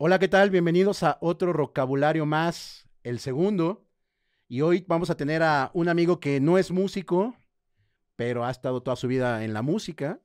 Hola, 0.00 0.20
¿qué 0.20 0.28
tal? 0.28 0.50
Bienvenidos 0.50 1.02
a 1.02 1.18
otro 1.20 1.52
vocabulario 1.52 2.24
más, 2.24 2.88
el 3.02 3.18
segundo. 3.18 3.84
Y 4.46 4.60
hoy 4.60 4.84
vamos 4.86 5.10
a 5.10 5.16
tener 5.16 5.42
a 5.42 5.72
un 5.74 5.88
amigo 5.88 6.20
que 6.20 6.38
no 6.38 6.56
es 6.56 6.70
músico, 6.70 7.34
pero 8.14 8.44
ha 8.44 8.50
estado 8.52 8.80
toda 8.80 8.94
su 8.94 9.08
vida 9.08 9.44
en 9.44 9.52
la 9.54 9.62
música, 9.62 10.20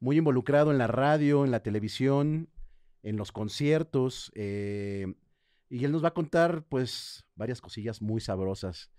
muy 0.00 0.16
involucrado 0.18 0.72
en 0.72 0.78
la 0.78 0.88
radio, 0.88 1.44
en 1.44 1.52
la 1.52 1.60
televisión, 1.62 2.50
en 3.04 3.16
los 3.16 3.30
conciertos. 3.30 4.32
eh, 4.34 5.14
y 5.68 5.84
él 5.84 5.92
nos 5.92 6.02
va 6.02 6.08
a 6.08 6.14
contar, 6.14 6.64
pues, 6.68 7.24
varias 7.36 7.60
cosillas 7.60 8.02
muy 8.02 8.20
sabrosas. 8.20 8.90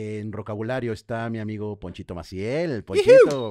En 0.00 0.30
vocabulario 0.30 0.92
está 0.92 1.28
mi 1.28 1.40
amigo 1.40 1.76
Ponchito 1.80 2.14
Maciel. 2.14 2.84
Ponchito. 2.84 3.50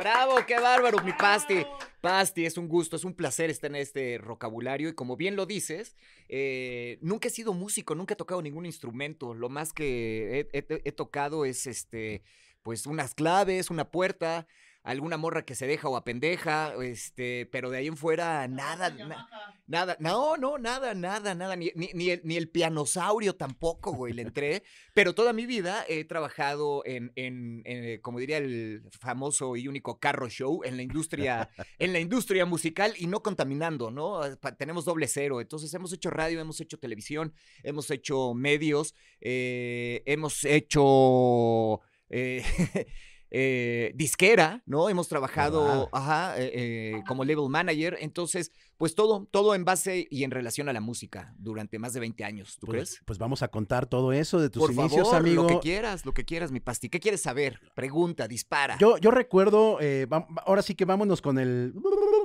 ¡Bravo! 0.00 0.34
¡Qué 0.48 0.58
bárbaro, 0.58 0.98
mi 1.04 1.12
Pasti! 1.12 1.64
Pasti, 2.00 2.44
es 2.44 2.58
un 2.58 2.66
gusto, 2.66 2.96
es 2.96 3.04
un 3.04 3.14
placer 3.14 3.48
estar 3.48 3.70
en 3.70 3.76
este 3.76 4.18
vocabulario 4.18 4.88
y 4.88 4.94
como 4.94 5.16
bien 5.16 5.36
lo 5.36 5.46
dices, 5.46 5.94
eh, 6.28 6.98
nunca 7.02 7.28
he 7.28 7.30
sido 7.30 7.54
músico, 7.54 7.94
nunca 7.94 8.14
he 8.14 8.16
tocado 8.16 8.42
ningún 8.42 8.66
instrumento. 8.66 9.32
Lo 9.32 9.48
más 9.48 9.72
que 9.72 10.40
he, 10.52 10.58
he- 10.58 10.82
he 10.84 10.90
tocado 10.90 11.44
es 11.44 11.68
este, 11.68 12.24
pues 12.64 12.86
unas 12.86 13.14
claves, 13.14 13.70
una 13.70 13.92
puerta, 13.92 14.48
alguna 14.84 15.16
morra 15.16 15.44
que 15.44 15.54
se 15.54 15.66
deja 15.66 15.88
o 15.88 15.96
apendeja, 15.96 16.74
este, 16.82 17.46
pero 17.52 17.70
de 17.70 17.78
ahí 17.78 17.86
en 17.86 17.96
fuera 17.96 18.48
nada, 18.48 18.90
na- 18.90 19.28
nada, 19.68 19.96
no, 20.00 20.36
no, 20.36 20.58
nada, 20.58 20.92
nada, 20.94 21.34
nada, 21.34 21.54
ni, 21.56 21.70
ni, 21.76 21.90
ni 21.94 22.10
el, 22.10 22.20
ni 22.24 22.36
el 22.36 22.48
pianosaurio 22.48 23.36
tampoco, 23.36 23.92
güey, 23.92 24.12
le 24.12 24.22
entré. 24.22 24.62
Pero 24.92 25.14
toda 25.14 25.32
mi 25.32 25.46
vida 25.46 25.84
he 25.88 26.04
trabajado 26.04 26.82
en, 26.84 27.12
en, 27.16 27.62
en, 27.64 27.84
eh, 27.84 28.00
como 28.02 28.18
diría 28.18 28.38
el 28.38 28.82
famoso 28.98 29.54
y 29.56 29.68
único 29.68 29.98
carro 30.00 30.28
show, 30.28 30.62
en 30.64 30.76
la 30.76 30.82
industria, 30.82 31.48
en 31.78 31.92
la 31.92 32.00
industria 32.00 32.44
musical 32.44 32.94
y 32.98 33.06
no 33.06 33.22
contaminando, 33.22 33.90
¿no? 33.90 34.20
Pa- 34.40 34.56
Tenemos 34.56 34.84
doble 34.84 35.06
cero. 35.06 35.40
Entonces 35.40 35.72
hemos 35.74 35.92
hecho 35.92 36.10
radio, 36.10 36.40
hemos 36.40 36.60
hecho 36.60 36.78
televisión, 36.78 37.32
hemos 37.62 37.90
hecho 37.90 38.34
medios, 38.34 38.94
eh, 39.20 40.02
hemos 40.06 40.44
hecho 40.44 41.80
eh, 42.10 42.42
eh, 43.34 43.92
disquera, 43.94 44.62
¿no? 44.66 44.90
Hemos 44.90 45.08
trabajado, 45.08 45.64
Wow. 45.64 45.88
ajá, 45.92 46.38
eh, 46.38 46.50
eh, 46.54 47.02
como 47.08 47.24
label 47.24 47.48
manager. 47.48 47.96
Entonces, 48.00 48.52
pues 48.76 48.94
todo, 48.94 49.26
todo 49.30 49.54
en 49.54 49.64
base 49.64 50.06
y 50.10 50.24
en 50.24 50.30
relación 50.30 50.68
a 50.68 50.72
la 50.74 50.80
música 50.82 51.34
durante 51.38 51.78
más 51.78 51.94
de 51.94 52.00
20 52.00 52.24
años, 52.24 52.58
¿tú 52.60 52.66
Pues, 52.66 52.74
crees? 52.76 53.02
pues 53.06 53.18
vamos 53.18 53.42
a 53.42 53.48
contar 53.48 53.86
todo 53.86 54.12
eso 54.12 54.38
de 54.38 54.50
tus 54.50 54.60
Por 54.62 54.72
inicios, 54.72 55.08
favor, 55.08 55.16
amigo. 55.26 55.42
lo 55.44 55.48
que 55.48 55.58
quieras, 55.60 56.04
lo 56.04 56.12
que 56.12 56.24
quieras, 56.26 56.52
mi 56.52 56.60
pasti. 56.60 56.90
¿Qué 56.90 57.00
quieres 57.00 57.22
saber? 57.22 57.58
Pregunta, 57.74 58.28
dispara. 58.28 58.76
Yo, 58.78 58.98
yo 58.98 59.10
recuerdo, 59.10 59.78
eh, 59.80 60.06
ahora 60.44 60.60
sí 60.62 60.74
que 60.74 60.84
vámonos 60.84 61.22
con 61.22 61.38
el, 61.38 61.72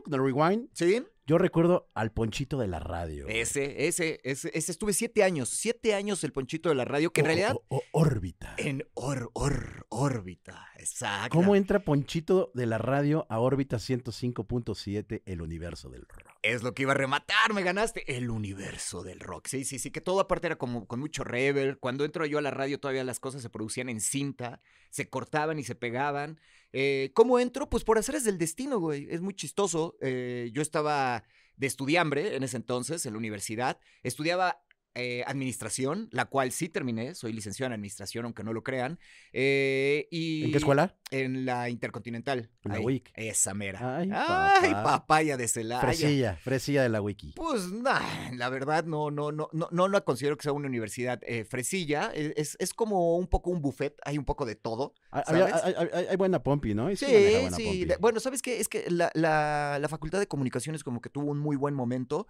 con 0.03 0.13
el 0.13 0.19
rewind. 0.21 0.67
¿Sí? 0.73 1.01
Yo 1.27 1.37
recuerdo 1.37 1.89
al 1.93 2.13
Ponchito 2.13 2.57
de 2.57 2.67
la 2.67 2.79
radio. 2.79 3.27
Ese, 3.27 3.85
ese, 3.87 4.21
ese, 4.23 4.49
ese 4.53 4.71
estuve 4.71 4.93
siete 4.93 5.23
años, 5.23 5.49
siete 5.49 5.93
años 5.93 6.23
el 6.23 6.31
ponchito 6.31 6.69
de 6.69 6.75
la 6.75 6.85
radio, 6.85 7.11
que 7.11 7.19
en 7.19 7.25
realidad 7.25 7.53
o- 7.53 7.63
o- 7.67 7.83
órbita. 7.91 8.55
en 8.57 8.87
or, 8.93 9.29
or, 9.33 9.85
órbita, 9.89 10.65
exacto. 10.77 11.35
¿Cómo 11.37 11.57
entra 11.57 11.79
Ponchito 11.83 12.49
de 12.55 12.65
la 12.65 12.77
radio 12.77 13.25
a 13.29 13.39
órbita 13.41 13.75
105.7, 13.77 15.21
el 15.25 15.41
universo 15.41 15.89
del 15.89 16.05
rock? 16.07 16.36
Es 16.43 16.63
lo 16.63 16.73
que 16.73 16.83
iba 16.83 16.91
a 16.91 16.95
rematar, 16.95 17.53
me 17.53 17.63
ganaste. 17.63 18.03
El 18.15 18.29
universo 18.29 19.03
del 19.03 19.19
rock. 19.19 19.47
Sí, 19.47 19.65
sí, 19.65 19.79
sí, 19.79 19.91
que 19.91 20.01
todo 20.01 20.19
aparte 20.19 20.47
era 20.47 20.57
como 20.57 20.87
con 20.87 20.99
mucho 20.99 21.23
reverb. 21.23 21.79
Cuando 21.79 22.05
entro 22.05 22.25
yo 22.25 22.37
a 22.37 22.41
la 22.41 22.51
radio 22.51 22.79
todavía 22.79 23.03
las 23.03 23.19
cosas 23.19 23.41
se 23.41 23.49
producían 23.49 23.89
en 23.89 24.01
cinta, 24.01 24.61
se 24.89 25.09
cortaban 25.09 25.59
y 25.59 25.63
se 25.63 25.75
pegaban. 25.75 26.39
Eh, 26.73 27.11
¿Cómo 27.13 27.39
entro? 27.39 27.69
Pues 27.69 27.83
por 27.83 27.97
hacer 27.97 28.19
del 28.21 28.37
destino, 28.37 28.79
güey. 28.79 29.07
Es 29.09 29.21
muy 29.21 29.33
chistoso. 29.33 29.97
Eh, 30.01 30.49
yo 30.53 30.61
estaba 30.61 31.23
de 31.55 31.67
estudiambre 31.67 32.35
en 32.35 32.43
ese 32.43 32.57
entonces, 32.57 33.05
en 33.05 33.13
la 33.13 33.19
universidad. 33.19 33.79
Estudiaba 34.03 34.63
eh, 34.97 35.23
administración, 35.27 36.09
la 36.11 36.25
cual 36.25 36.51
sí 36.51 36.67
terminé. 36.69 37.15
Soy 37.15 37.31
licenciado 37.33 37.67
en 37.67 37.73
administración, 37.73 38.25
aunque 38.25 38.43
no 38.43 38.51
lo 38.53 38.63
crean. 38.63 38.99
Eh, 39.31 40.07
y 40.11 40.45
¿En 40.45 40.51
qué 40.51 40.57
escuela? 40.57 40.95
En 41.11 41.45
la 41.45 41.69
Intercontinental. 41.69 42.49
En 42.63 42.71
la 42.71 42.77
Ahí, 42.79 42.83
WIC. 42.85 43.11
Esa 43.13 43.53
mera. 43.53 43.97
Ay, 43.97 44.09
Ay, 44.13 44.71
papá. 44.71 44.83
papaya 44.83 45.37
de 45.37 45.47
Celaya. 45.47 45.79
Fresilla, 45.81 46.35
fresilla 46.37 46.83
de 46.83 46.89
la 46.89 47.01
wiki. 47.01 47.33
Pues 47.35 47.71
nah, 47.71 48.31
la 48.33 48.49
verdad 48.49 48.83
no, 48.85 49.11
no, 49.11 49.31
no, 49.31 49.49
no, 49.53 49.69
no 49.71 49.87
la 49.87 50.01
considero 50.01 50.35
que 50.35 50.43
sea 50.43 50.51
una 50.51 50.67
universidad 50.67 51.19
eh, 51.25 51.45
fresilla. 51.45 52.11
e- 52.13 52.33
Es, 52.35 52.57
es 52.59 52.73
como 52.73 53.15
un 53.17 53.27
poco 53.27 53.51
un 53.51 53.61
buffet, 53.61 53.95
hay 54.03 54.17
un 54.17 54.25
poco 54.25 54.45
de 54.45 54.55
todo. 54.55 54.93
Hay, 55.11 55.41
hay- 55.41 56.05
hay 56.09 56.15
buena 56.17 56.43
pompi, 56.43 56.73
¿no? 56.73 56.91
Y 56.91 56.97
Sí, 56.97 57.05
buena 57.05 57.55
sí. 57.55 57.63
pompi. 57.63 57.85
de- 57.85 57.97
bueno, 57.97 58.19
¿sabes 58.19 58.41
qué? 58.41 58.59
Es 58.59 58.67
que 58.67 58.89
la, 58.89 59.11
la- 59.13 59.77
la 59.79 59.87
Facultad 59.87 60.19
de 60.19 60.27
Comunicaciones 60.27 60.83
como 60.83 61.01
que 61.01 61.09
tuvo 61.09 61.31
un 61.31 61.37
muy 61.39 61.55
buen 61.55 61.73
momento. 61.73 62.27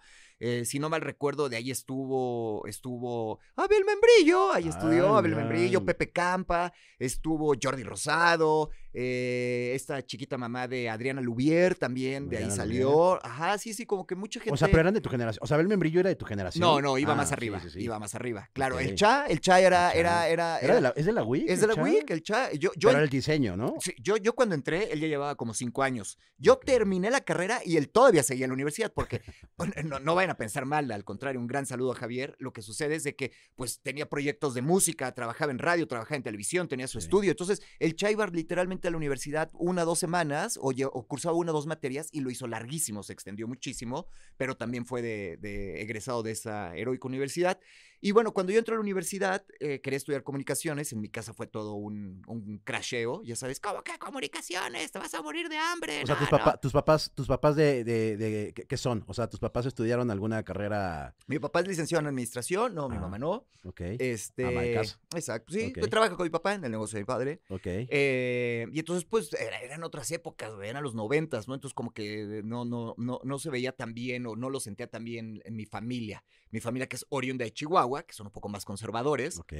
Si 0.65 0.77
no 0.77 0.89
mal 0.89 1.01
recuerdo, 1.01 1.49
de 1.49 1.55
ahí 1.57 1.71
estuvo, 1.71 2.56
estuvo 2.65 3.39
Abel 3.55 3.83
Membrillo, 3.85 4.51
ahí 4.51 4.67
estudió 4.67 5.15
Abel. 5.15 5.35
Membrillo, 5.35 5.83
Pepe 5.85 6.09
Campa, 6.11 6.73
estuvo 6.97 7.53
Jordi 7.61 7.83
Rosado, 7.83 8.69
eh, 8.93 9.73
esta 9.75 10.03
chiquita 10.05 10.37
mamá 10.37 10.67
de 10.67 10.89
Adriana 10.89 11.21
Lubier 11.21 11.75
también, 11.75 12.29
de 12.29 12.37
ahí 12.37 12.49
salió. 12.51 13.23
Ajá, 13.23 13.57
sí, 13.57 13.73
sí, 13.73 13.85
como 13.85 14.07
que 14.07 14.15
mucha 14.15 14.39
gente... 14.39 14.53
O 14.53 14.57
sea, 14.57 14.67
pero 14.67 14.79
eran 14.81 14.93
de 14.93 15.01
tu 15.01 15.09
generación. 15.09 15.39
O 15.43 15.47
sea, 15.47 15.57
el 15.57 15.67
membrillo 15.67 15.99
era 15.99 16.09
de 16.09 16.15
tu 16.15 16.25
generación. 16.25 16.61
No, 16.61 16.81
no, 16.81 16.97
iba 16.97 17.13
Ah, 17.13 17.15
más 17.15 17.31
arriba, 17.31 17.59
sí, 17.59 17.69
sí. 17.69 17.79
iba 17.81 17.99
más 17.99 18.15
arriba. 18.15 18.49
Claro, 18.53 18.79
el 18.79 18.95
Cha, 18.95 19.25
el 19.27 19.39
Cha 19.39 19.59
era, 19.59 19.91
El 19.91 20.03
Cha. 20.03 20.27
era, 20.29 20.29
era, 20.29 20.59
Era 20.59 20.75
de 20.75 20.81
la- 20.81 20.93
¿Es 20.95 21.05
de 21.05 21.11
la 21.11 21.23
WIC? 21.23 21.49
es 21.49 21.61
de 21.61 21.67
la 21.67 21.75
Cha? 21.75 21.81
WIC, 21.83 22.09
el 22.11 22.23
Cha. 22.23 22.51
Yo, 22.53 22.71
yo, 22.75 22.89
Pero 22.89 22.91
era 22.99 23.03
el 23.03 23.09
diseño, 23.09 23.55
¿no? 23.57 23.75
sí, 23.79 23.93
yo, 24.01 24.17
yo 24.17 24.33
cuando 24.33 24.55
entré, 24.55 24.91
él 24.91 24.99
ya 24.99 25.07
llevaba 25.07 25.35
como 25.35 25.53
cinco 25.53 25.83
años. 25.83 26.17
Yo 26.37 26.57
terminé 26.57 27.09
la 27.11 27.21
carrera 27.21 27.61
y 27.65 27.77
él 27.77 27.89
todavía 27.89 28.23
seguía 28.23 28.45
en 28.45 28.49
la 28.51 28.55
universidad, 28.55 28.91
porque 28.93 29.21
no, 29.85 29.99
no 29.99 30.15
vayan 30.15 30.31
a 30.31 30.37
pensar 30.37 30.65
mal, 30.65 30.91
al 30.91 31.03
contrario, 31.03 31.39
un 31.39 31.47
gran 31.47 31.65
saludo 31.65 31.91
a 31.91 31.95
Javier. 31.95 32.35
Lo 32.39 32.46
que 32.53 32.61
sucede 32.61 32.95
es 32.95 33.03
de 33.03 33.15
que, 33.15 33.31
pues, 33.55 33.81
tenía 33.81 34.09
proyectos 34.09 34.53
de 34.53 34.61
música, 34.61 35.13
trabajaba 35.13 35.51
en 35.51 35.59
radio, 35.59 35.87
trabajaba 35.87 36.15
en 36.17 36.23
televisión, 36.23 36.67
tenía 36.67 36.87
su 36.87 36.99
Sí. 36.99 37.05
estudio. 37.05 37.31
Entonces, 37.31 37.61
el 37.79 37.95
Cha 37.95 38.11
iba 38.11 38.25
literalmente 38.27 38.87
a 38.87 38.91
la 38.91 38.97
universidad 38.97 39.49
una, 39.53 39.83
dos 39.83 39.99
semanas, 39.99 40.57
o, 40.61 40.71
o 40.71 41.07
cursaba 41.07 41.35
una, 41.35 41.51
dos 41.51 41.67
materias, 41.67 42.09
y 42.11 42.21
lo 42.21 42.29
hizo 42.29 42.47
larguísimo, 42.47 43.03
se 43.03 43.13
extendió 43.13 43.47
muchísimo, 43.47 44.07
pero 44.37 44.55
también 44.57 44.85
fue 44.85 45.01
de, 45.01 45.37
de 45.37 45.81
egresado 45.81 46.23
de 46.23 46.31
esa 46.31 46.75
heroica 46.75 47.07
universidad. 47.07 47.59
Y 47.99 48.11
bueno, 48.11 48.31
cuando 48.33 48.51
yo 48.51 48.59
entré 48.59 48.73
a 48.73 48.77
la 48.77 48.81
universidad, 48.81 49.43
eh, 49.59 49.81
quería 49.81 49.97
estudiar 49.97 50.23
comunicaciones. 50.23 50.93
En 50.93 51.01
mi 51.01 51.09
casa 51.09 51.33
fue 51.33 51.47
todo 51.47 51.73
un, 51.73 52.21
un 52.27 52.59
crasheo. 52.63 53.23
Ya 53.23 53.35
sabes, 53.35 53.59
¿cómo 53.59 53.83
que 53.83 53.97
comunicaciones? 53.97 54.91
Te 54.91 54.99
vas 54.99 55.13
a 55.13 55.21
morir 55.21 55.49
de 55.49 55.57
hambre. 55.57 56.03
O 56.03 56.05
sea, 56.05 56.15
No, 56.15 56.19
tus, 56.21 56.31
no". 56.31 56.37
papá- 56.37 56.57
tus 56.61 56.71
papás, 56.73 57.11
tus 57.15 57.27
papás 57.27 57.55
de, 57.55 57.83
de, 57.83 58.17
de- 58.17 58.53
¿qué, 58.53 58.77
son? 58.77 59.03
O 59.07 59.13
sea, 59.13 59.27
tus 59.27 59.39
papás 59.39 59.65
estudiaron 59.65 60.11
alguna 60.11 60.43
carrera, 60.43 61.15
Mi 61.27 61.39
papá 61.39 61.61
es 61.61 61.67
licenciado 61.67 62.01
en 62.01 62.07
administración. 62.07 62.75
No, 62.75 62.87
mi 62.89 62.97
Ah, 62.97 63.01
mamá 63.01 63.17
no. 63.17 63.47
ok, 63.63 63.81
Este. 63.99 64.45
Ama 64.45 64.61
de 64.61 64.73
casa. 64.75 64.99
Exacto. 65.15 65.53
Sí, 65.53 65.73
yo 65.75 65.89
trabajo 65.89 66.15
con 66.17 66.23
mi 66.25 66.29
papá 66.29 66.53
en 66.53 66.63
el 66.65 66.71
negocio 66.71 66.97
de 66.97 67.01
mi 67.01 67.05
padre. 67.05 67.41
ok. 67.49 67.65
Eh, 67.65 68.67
y 68.71 68.79
entonces, 68.79 69.05
pues, 69.05 69.33
era- 69.33 69.59
eran 69.61 69.83
otras 69.83 70.11
épocas, 70.11 70.51
eran 70.63 70.83
los 70.83 70.93
noventas, 70.95 71.47
¿no? 71.47 71.55
Entonces, 71.55 71.73
como 71.73 71.91
que 71.91 72.41
no, 72.43 72.63
no, 72.65 72.93
no, 72.97 73.19
no 73.23 73.39
se 73.39 73.49
veía 73.49 73.71
tan 73.71 73.93
bien 73.93 74.25
o 74.27 74.35
no 74.35 74.49
lo 74.49 74.59
sentía 74.59 74.87
tan 74.87 75.03
bien 75.03 75.41
en 75.45 75.55
mi 75.55 75.65
familia. 75.65 76.23
Mi 76.51 76.59
familia 76.59 76.87
que 76.87 76.95
es 76.95 77.05
oriunda 77.09 77.45
de 77.45 77.53
Chihuahua, 77.53 78.03
que 78.03 78.13
son 78.13 78.27
un 78.27 78.33
poco 78.33 78.49
más 78.49 78.65
conservadores. 78.65 79.37
ok. 79.39 79.53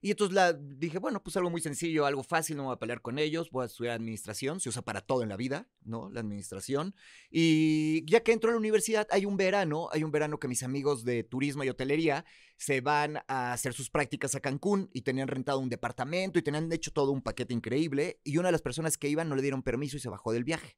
Y 0.00 0.12
entonces 0.12 0.32
la, 0.32 0.52
dije, 0.52 0.98
bueno, 0.98 1.20
pues 1.24 1.36
algo 1.36 1.50
muy 1.50 1.60
sencillo, 1.60 2.06
algo 2.06 2.22
fácil, 2.22 2.56
no 2.56 2.62
me 2.62 2.66
voy 2.68 2.76
a 2.76 2.78
pelear 2.78 3.02
con 3.02 3.18
ellos, 3.18 3.50
voy 3.50 3.64
a 3.64 3.66
estudiar 3.66 3.96
administración, 3.96 4.60
se 4.60 4.68
usa 4.68 4.82
para 4.82 5.00
todo 5.00 5.24
en 5.24 5.28
la 5.28 5.36
vida, 5.36 5.68
¿no? 5.82 6.08
La 6.10 6.20
administración. 6.20 6.94
Y 7.30 8.08
ya 8.08 8.20
que 8.20 8.30
entro 8.30 8.50
a 8.50 8.52
la 8.52 8.58
universidad, 8.58 9.08
hay 9.10 9.26
un 9.26 9.36
verano, 9.36 9.88
hay 9.90 10.04
un 10.04 10.12
verano 10.12 10.38
que 10.38 10.46
mis 10.46 10.62
amigos 10.62 11.04
de 11.04 11.24
turismo 11.24 11.64
y 11.64 11.68
hotelería 11.68 12.24
se 12.56 12.80
van 12.80 13.18
a 13.26 13.52
hacer 13.52 13.72
sus 13.72 13.90
prácticas 13.90 14.36
a 14.36 14.40
Cancún 14.40 14.88
y 14.92 15.02
tenían 15.02 15.26
rentado 15.26 15.58
un 15.58 15.68
departamento 15.68 16.38
y 16.38 16.42
tenían 16.42 16.70
hecho 16.70 16.92
todo 16.92 17.10
un 17.10 17.20
paquete 17.20 17.52
increíble. 17.52 18.20
Y 18.22 18.38
una 18.38 18.48
de 18.48 18.52
las 18.52 18.62
personas 18.62 18.98
que 18.98 19.08
iban 19.08 19.28
no 19.28 19.34
le 19.34 19.42
dieron 19.42 19.64
permiso 19.64 19.96
y 19.96 20.00
se 20.00 20.08
bajó 20.08 20.32
del 20.32 20.44
viaje. 20.44 20.76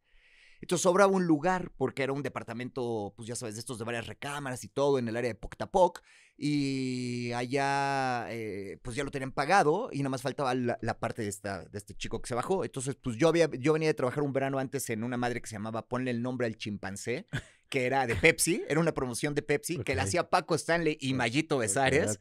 Entonces 0.60 0.82
sobraba 0.82 1.12
un 1.12 1.26
lugar 1.26 1.72
porque 1.76 2.02
era 2.02 2.12
un 2.12 2.22
departamento, 2.22 3.12
pues 3.16 3.28
ya 3.28 3.36
sabes, 3.36 3.54
de 3.54 3.60
estos 3.60 3.78
de 3.78 3.84
varias 3.84 4.06
recámaras 4.06 4.62
y 4.64 4.68
todo 4.68 4.98
en 4.98 5.08
el 5.08 5.16
área 5.16 5.28
de 5.28 5.34
Poctapoc. 5.34 6.02
Y 6.36 7.32
allá, 7.32 8.26
eh, 8.30 8.78
pues 8.82 8.96
ya 8.96 9.04
lo 9.04 9.10
tenían 9.10 9.32
pagado 9.32 9.90
y 9.92 9.98
nada 9.98 10.08
más 10.10 10.22
faltaba 10.22 10.54
la, 10.54 10.78
la 10.80 10.98
parte 10.98 11.22
de, 11.22 11.28
esta, 11.28 11.64
de 11.64 11.76
este 11.76 11.94
chico 11.94 12.22
que 12.22 12.28
se 12.28 12.34
bajó. 12.34 12.64
Entonces, 12.64 12.94
pues 12.94 13.16
yo, 13.16 13.28
había, 13.28 13.50
yo 13.58 13.74
venía 13.74 13.88
de 13.88 13.94
trabajar 13.94 14.22
un 14.22 14.32
verano 14.32 14.58
antes 14.58 14.88
en 14.90 15.04
una 15.04 15.16
madre 15.16 15.42
que 15.42 15.48
se 15.48 15.56
llamaba 15.56 15.86
Ponle 15.86 16.10
el 16.10 16.22
nombre 16.22 16.46
al 16.46 16.56
chimpancé, 16.56 17.26
que 17.68 17.84
era 17.84 18.06
de 18.06 18.16
Pepsi, 18.16 18.62
era 18.68 18.80
una 18.80 18.92
promoción 18.92 19.34
de 19.34 19.42
Pepsi, 19.42 19.78
que 19.78 19.94
la 19.94 20.04
hacía 20.04 20.30
Paco 20.30 20.54
Stanley 20.54 20.96
y 21.00 21.14
Mayito 21.14 21.58
Besares. 21.58 22.18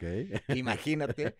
Imagínate. 0.49 1.35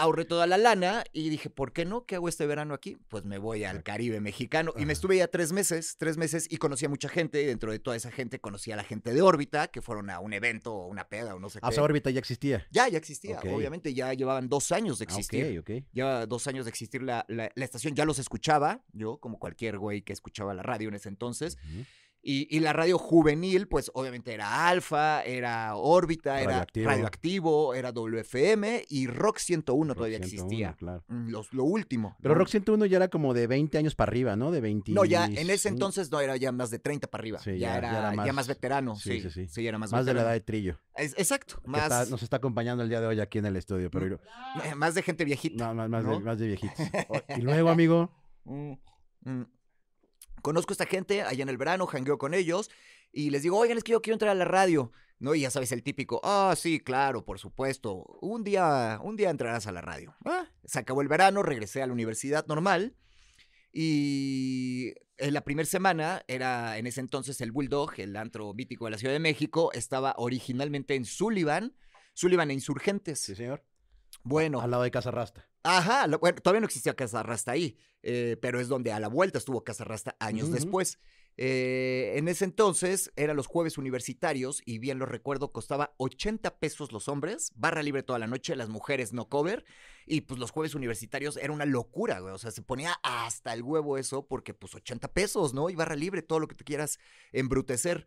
Ahorré 0.00 0.24
toda 0.24 0.46
la 0.46 0.56
lana 0.58 1.02
y 1.12 1.28
dije, 1.28 1.50
¿por 1.50 1.72
qué 1.72 1.84
no? 1.84 2.06
¿Qué 2.06 2.14
hago 2.14 2.28
este 2.28 2.46
verano 2.46 2.72
aquí? 2.72 2.96
Pues 3.08 3.24
me 3.24 3.38
voy 3.38 3.64
al 3.64 3.82
Caribe 3.82 4.20
mexicano. 4.20 4.72
Y 4.76 4.86
me 4.86 4.92
estuve 4.92 5.16
ya 5.16 5.26
tres 5.26 5.50
meses, 5.52 5.96
tres 5.98 6.16
meses 6.16 6.46
y 6.48 6.56
conocí 6.58 6.84
a 6.86 6.88
mucha 6.88 7.08
gente. 7.08 7.42
Y 7.42 7.46
dentro 7.46 7.72
de 7.72 7.80
toda 7.80 7.96
esa 7.96 8.10
gente 8.12 8.38
conocí 8.40 8.70
a 8.70 8.76
la 8.76 8.84
gente 8.84 9.12
de 9.12 9.20
órbita, 9.22 9.66
que 9.68 9.82
fueron 9.82 10.08
a 10.10 10.20
un 10.20 10.32
evento 10.32 10.72
o 10.72 10.86
una 10.86 11.08
peda 11.08 11.34
o 11.34 11.40
no 11.40 11.50
sé 11.50 11.58
Ah, 11.62 11.68
qué. 11.68 11.74
esa 11.74 11.82
órbita 11.82 12.10
ya 12.10 12.20
existía. 12.20 12.66
Ya, 12.70 12.88
ya 12.88 12.96
existía. 12.98 13.40
Obviamente 13.40 13.92
ya 13.92 14.14
llevaban 14.14 14.48
dos 14.48 14.70
años 14.70 15.00
de 15.00 15.06
Ah, 15.08 15.10
existir. 15.10 15.58
ok, 15.58 15.68
ok. 15.68 15.84
Lleva 15.92 16.26
dos 16.26 16.46
años 16.46 16.64
de 16.64 16.70
existir 16.70 17.02
la, 17.02 17.24
la- 17.28 17.50
la 17.54 17.64
estación. 17.64 17.94
Ya 17.96 18.04
los 18.04 18.20
escuchaba, 18.20 18.84
yo, 18.92 19.18
como 19.18 19.38
cualquier 19.40 19.78
güey 19.78 20.02
que 20.02 20.12
escuchaba 20.12 20.54
la 20.54 20.62
radio 20.62 20.88
en 20.88 20.94
ese 20.94 21.08
entonces. 21.08 21.58
Y, 22.30 22.46
y 22.54 22.60
la 22.60 22.74
radio 22.74 22.98
juvenil, 22.98 23.68
pues 23.68 23.90
obviamente 23.94 24.34
era 24.34 24.68
Alfa, 24.68 25.22
era 25.22 25.76
Órbita, 25.76 26.42
era 26.42 26.66
Radioactivo. 26.74 27.72
Era 27.74 27.90
WFM 27.90 28.84
y 28.90 29.06
Rock 29.06 29.38
101 29.38 29.88
Rock 29.94 29.96
todavía 29.96 30.18
101, 30.18 30.44
existía. 30.44 30.74
claro. 30.74 31.02
Mm, 31.08 31.30
los- 31.30 31.52
lo 31.54 31.64
último. 31.64 32.16
Pero 32.20 32.34
¿no? 32.34 32.40
Rock 32.40 32.48
101 32.48 32.84
ya 32.84 32.98
era 32.98 33.08
como 33.08 33.32
de 33.32 33.46
20 33.46 33.78
años 33.78 33.94
para 33.94 34.10
arriba, 34.10 34.36
¿no? 34.36 34.50
De 34.50 34.60
20. 34.60 34.92
No, 34.92 35.06
ya 35.06 35.24
en 35.24 35.48
ese 35.48 35.70
entonces 35.70 36.10
no 36.10 36.20
era 36.20 36.36
ya 36.36 36.52
más 36.52 36.68
de 36.70 36.78
30 36.78 37.06
para 37.08 37.22
arriba. 37.22 37.38
Sí, 37.38 37.52
ya, 37.52 37.56
ya- 37.72 37.78
era, 37.78 37.92
ya 37.92 37.98
era 38.12 38.26
ya 38.26 38.32
más, 38.34 38.46
veterano. 38.46 38.94
sí, 38.96 39.22
Sí, 39.22 39.30
sí, 39.30 39.46
sí. 39.48 39.66
era 39.66 39.78
más, 39.78 39.90
Más 39.90 40.04
de 40.04 40.12
la 40.12 40.20
edad 40.20 40.32
de 40.32 40.40
Trillo. 40.42 40.78
Es- 40.96 41.14
exacto. 41.16 41.62
Más, 41.64 41.84
está- 41.84 42.04
nos 42.10 42.22
está 42.22 42.36
acompañando 42.36 42.82
el 42.82 42.90
día 42.90 43.00
de 43.00 43.06
hoy 43.06 43.20
aquí 43.20 43.38
en 43.38 43.46
el 43.46 43.56
estudio. 43.56 43.90
Pero 43.90 44.20
eh, 44.64 44.74
más 44.74 44.94
de 44.94 45.02
gente 45.02 45.24
viejita. 45.24 45.68
no, 45.68 45.74
más, 45.74 45.88
más 45.88 46.04
de, 46.06 46.20
más 46.20 46.38
de 46.38 46.46
viejitos. 46.48 46.76
Y 47.38 47.40
luego, 47.40 47.70
amigo. 47.70 48.10
Mm, 48.44 48.72
mm. 49.24 49.42
Conozco 50.48 50.72
a 50.72 50.76
esta 50.76 50.86
gente 50.86 51.20
allá 51.20 51.42
en 51.42 51.50
el 51.50 51.58
verano, 51.58 51.86
jangueo 51.86 52.16
con 52.16 52.32
ellos 52.32 52.70
y 53.12 53.28
les 53.28 53.42
digo, 53.42 53.58
oigan, 53.58 53.76
es 53.76 53.84
que 53.84 53.92
yo 53.92 54.00
quiero 54.00 54.14
entrar 54.14 54.30
a 54.30 54.34
la 54.34 54.46
radio. 54.46 54.92
¿No? 55.18 55.34
Y 55.34 55.42
ya 55.42 55.50
sabes, 55.50 55.72
el 55.72 55.82
típico, 55.82 56.22
ah, 56.24 56.54
sí, 56.56 56.80
claro, 56.80 57.22
por 57.22 57.38
supuesto. 57.38 58.06
Un 58.22 58.44
día, 58.44 58.98
un 59.02 59.14
día 59.14 59.28
entrarás 59.28 59.66
a 59.66 59.72
la 59.72 59.82
radio. 59.82 60.16
Ah, 60.24 60.46
se 60.64 60.78
acabó 60.78 61.02
el 61.02 61.08
verano, 61.08 61.42
regresé 61.42 61.82
a 61.82 61.86
la 61.86 61.92
universidad 61.92 62.46
normal. 62.46 62.96
Y 63.74 64.94
en 65.18 65.34
la 65.34 65.42
primera 65.42 65.68
semana 65.68 66.22
era 66.28 66.78
en 66.78 66.86
ese 66.86 67.00
entonces 67.00 67.42
el 67.42 67.52
Bulldog, 67.52 67.92
el 67.98 68.16
antro 68.16 68.54
mítico 68.54 68.86
de 68.86 68.92
la 68.92 68.98
Ciudad 68.98 69.12
de 69.12 69.20
México, 69.20 69.70
estaba 69.74 70.14
originalmente 70.16 70.94
en 70.94 71.04
Sullivan, 71.04 71.76
Sullivan 72.14 72.50
e 72.50 72.54
Insurgentes. 72.54 73.20
Sí, 73.20 73.34
señor. 73.34 73.62
Bueno, 74.22 74.62
Al 74.62 74.70
lado 74.70 74.84
de 74.84 74.90
Casa 74.90 75.10
Rasta. 75.10 75.46
Ajá, 75.62 76.06
lo- 76.06 76.18
bueno, 76.18 76.40
todavía 76.40 76.60
no 76.60 76.66
existía 76.66 76.94
Casa 76.94 77.22
Rasta 77.22 77.52
ahí, 77.52 77.76
eh, 78.02 78.36
pero 78.40 78.60
es 78.60 78.68
donde 78.68 78.92
a 78.92 79.00
la 79.00 79.08
vuelta 79.08 79.38
estuvo 79.38 79.64
Casa 79.64 79.84
Rasta 79.84 80.16
años 80.20 80.50
después. 80.52 80.98
Eh, 81.40 82.14
en 82.16 82.26
ese 82.26 82.44
entonces 82.44 83.12
eran 83.14 83.36
los 83.36 83.46
jueves 83.46 83.78
universitarios 83.78 84.60
y 84.66 84.78
bien 84.80 84.98
lo 84.98 85.06
recuerdo, 85.06 85.52
costaba 85.52 85.94
80 85.98 86.58
pesos 86.58 86.90
los 86.90 87.06
hombres, 87.06 87.52
barra 87.54 87.80
libre 87.84 88.02
toda 88.02 88.18
la 88.18 88.26
noche, 88.26 88.56
las 88.56 88.68
mujeres 88.68 89.12
no 89.12 89.28
cover. 89.28 89.64
Y 90.04 90.22
pues 90.22 90.40
los 90.40 90.50
jueves 90.50 90.74
universitarios 90.74 91.36
era 91.36 91.52
una 91.52 91.64
locura, 91.64 92.18
güey. 92.18 92.34
O 92.34 92.38
sea, 92.38 92.50
se 92.50 92.62
ponía 92.62 92.94
hasta 93.04 93.52
el 93.52 93.62
huevo 93.62 93.98
eso 93.98 94.26
porque 94.26 94.52
pues 94.52 94.74
80 94.74 95.12
pesos, 95.12 95.54
¿no? 95.54 95.70
Y 95.70 95.76
barra 95.76 95.94
libre, 95.94 96.22
todo 96.22 96.40
lo 96.40 96.48
que 96.48 96.56
te 96.56 96.64
quieras 96.64 96.98
embrutecer. 97.30 98.06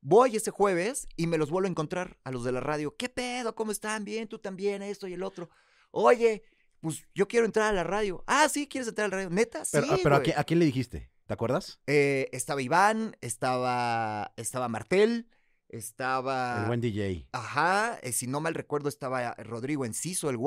Voy 0.00 0.34
ese 0.34 0.50
jueves 0.50 1.06
y 1.16 1.28
me 1.28 1.38
los 1.38 1.50
vuelvo 1.50 1.68
a 1.68 1.70
encontrar 1.70 2.18
a 2.24 2.32
los 2.32 2.42
de 2.42 2.50
la 2.50 2.60
radio. 2.60 2.96
¿Qué 2.96 3.08
pedo? 3.08 3.54
¿Cómo 3.54 3.70
están? 3.70 4.04
Bien, 4.04 4.26
tú 4.26 4.40
también, 4.40 4.82
esto 4.82 5.06
y 5.06 5.12
el 5.12 5.22
otro. 5.22 5.50
Oye, 5.92 6.42
pues 6.82 7.06
yo 7.14 7.28
quiero 7.28 7.46
entrar 7.46 7.68
a 7.68 7.72
la 7.72 7.84
radio. 7.84 8.24
Ah, 8.26 8.48
sí, 8.48 8.66
¿quieres 8.66 8.88
entrar 8.88 9.06
a 9.06 9.08
la 9.08 9.16
radio? 9.16 9.30
¿Neta? 9.30 9.62
Pero, 9.70 9.86
sí, 9.86 9.92
ah, 9.94 9.98
pero 10.02 10.16
¿a, 10.16 10.44
quién 10.44 10.58
le 10.58 10.64
dijiste? 10.66 11.10
¿Te 11.26 11.32
acuerdas? 11.32 11.78
Eh, 11.86 12.28
estaba 12.32 12.60
Iván, 12.60 13.16
estaba, 13.20 14.32
estaba 14.36 14.68
Martel, 14.68 15.28
estaba... 15.68 16.62
El 16.62 16.66
buen 16.66 16.80
DJ. 16.80 17.28
Ajá, 17.30 18.00
eh, 18.02 18.10
si 18.10 18.26
no 18.26 18.40
mal 18.40 18.54
recuerdo 18.54 18.88
estaba 18.88 19.34
Rodrigo 19.34 19.84
Enciso, 19.84 20.28
el. 20.28 20.38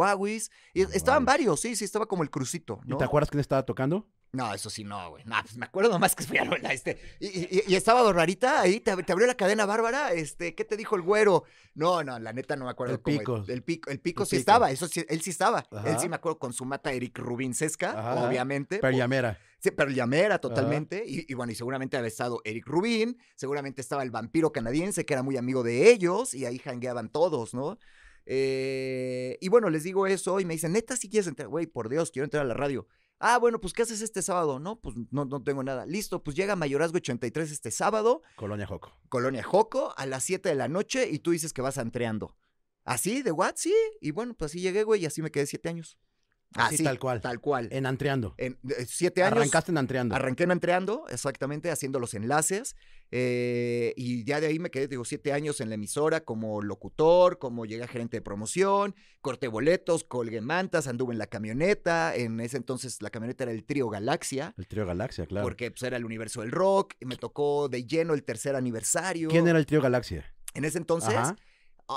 Y 0.74 0.82
El 0.82 0.94
estaban 0.94 1.24
varios, 1.24 1.62
sí, 1.62 1.78
sí, 1.78 1.86
estaba 1.86 2.06
como 2.06 2.22
el 2.22 2.30
crucito, 2.30 2.82
¿Y 2.86 2.98
te 2.98 3.06
acuerdas 3.06 3.32
quién 3.32 3.40
estaba 3.40 3.64
tocando? 3.64 4.06
No, 4.36 4.54
eso 4.54 4.70
sí, 4.70 4.84
no, 4.84 5.12
güey. 5.12 5.24
No, 5.26 5.36
pues 5.42 5.58
me 5.58 5.66
acuerdo 5.66 5.90
nomás 5.92 6.14
que 6.16 6.24
fui 6.24 6.38
a 6.38 6.46
la 6.46 6.74
este. 6.74 7.00
Y, 7.20 7.28
y- 7.28 7.64
y 7.68 7.76
estaba 7.76 8.04
Barbarita 8.04 8.62
ahí, 8.62 8.80
te, 8.80 8.92
ab- 8.94 9.06
te 9.06 9.12
abrió 9.14 9.28
la 9.28 9.36
cadena 9.36 9.66
Bárbara. 9.66 10.14
Este, 10.14 10.54
¿qué 10.56 10.66
te 10.66 10.76
dijo 10.78 10.96
el 10.96 11.02
güero? 11.02 11.44
No, 11.74 12.04
no, 12.04 12.20
la 12.20 12.34
neta 12.34 12.56
no 12.56 12.66
me 12.66 12.72
acuerdo 12.72 12.96
El 12.96 13.02
cómo- 13.02 13.18
Pico. 13.18 13.46
El, 13.48 13.64
pico, 13.64 13.90
el 13.90 14.00
pico 14.00 14.24
El 14.24 14.28
sí 14.30 14.36
Pico. 14.36 14.40
estaba, 14.42 14.72
eso 14.72 14.88
sí, 14.88 15.06
él 15.08 15.22
sí 15.22 15.30
estaba. 15.30 15.66
Él 15.86 15.98
sí 16.00 16.10
me 16.10 16.16
acuerdo 16.18 16.38
con 16.40 16.54
su 16.54 16.66
mata 16.66 16.92
Eric 16.92 17.18
Rubinsesca, 17.18 17.92
Ajá. 17.92 18.28
obviamente. 18.28 18.80
Pero 18.80 18.92
por- 18.92 18.98
Llamera. 19.00 19.40
Sí, 19.60 19.72
pero 19.72 19.90
llamera 19.90 20.38
totalmente. 20.40 21.04
Y, 21.08 21.26
y 21.28 21.34
bueno, 21.34 21.52
y 21.52 21.56
seguramente 21.56 21.98
había 21.98 22.08
estado 22.10 22.40
Eric 22.44 22.68
Rubin, 22.68 23.18
seguramente 23.36 23.82
estaba 23.82 24.04
el 24.04 24.12
vampiro 24.12 24.52
canadiense, 24.52 25.06
que 25.06 25.14
era 25.14 25.24
muy 25.24 25.38
amigo 25.38 25.64
de 25.64 25.90
ellos, 25.90 26.34
y 26.36 26.46
ahí 26.46 26.60
jangueaban 26.60 27.10
todos, 27.10 27.54
¿no? 27.56 27.80
Eh, 28.28 29.38
y 29.42 29.50
bueno, 29.50 29.70
les 29.70 29.84
digo 29.84 30.08
eso, 30.08 30.40
y 30.40 30.46
me 30.46 30.54
dicen, 30.54 30.72
neta, 30.74 30.96
si 30.96 31.10
quieres 31.10 31.28
entrar, 31.28 31.48
güey, 31.48 31.66
por 31.68 31.90
Dios, 31.90 32.12
quiero 32.12 32.26
entrar 32.26 32.44
a 32.44 32.48
la 32.48 32.54
radio. 32.54 32.88
Ah, 33.20 33.38
bueno, 33.38 33.62
pues, 33.62 33.74
¿qué 33.74 33.84
haces 33.84 34.02
este 34.02 34.22
sábado? 34.22 34.60
No, 34.60 34.80
pues 34.82 34.96
no, 35.12 35.26
no 35.26 35.42
tengo 35.42 35.64
nada. 35.64 35.86
Listo, 35.86 36.24
pues 36.24 36.36
llega 36.36 36.56
Mayorazgo 36.56 36.98
83 36.98 37.52
este 37.52 37.72
sábado, 37.72 38.22
Colonia 38.36 38.68
Joco. 38.68 38.92
Colonia 39.10 39.44
Joco, 39.44 39.94
a 39.98 40.06
las 40.06 40.24
7 40.24 40.50
de 40.50 40.56
la 40.56 40.68
noche, 40.68 41.10
y 41.10 41.20
tú 41.20 41.32
dices 41.32 41.54
que 41.54 41.62
vas 41.62 41.78
entreando. 41.78 42.36
¿Así? 42.86 43.24
¿De 43.24 43.32
what? 43.32 43.56
Sí. 43.56 43.74
Y 44.00 44.12
bueno, 44.12 44.36
pues 44.36 44.52
así 44.52 44.62
llegué, 44.62 44.84
güey, 44.84 45.02
y 45.02 45.06
así 45.08 45.22
me 45.22 45.32
quedé 45.32 45.48
siete 45.48 45.70
años. 45.70 45.98
Así, 46.54 46.84
tal 46.84 47.00
cual. 47.00 47.20
Tal 47.20 47.42
cual. 47.42 47.68
En 47.72 47.86
Antreando. 47.86 48.36
En 48.38 48.60
eh, 48.70 48.86
siete 48.88 49.24
años. 49.24 49.38
Arrancaste 49.38 49.72
en 49.72 49.78
Antreando. 49.80 50.16
Arranqué 50.16 50.44
en 50.44 50.52
Entreando, 50.52 51.06
exactamente, 51.10 51.72
haciendo 51.72 52.00
los 52.00 52.14
enlaces. 52.14 52.76
Eh, 53.12 53.94
y 53.96 54.24
ya 54.24 54.40
de 54.42 54.48
ahí 54.48 54.60
me 54.60 54.72
quedé, 54.72 54.88
digo, 54.88 55.06
siete 55.06 55.32
años 55.32 55.62
en 55.62 55.70
la 55.70 55.76
emisora 55.76 56.22
como 56.22 56.62
locutor, 56.62 57.38
como 57.38 57.66
llegué 57.66 57.84
a 57.84 57.88
gerente 57.88 58.18
de 58.18 58.22
promoción, 58.22 58.96
corté 59.22 59.48
boletos, 59.48 60.04
colgué 60.04 60.42
mantas, 60.42 60.88
anduve 60.88 61.14
en 61.14 61.20
la 61.20 61.28
camioneta. 61.28 62.16
En 62.16 62.40
ese 62.40 62.58
entonces 62.58 63.02
la 63.02 63.10
camioneta 63.10 63.44
era 63.44 63.54
el 63.54 63.64
Trío 63.64 63.90
Galaxia, 63.90 64.54
El 64.58 64.68
Trío 64.68 64.86
Galaxia, 64.86 65.26
claro. 65.26 65.46
porque 65.46 65.72
pues, 65.72 65.84
era 65.84 65.98
el 65.98 66.06
universo 66.06 66.42
del 66.42 66.52
rock. 66.52 66.94
Y 67.00 67.06
me 67.06 67.16
tocó 67.16 67.70
de 67.70 67.86
lleno 67.86 68.14
el 68.14 68.24
tercer 68.24 68.56
aniversario. 68.56 69.30
¿Quién 69.30 69.48
era 69.48 69.60
el 69.60 69.66
Trío 69.66 69.82
Galaxia? 69.82 70.26
En 70.54 70.66
ese 70.66 70.78
entonces, 70.78 71.14
Ajá. 71.14 71.36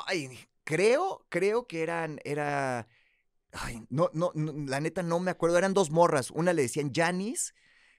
ay, 0.07 0.39
creo, 0.65 1.25
creo 1.31 1.67
que 1.67 1.83
eran, 1.83 2.21
era, 2.25 2.89
ay, 3.53 3.87
no, 3.89 4.11
no, 4.13 4.33
no, 4.35 4.53
la 4.67 4.81
neta 4.81 5.03
no 5.03 5.21
me 5.21 5.31
acuerdo, 5.31 5.57
eran 5.57 5.75
dos 5.75 5.91
morras, 5.91 6.31
una 6.31 6.53
le 6.53 6.63
decían 6.63 6.93
Janis, 6.95 7.55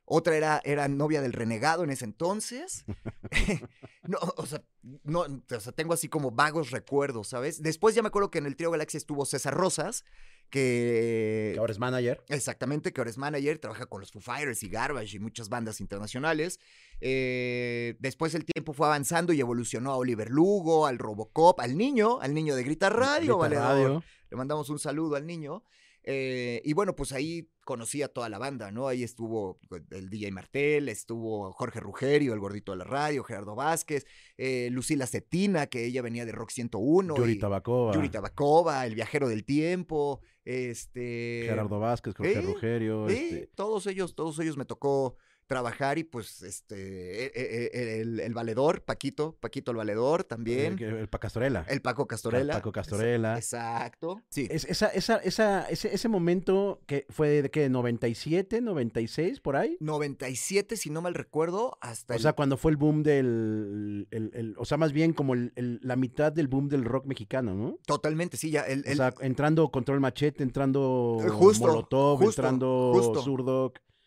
otra 0.10 0.36
era, 0.36 0.60
era 0.66 0.88
novia 0.88 1.22
del 1.22 1.34
renegado 1.34 1.84
en 1.84 1.92
ese 1.92 2.04
entonces. 2.04 2.84
no, 4.04 4.18
o 4.38 4.46
sea, 4.48 4.64
no, 5.04 5.22
o 5.22 5.60
sea, 5.60 5.72
tengo 5.72 5.94
así 5.94 6.10
como 6.10 6.32
vagos 6.32 6.72
recuerdos, 6.72 7.28
¿sabes? 7.28 7.62
Después 7.62 7.94
ya 7.94 8.02
me 8.02 8.08
acuerdo 8.08 8.32
que 8.32 8.40
en 8.40 8.48
el 8.48 8.56
Trío 8.56 8.72
Galaxia 8.72 8.98
estuvo 8.98 9.26
César 9.26 9.54
Rosas, 9.54 10.04
que... 10.50 11.52
Que 11.54 11.60
ahora 11.60 11.72
es 11.72 11.78
manager. 11.78 12.24
Exactamente, 12.28 12.92
que 12.92 13.02
ahora 13.02 13.12
es 13.12 13.20
manager, 13.20 13.60
trabaja 13.60 13.86
con 13.86 14.02
los 14.02 14.12
Foo 14.12 14.20
Fighters 14.20 14.64
y 14.64 14.70
Garbage 14.70 15.18
y 15.18 15.20
muchas 15.20 15.48
bandas 15.48 15.80
internacionales. 15.80 16.60
Eh, 17.02 17.96
después 18.00 18.34
el 18.34 18.46
tiempo 18.46 18.74
fue 18.74 18.88
avanzando 18.88 19.32
y 19.32 19.40
evolucionó 19.40 19.92
a 19.92 19.98
Oliver 19.98 20.32
Lugo, 20.32 20.88
al 20.88 20.98
Robocop, 20.98 21.60
al 21.60 21.78
niño, 21.78 22.20
al 22.20 22.34
niño 22.34 22.56
de 22.56 22.64
Grita 22.64 22.90
Radio, 22.90 23.38
Grita. 23.38 23.60
Radio. 23.60 24.04
Le 24.32 24.38
mandamos 24.38 24.70
un 24.72 24.80
saludo 24.80 25.16
al 25.16 25.28
niño. 25.28 25.64
Eh, 26.04 26.62
y 26.64 26.74
bueno, 26.74 26.96
pues 26.96 27.12
ahí 27.12 27.48
conocí 27.70 28.02
a 28.02 28.08
toda 28.08 28.30
la 28.30 28.40
banda, 28.40 28.72
¿no? 28.72 28.88
Ahí 28.88 29.04
estuvo 29.04 29.60
el 29.92 30.10
DJ 30.10 30.32
Martel, 30.32 30.90
estuvo 30.90 31.52
Jorge 31.54 31.80
Rugerio, 31.80 32.34
el 32.34 32.40
gordito 32.40 32.72
de 32.72 32.80
la 32.80 32.84
radio, 32.84 33.24
Gerardo 33.24 33.54
Vázquez, 33.54 34.08
eh, 34.38 34.70
Lucila 34.72 35.06
Cetina, 35.06 35.68
que 35.68 35.86
ella 35.86 36.02
venía 36.02 36.26
de 36.26 36.32
Rock 36.32 36.50
101. 36.50 37.16
Yuri 37.16 37.34
y- 37.34 37.38
Tabacova. 37.40 37.94
Yuri 37.94 38.10
Tabacova, 38.10 38.84
El 38.88 38.96
Viajero 38.96 39.30
del 39.30 39.46
Tiempo, 39.46 40.20
este... 40.46 41.44
Gerardo 41.46 41.80
Vázquez, 41.80 42.16
Jorge 42.16 42.34
Sí, 42.34 42.42
Rugerio. 42.42 43.08
Sí, 43.08 43.16
este, 43.16 43.48
todos 43.54 43.86
ellos, 43.86 44.16
todos 44.16 44.40
ellos 44.40 44.58
me 44.58 44.66
tocó 44.66 45.16
trabajar 45.50 45.98
y 45.98 46.04
pues 46.04 46.44
este, 46.44 47.26
e- 47.26 47.32
e- 47.34 47.70
e- 47.74 48.02
el, 48.02 48.20
el 48.20 48.34
valedor, 48.36 48.84
Paquito, 48.84 49.36
Paquito 49.40 49.72
el 49.72 49.78
valedor 49.78 50.24
también, 50.24 50.78
el, 50.80 50.94
el 50.96 51.10
Pacastorela. 51.10 51.66
el 51.68 51.82
Paco 51.82 52.08
Castorela. 52.08 52.54
Paco 52.54 52.72
Castorela. 52.72 53.36
Exacto. 53.36 54.22
Sí. 54.30 54.48
Es, 54.52 54.66
esa, 54.66 54.88
esa, 54.90 55.18
esa, 55.18 55.68
ese, 55.68 55.94
ese 55.94 56.08
momento 56.08 56.82
que 56.86 57.08
fue 57.10 57.42
de 57.42 57.50
que 57.50 57.68
97, 57.68 58.62
96, 58.62 59.40
por 59.40 59.56
ahí. 59.56 59.76
97, 59.80 60.78
si 60.78 60.92
no 60.92 61.02
mal 61.02 61.16
recuerdo, 61.16 61.80
hasta 61.82 62.14
O 62.14 62.18
el- 62.18 62.22
sea, 62.22 62.34
cuando 62.34 62.56
fue 62.56 62.70
el 62.70 62.78
boom 62.78 63.02
del. 63.02 64.08
el- 64.12 64.32
el- 64.36 64.56
o 64.60 64.66
sea, 64.66 64.78
más 64.78 64.94
bien 64.94 65.14
como 65.14 65.34
el- 65.34 65.52
el- 65.56 65.80
la 65.82 65.96
mitad 65.96 66.32
del 66.32 66.48
boom 66.48 66.70
del 66.70 66.86
rock 66.86 67.06
mexicano, 67.08 67.56
¿no? 67.56 67.80
totalmente, 67.88 68.38
sí, 68.38 68.52
ya 68.52 68.62
el, 68.62 68.82
O 68.86 68.90
el- 68.92 68.98
sea, 68.98 69.14
entrando 69.22 69.70
Control 69.72 70.00
Machete, 70.00 70.44
entrando 70.44 71.18
justo, 71.32 71.66
Molotov, 71.66 72.20
justo, 72.20 72.42
entrando 72.44 72.92
justo. 72.94 73.24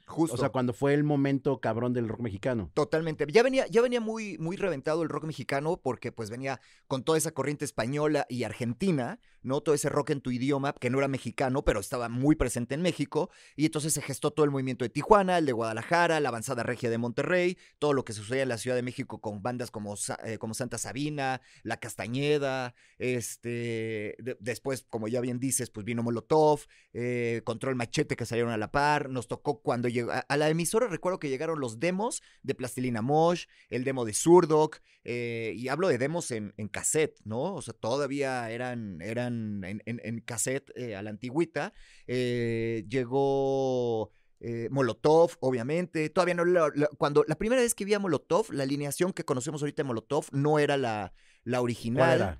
Justo. 0.07 0.35
O 0.35 0.39
sea, 0.39 0.51
cuando 0.51 0.73
fue 0.73 0.95
el 0.95 1.05
momento 1.05 1.61
cabrón 1.61 1.93
del 1.93 2.09
rock 2.09 2.21
mexicano. 2.21 2.71
Totalmente. 2.75 3.27
Ya 3.31 3.43
venía, 3.43 3.67
ya 3.69 3.81
venía 3.83 4.01
muy, 4.01 4.37
muy 4.39 4.57
reventado 4.57 5.03
el 5.03 5.09
rock 5.09 5.25
mexicano 5.25 5.81
porque 5.83 6.13
pues 6.13 6.29
venía 6.31 6.61
con 6.87 7.03
toda 7.03 7.17
esa 7.19 7.31
corriente 7.33 7.65
española 7.65 8.27
y 8.29 8.45
argentina, 8.45 9.21
¿no? 9.43 9.61
Todo 9.61 9.75
ese 9.75 9.89
rock 9.89 10.11
en 10.11 10.21
tu 10.21 10.31
idioma, 10.31 10.75
que 10.75 10.91
no 10.91 10.99
era 10.99 11.09
mexicano, 11.09 11.65
pero 11.65 11.81
estaba 11.81 12.09
muy 12.09 12.37
presente 12.37 12.75
en 12.75 12.83
México. 12.83 13.31
Y 13.57 13.67
entonces 13.67 13.93
se 13.95 14.03
gestó 14.03 14.31
todo 14.33 14.45
el 14.45 14.51
movimiento 14.51 14.85
de 14.85 14.91
Tijuana, 14.91 15.39
el 15.39 15.47
de 15.47 15.53
Guadalajara, 15.53 16.21
la 16.21 16.29
avanzada 16.29 16.63
regia 16.63 16.91
de 16.91 16.99
Monterrey, 16.99 17.57
todo 17.79 17.93
lo 17.93 18.05
que 18.05 18.13
sucedía 18.13 18.43
en 18.43 18.49
la 18.51 18.59
Ciudad 18.59 18.77
de 18.77 18.83
México 18.83 19.21
con 19.21 19.43
bandas 19.43 19.71
como, 19.71 19.95
eh, 20.25 20.39
como 20.39 20.55
Santa 20.55 20.79
Sabina, 20.79 21.41
La 21.63 21.79
Castañeda, 21.79 22.75
este, 22.99 24.17
de- 24.19 24.37
después, 24.41 24.85
como 24.89 25.09
ya 25.09 25.21
bien 25.21 25.39
dices, 25.39 25.71
pues 25.71 25.85
vino 25.85 26.03
Molotov, 26.03 26.61
eh, 26.93 27.43
Control 27.45 27.75
Machete 27.77 28.17
que 28.17 28.27
salieron 28.27 28.53
a 28.53 28.57
la 28.57 28.71
par, 28.73 29.09
nos 29.11 29.29
tocó 29.29 29.61
cuando 29.61 29.89
llegó, 29.93 30.11
a, 30.13 30.21
a 30.21 30.37
la 30.37 30.49
emisora 30.49 30.87
recuerdo 30.89 31.19
que 31.19 31.29
llegaron 31.29 31.61
los 31.61 31.79
demos 31.81 32.23
de 32.43 32.55
Plastilina 32.55 33.03
Mosh, 33.03 33.45
el 33.71 33.85
demo 33.85 34.05
de 34.05 34.13
Surdoc, 34.15 34.81
eh, 35.05 35.53
y 35.57 35.69
hablo 35.69 35.89
de 35.89 35.99
demos 35.99 36.31
en, 36.31 36.55
en 36.57 36.69
cassette, 36.69 37.21
¿no? 37.25 37.55
O 37.55 37.63
sea, 37.63 37.75
todavía 37.75 38.51
eran, 38.51 39.01
eran 39.03 39.63
en, 39.65 39.83
en- 39.87 40.01
en 40.05 40.21
cassette 40.21 40.71
eh, 40.77 40.97
a 40.97 41.03
la 41.03 41.11
antigüita, 41.11 41.73
eh, 42.07 42.85
llegó... 42.89 44.11
eh, 44.41 44.69
Molotov, 44.71 45.37
obviamente. 45.41 46.09
Todavía 46.11 46.35
no. 46.35 46.45
lo- 46.45 46.71
cuando 46.99 47.25
la 47.29 47.37
primera 47.37 47.63
vez 47.63 47.75
que 47.75 47.85
vi 47.85 47.95
a 47.95 47.99
Molotov, 48.01 48.51
la 48.53 48.65
alineación 48.65 49.13
que 49.13 49.25
conocemos 49.25 49.63
ahorita 49.63 49.83
de 49.83 49.87
Molotov 49.87 50.27
no 50.33 50.59
era 50.59 50.77
la, 50.77 51.13
la 51.45 51.59
¿Cuál 51.59 51.65
original. 51.65 52.17
era? 52.21 52.39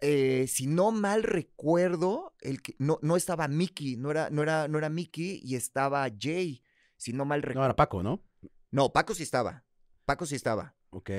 Eh, 0.00 0.46
si 0.48 0.66
no 0.66 0.90
mal 0.90 1.22
recuerdo, 1.22 2.34
el 2.40 2.60
que, 2.60 2.74
no, 2.78 2.98
no 3.02 3.16
estaba 3.16 3.46
Mickey, 3.48 3.96
no 3.96 4.10
era, 4.10 4.28
no, 4.30 4.42
era, 4.42 4.66
no 4.68 4.78
era 4.78 4.88
Mickey 4.88 5.40
y 5.44 5.54
estaba 5.54 6.08
Jay. 6.18 6.60
Si 7.04 7.12
no 7.12 7.26
mal 7.26 7.40
No, 7.42 7.46
recuerdo. 7.48 7.66
era 7.66 7.76
Paco, 7.76 8.02
¿no? 8.02 8.22
No, 8.70 8.90
Paco 8.90 9.14
sí 9.14 9.22
estaba. 9.24 9.62
Paco 10.06 10.24
sí 10.24 10.36
estaba. 10.36 10.74
Ok. 10.88 11.10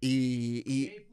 Y. 0.00 0.62
y 0.66 1.06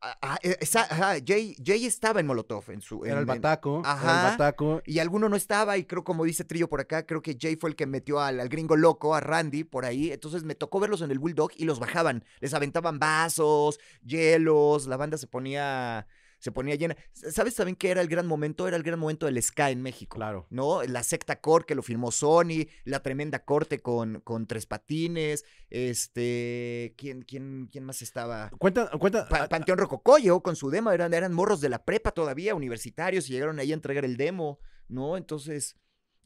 Ah, 0.00 0.16
ah, 0.22 0.38
eh, 0.44 0.56
esa- 0.60 0.82
ajá, 0.84 1.14
Jay, 1.26 1.56
Jay 1.62 1.84
estaba 1.84 2.20
en 2.20 2.26
Molotov. 2.26 2.70
En 2.70 2.80
su, 2.80 3.04
Era 3.04 3.14
en- 3.14 3.18
el 3.18 3.22
en- 3.22 3.26
Bataco. 3.26 3.80
Era 3.80 3.92
Ajá. 3.92 4.26
el 4.26 4.30
Bataco. 4.38 4.80
y 4.86 5.00
alguno 5.00 5.28
no 5.28 5.34
estaba, 5.34 5.76
y 5.76 5.84
creo, 5.86 6.04
como 6.04 6.24
dice 6.24 6.44
Trillo 6.44 6.68
por 6.68 6.80
acá, 6.80 7.04
creo 7.04 7.20
que 7.20 7.36
Jay 7.38 7.56
fue 7.56 7.68
el 7.70 7.74
que 7.76 7.84
metió 7.86 8.20
al, 8.20 8.38
al 8.38 8.48
gringo 8.48 8.76
loco, 8.76 9.14
a 9.16 9.20
Randy, 9.20 9.64
por 9.64 9.84
ahí. 9.84 10.12
Entonces 10.12 10.44
me 10.44 10.54
tocó 10.54 10.78
verlos 10.78 11.02
en 11.02 11.10
el 11.10 11.18
Bulldog 11.18 11.50
y 11.56 11.64
los 11.64 11.80
bajaban. 11.80 12.24
Les 12.38 12.54
aventaban 12.54 13.00
vasos, 13.00 13.80
hielos, 14.04 14.86
la 14.86 14.96
banda 14.96 15.18
se 15.18 15.26
ponía, 15.26 16.06
se 16.38 16.52
ponía 16.52 16.74
llena. 16.76 16.96
¿Sabes 17.12 17.54
también 17.54 17.76
qué 17.76 17.90
era 17.90 18.00
el 18.00 18.08
gran 18.08 18.26
momento? 18.26 18.66
Era 18.68 18.76
el 18.76 18.82
gran 18.82 18.98
momento 18.98 19.26
del 19.26 19.42
ska 19.42 19.70
en 19.70 19.82
México. 19.82 20.16
Claro. 20.16 20.46
¿no? 20.50 20.82
La 20.84 21.02
secta 21.02 21.40
core 21.40 21.64
que 21.66 21.74
lo 21.74 21.82
firmó 21.82 22.10
Sony, 22.12 22.66
la 22.84 23.02
tremenda 23.02 23.44
corte 23.44 23.80
con, 23.80 24.20
con 24.20 24.46
Tres 24.46 24.66
Patines, 24.66 25.44
este, 25.70 26.94
¿quién, 26.96 27.22
quién, 27.22 27.68
quién 27.70 27.84
más 27.84 28.02
estaba? 28.02 28.50
Cuenta, 28.58 28.90
cuenta. 28.98 29.28
Pa- 29.28 29.44
ah, 29.44 29.48
Panteón 29.48 29.78
Rococó 29.78 30.18
llegó 30.18 30.42
con 30.42 30.56
su 30.56 30.70
demo, 30.70 30.90
eran, 30.92 31.12
eran 31.14 31.32
morros 31.32 31.60
de 31.60 31.68
la 31.68 31.84
prepa 31.84 32.12
todavía, 32.12 32.54
universitarios, 32.54 33.28
y 33.28 33.32
llegaron 33.32 33.58
ahí 33.58 33.72
a 33.72 33.74
entregar 33.74 34.04
el 34.04 34.16
demo, 34.16 34.58
¿no? 34.88 35.16
Entonces, 35.16 35.76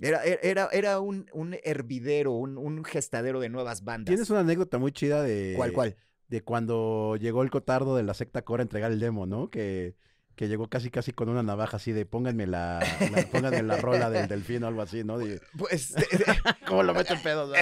era, 0.01 0.23
era- 0.25 0.41
era, 0.43 0.69
era 0.73 1.01
un, 1.01 1.27
un 1.33 1.57
hervidero, 1.63 2.33
un, 2.33 2.59
un 2.59 2.85
gestadero 2.85 3.41
de 3.41 3.49
nuevas 3.49 3.85
bandas. 3.85 4.11
Tienes 4.13 4.31
una 4.31 4.41
anécdota 4.41 4.79
muy 4.79 4.93
chida 4.93 5.23
de. 5.23 5.55
¿Cuál, 5.57 5.73
cuál? 5.73 5.97
De 6.33 6.41
cuando 6.43 7.17
llegó 7.21 7.43
el 7.43 7.51
cotardo 7.51 7.95
de 7.95 8.03
la 8.05 8.15
secta 8.15 8.41
Cora 8.41 8.63
a 8.63 8.65
entregar 8.65 8.91
el 8.91 8.99
demo, 9.01 9.27
¿no? 9.27 9.51
Que, 9.51 9.95
que 10.35 10.49
llegó 10.49 10.67
casi 10.71 10.89
casi 10.91 11.13
con 11.13 11.29
una 11.29 11.43
navaja 11.43 11.77
así 11.77 11.93
de 11.93 12.07
pónganme 12.07 12.47
la, 12.47 12.79
la- 13.15 13.27
pónganme 13.31 13.63
la 13.63 13.77
rola 13.77 14.09
del 14.09 14.29
delfín 14.29 14.65
o 14.65 14.69
algo 14.69 14.81
así, 14.81 15.05
¿no? 15.05 15.19
De- 15.19 15.43
Pues, 15.59 15.95
¿Cómo 16.67 16.85
lo 16.85 16.95
meten 16.95 17.21
pedos? 17.23 17.55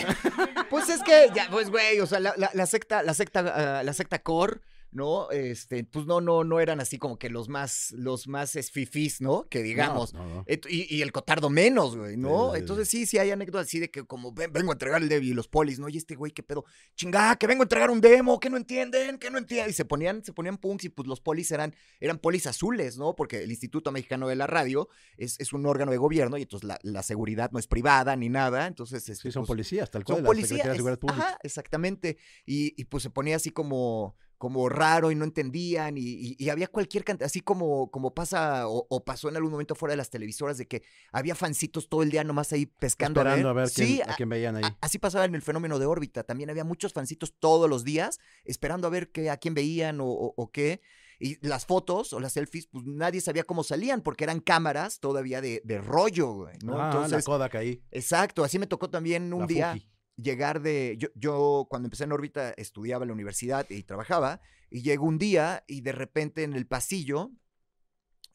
pues 0.70 0.88
es 0.88 1.00
que, 1.04 1.28
ya, 1.32 1.46
pues, 1.50 1.70
güey, 1.70 2.00
o 2.00 2.06
sea, 2.06 2.18
la, 2.18 2.34
la- 2.36 2.50
la 2.54 2.66
secta, 2.66 3.04
la 3.04 3.14
secta, 3.14 3.78
ah, 3.78 3.82
la 3.84 3.92
secta 3.92 4.18
core, 4.18 4.60
¿no? 4.90 5.30
Este, 5.30 5.84
pues 5.84 6.06
no, 6.06 6.20
no, 6.20 6.44
no 6.44 6.60
eran 6.60 6.80
así 6.80 6.98
como 6.98 7.18
que 7.18 7.28
los 7.30 7.48
más, 7.48 7.92
los 7.92 8.26
más 8.28 8.56
esfifís, 8.56 9.20
¿no? 9.20 9.46
Que 9.48 9.62
digamos. 9.62 10.14
No, 10.14 10.24
no, 10.26 10.34
no. 10.36 10.44
Et- 10.46 10.66
Y, 10.70 10.86
y 10.96 11.02
el 11.02 11.12
cotardo 11.12 11.50
menos, 11.50 11.96
güey, 11.96 12.16
¿no? 12.16 12.28
Sí, 12.28 12.34
sí, 12.34 12.52
sí. 12.54 12.60
Entonces 12.60 12.88
sí, 12.88 13.06
sí 13.06 13.18
hay 13.18 13.30
anécdotas 13.30 13.66
así 13.66 13.78
de 13.78 13.90
que 13.90 14.04
como 14.04 14.32
"Ven- 14.32 14.52
vengo 14.52 14.70
a 14.70 14.74
entregar 14.74 15.02
el 15.02 15.08
Debbie 15.08 15.30
y 15.30 15.34
los 15.34 15.48
polis, 15.48 15.78
¿no? 15.78 15.88
Y 15.88 15.96
este 15.98 16.14
güey, 16.14 16.32
¿qué 16.32 16.42
pedo? 16.42 16.64
Chingada, 16.96 17.36
que 17.36 17.46
vengo 17.46 17.62
a 17.62 17.64
entregar 17.66 17.90
un 17.90 18.00
demo, 18.00 18.40
que 18.40 18.50
no 18.50 18.56
entienden, 18.56 19.18
que 19.18 19.30
no 19.30 19.38
entienden. 19.38 19.70
Y 19.70 19.74
se 19.74 19.84
ponían, 19.84 20.24
se 20.24 20.32
ponían 20.32 20.56
punks 20.58 20.84
y 20.84 20.88
pues 20.88 21.06
los 21.06 21.20
polis 21.20 21.50
eran, 21.50 21.74
eran 22.00 22.18
polis 22.18 22.46
azules, 22.46 22.96
¿no? 22.98 23.14
Porque 23.14 23.42
el 23.42 23.50
Instituto 23.50 23.92
Mexicano 23.92 24.26
de 24.28 24.36
la 24.36 24.46
Radio 24.46 24.88
es, 25.16 25.38
es 25.40 25.52
un 25.52 25.66
órgano 25.66 25.90
de 25.92 25.98
gobierno 25.98 26.36
y 26.38 26.42
entonces 26.42 26.66
la, 26.66 26.78
la 26.82 27.02
seguridad 27.02 27.50
no 27.52 27.58
es 27.58 27.66
privada 27.66 28.16
ni 28.16 28.28
nada. 28.28 28.66
Entonces, 28.66 29.04
Sí, 29.04 29.12
este, 29.12 29.30
son 29.32 29.42
pues, 29.42 29.48
policías, 29.48 29.90
tal 29.90 30.04
cual. 30.04 30.16
son 30.18 30.24
de 30.24 30.28
policías. 30.28 30.64
De 30.64 30.70
es- 30.70 30.76
Seguridad 30.76 30.98
Pública. 30.98 31.22
Ajá, 31.28 31.38
exactamente. 31.42 32.16
Y, 32.46 32.74
y, 32.80 32.84
pues 32.86 33.02
se 33.02 33.10
ponía 33.10 33.36
así 33.36 33.50
como, 33.50 34.16
como 34.38 34.68
raro 34.68 35.10
y 35.10 35.14
no 35.14 35.24
entendían. 35.24 35.98
Y, 35.98 36.00
y- 36.02 36.36
y 36.38 36.48
había 36.48 36.68
cualquier 36.68 37.04
cantidad, 37.04 37.26
así 37.26 37.40
como, 37.40 37.90
como 37.90 38.14
pasa 38.14 38.68
o, 38.68 38.86
o 38.88 39.04
pasó 39.04 39.28
en 39.28 39.36
algún 39.36 39.50
momento 39.50 39.74
fuera 39.74 39.92
de 39.92 39.96
las 39.98 40.10
televisoras, 40.10 40.56
de 40.58 40.66
que 40.66 40.82
había 41.12 41.34
fancitos 41.34 41.88
todo 41.88 42.02
el 42.02 42.10
día 42.10 42.24
nomás 42.24 42.52
ahí 42.52 42.66
pescando. 42.66 43.20
Esperando 43.20 43.48
a 43.50 43.52
ver, 43.52 43.68
quién, 43.70 43.86
Sí, 43.88 44.00
a 44.00 44.14
quién 44.16 44.28
veían 44.28 44.56
ahí. 44.56 44.64
a- 44.64 44.78
así 44.80 44.98
pasaba 44.98 45.24
en 45.24 45.34
el 45.34 45.42
fenómeno 45.42 45.78
de 45.78 45.86
órbita. 45.86 46.22
También 46.22 46.48
había 46.50 46.64
muchos 46.64 46.92
fancitos 46.92 47.34
todos 47.38 47.68
los 47.68 47.84
días 47.84 48.18
esperando 48.44 48.86
a 48.86 48.90
ver 48.90 49.10
qué, 49.10 49.28
a 49.30 49.36
quién 49.36 49.54
veían 49.54 49.98
o, 50.00 50.50
qué. 50.52 50.80
Y 51.20 51.44
las 51.44 51.66
fotos 51.66 52.12
o 52.12 52.20
las 52.20 52.34
selfies, 52.34 52.68
pues 52.68 52.84
nadie 52.86 53.20
sabía 53.20 53.42
cómo 53.42 53.64
salían 53.64 54.02
porque 54.02 54.22
eran 54.22 54.38
cámaras 54.38 55.00
todavía 55.00 55.40
de, 55.40 55.60
de 55.64 55.78
rollo, 55.80 56.32
güey, 56.32 56.54
¿no? 56.62 56.74
Ah, 56.74 56.78
la 56.78 56.86
Entonces, 56.92 57.24
Kodak 57.24 57.56
ahí. 57.56 57.82
exacto. 57.90 58.44
Así 58.44 58.56
me 58.60 58.68
tocó 58.68 58.88
también 58.88 59.32
un 59.32 59.40
la 59.40 59.46
día 59.48 59.72
Fuji. 59.72 59.88
Llegar 60.20 60.60
de. 60.60 60.96
Yo, 60.98 61.08
yo 61.14 61.66
cuando 61.70 61.86
empecé 61.86 62.04
en 62.04 62.12
órbita 62.12 62.50
estudiaba 62.56 63.04
en 63.04 63.08
la 63.08 63.14
universidad 63.14 63.66
y 63.70 63.82
trabajaba. 63.84 64.40
Y 64.70 64.82
llego 64.82 65.06
un 65.06 65.16
día 65.18 65.64
y 65.66 65.80
de 65.80 65.92
repente 65.92 66.42
en 66.42 66.52
el 66.52 66.66
pasillo, 66.66 67.30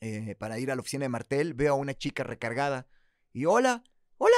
eh, 0.01 0.35
para 0.35 0.59
ir 0.59 0.71
a 0.71 0.75
la 0.75 0.81
oficina 0.81 1.05
de 1.05 1.09
Martel, 1.09 1.53
veo 1.53 1.73
a 1.73 1.77
una 1.77 1.93
chica 1.93 2.23
recargada. 2.23 2.87
Y 3.31 3.45
hola, 3.45 3.83
hola. 4.17 4.35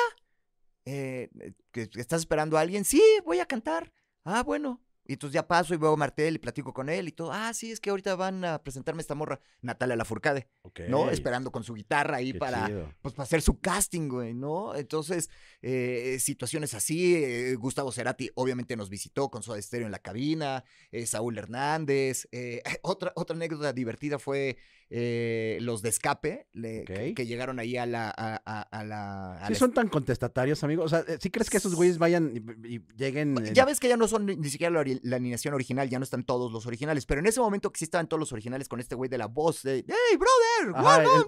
eh, 0.86 1.30
¿que- 1.72 1.90
que 1.90 2.00
¿Estás 2.02 2.22
esperando 2.22 2.58
a 2.58 2.62
alguien? 2.62 2.86
Sí, 2.86 3.02
voy 3.26 3.40
a 3.40 3.46
cantar. 3.48 3.92
Ah, 4.24 4.44
bueno. 4.44 4.85
Y 5.08 5.14
entonces 5.14 5.34
ya 5.34 5.48
paso 5.48 5.74
y 5.74 5.78
veo 5.78 5.94
a 5.94 5.98
Martel 5.98 6.36
y 6.36 6.40
platico 6.40 6.74
con 6.74 6.90
él 6.90 7.08
y 7.08 7.12
todo. 7.12 7.32
Ah, 7.32 7.54
sí, 7.54 7.72
es 7.72 7.80
que 7.80 7.90
ahorita 7.90 8.16
van 8.16 8.44
a 8.44 8.64
presentarme 8.64 9.02
esta 9.02 9.16
morra, 9.16 9.40
Natalia 9.62 9.96
Lafourcade, 9.96 10.48
¿no? 10.90 11.02
Ok, 11.02 11.12
Esperando 11.12 11.52
con 11.52 11.64
su 11.64 11.74
guitarra 11.74 12.18
ahí 12.18 12.34
qué 12.34 12.40
para, 12.40 12.68
chido. 12.68 12.94
pues 13.02 13.14
para 13.14 13.26
hacer 13.26 13.42
su 13.42 13.60
casting, 13.60 14.10
güey, 14.10 14.34
¿no? 14.34 14.76
Entonces, 14.76 15.30
eh, 15.62 16.18
situaciones 16.20 16.74
así, 16.74 17.16
eh, 17.16 17.56
Gustavo 17.56 17.92
Cerati 17.92 18.30
obviamente 18.36 18.76
nos 18.76 18.90
visitó 18.90 19.30
con 19.30 19.44
su 19.44 19.54
estéreo 19.56 19.86
en 19.86 19.92
la 19.92 20.00
cabina, 20.00 20.64
eh, 20.92 21.06
Saúl 21.06 21.38
Hernández, 21.38 22.28
eh, 22.32 22.62
otra, 22.82 23.12
otra 23.16 23.36
anécdota 23.36 23.74
divertida 23.74 24.20
fue 24.20 24.58
eh, 24.90 25.58
los 25.62 25.82
de 25.82 25.90
escape, 25.90 26.48
le- 26.54 26.84
que, 27.16 27.26
llegaron 27.26 27.60
ahí 27.60 27.76
a 27.78 27.86
la... 27.86 28.10
A, 28.10 28.42
a- 28.46 28.62
a 28.62 28.84
la 28.84 29.34
a 29.38 29.48
Sí 29.48 29.54
la 29.54 29.60
son 29.60 29.74
tan 29.74 29.88
contestatarios, 29.90 30.64
amigos. 30.64 30.86
O 30.86 30.90
sea, 30.90 31.04
¿sí 31.20 31.30
crees 31.32 31.50
que 31.50 31.58
esos 31.58 31.74
güeyes 31.76 31.98
vayan 31.98 32.32
y, 32.36 32.76
y 32.76 32.82
lleguen? 32.96 33.36
en- 33.38 33.54
Ya 33.54 33.66
ves 33.66 33.80
que 33.80 33.88
ya 33.90 33.98
no 33.98 34.08
son 34.08 34.26
ni 34.26 34.50
siquiera 34.50 34.72
la, 34.84 34.84
la 35.04 35.16
alineación 35.16 35.54
original, 35.54 35.90
ya 35.90 35.98
no 36.00 36.04
están 36.04 36.24
todos 36.24 36.52
los 36.52 36.66
originales, 36.66 37.06
pero 37.06 37.20
en 37.20 37.26
ese 37.28 37.40
momento 37.40 37.72
que 37.72 37.80
sí 37.80 37.86
estaban 37.86 38.08
todos 38.08 38.20
los 38.20 38.32
originales 38.32 38.68
con 38.70 38.80
este 38.80 38.96
güey 38.96 39.10
de 39.10 39.18
la 39.18 39.26
voz 39.28 39.64
de 39.64 39.84
¡Hey, 39.88 40.18
brother! 40.18 40.76
Ajá, 40.76 41.04
to-" 41.04 41.26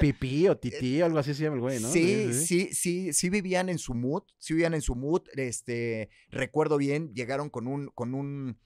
pipí 0.00 0.48
o 0.48 0.56
tití, 0.56 1.00
algo 1.00 1.18
así 1.18 1.34
se 1.34 1.42
llama 1.44 1.56
el 1.56 1.60
güey, 1.60 1.80
¿no? 1.80 1.90
Sí, 1.90 2.32
sí, 2.32 2.70
sí, 2.72 3.12
sí 3.12 3.30
vivían 3.30 3.68
en 3.68 3.78
su 3.78 3.94
mood, 3.94 4.22
sí 4.38 4.54
vivían 4.54 4.74
en 4.74 4.82
su 4.82 4.94
mood, 4.94 5.22
este, 5.34 6.08
recuerdo 6.30 6.76
bien, 6.78 7.12
llegaron 7.14 7.50
con 7.50 7.66
un, 7.66 7.88
con 7.88 8.14
un, 8.14 8.58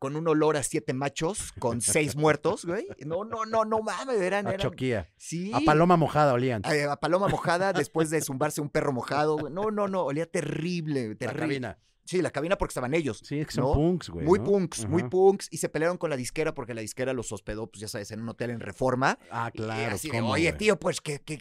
con 0.00 0.16
un 0.16 0.26
olor 0.26 0.56
a 0.56 0.62
siete 0.64 0.92
machos, 0.94 1.52
con 1.60 1.80
seis 1.80 2.16
muertos, 2.16 2.64
güey, 2.64 2.88
no, 3.06 3.22
no, 3.24 3.44
no, 3.44 3.64
no 3.64 3.80
mames, 3.82 4.20
eran, 4.20 4.46
A 4.48 4.54
eran, 4.54 4.60
choquía. 4.62 5.08
sí, 5.16 5.52
A 5.54 5.60
paloma 5.64 5.96
mojada 5.96 6.32
olían. 6.32 6.62
a, 6.64 6.92
a 6.92 6.96
paloma 6.96 7.28
mojada 7.28 7.72
después 7.72 8.10
de 8.10 8.20
zumbarse 8.22 8.60
un 8.60 8.70
perro 8.70 8.92
mojado, 8.92 9.36
güey. 9.36 9.52
no, 9.52 9.70
no, 9.70 9.86
no, 9.86 10.02
olía 10.04 10.26
terrible, 10.26 11.10
La 11.10 11.14
terrible, 11.16 11.40
cabina. 11.40 11.78
Sí, 12.04 12.22
la 12.22 12.30
cabina 12.30 12.56
porque 12.56 12.70
estaban 12.70 12.94
ellos, 12.94 13.20
Sí, 13.24 13.40
es 13.40 13.46
que 13.46 13.52
son 13.54 13.64
¿no? 13.64 13.72
punks, 13.74 14.08
güey. 14.10 14.26
muy 14.26 14.38
¿no? 14.38 14.44
punks, 14.44 14.86
muy 14.88 15.02
punks, 15.04 15.48
y 15.50 15.58
se 15.58 15.68
pelearon 15.68 15.96
con 15.98 16.10
la 16.10 16.16
disquera 16.16 16.54
porque 16.54 16.74
la 16.74 16.80
disquera 16.80 17.12
los 17.12 17.30
hospedó, 17.32 17.66
pues 17.68 17.80
ya 17.80 17.88
sabes, 17.88 18.10
en 18.10 18.20
un 18.20 18.28
hotel 18.30 18.50
en 18.50 18.60
Reforma, 18.60 19.18
Ah, 19.30 19.50
y 19.52 19.58
claro. 19.58 19.94
así 19.94 20.10
de, 20.10 20.18
¿cómo, 20.20 20.32
oye, 20.32 20.48
güey? 20.50 20.58
tío, 20.58 20.78
pues, 20.78 21.00
¿qué, 21.00 21.20
qué, 21.20 21.38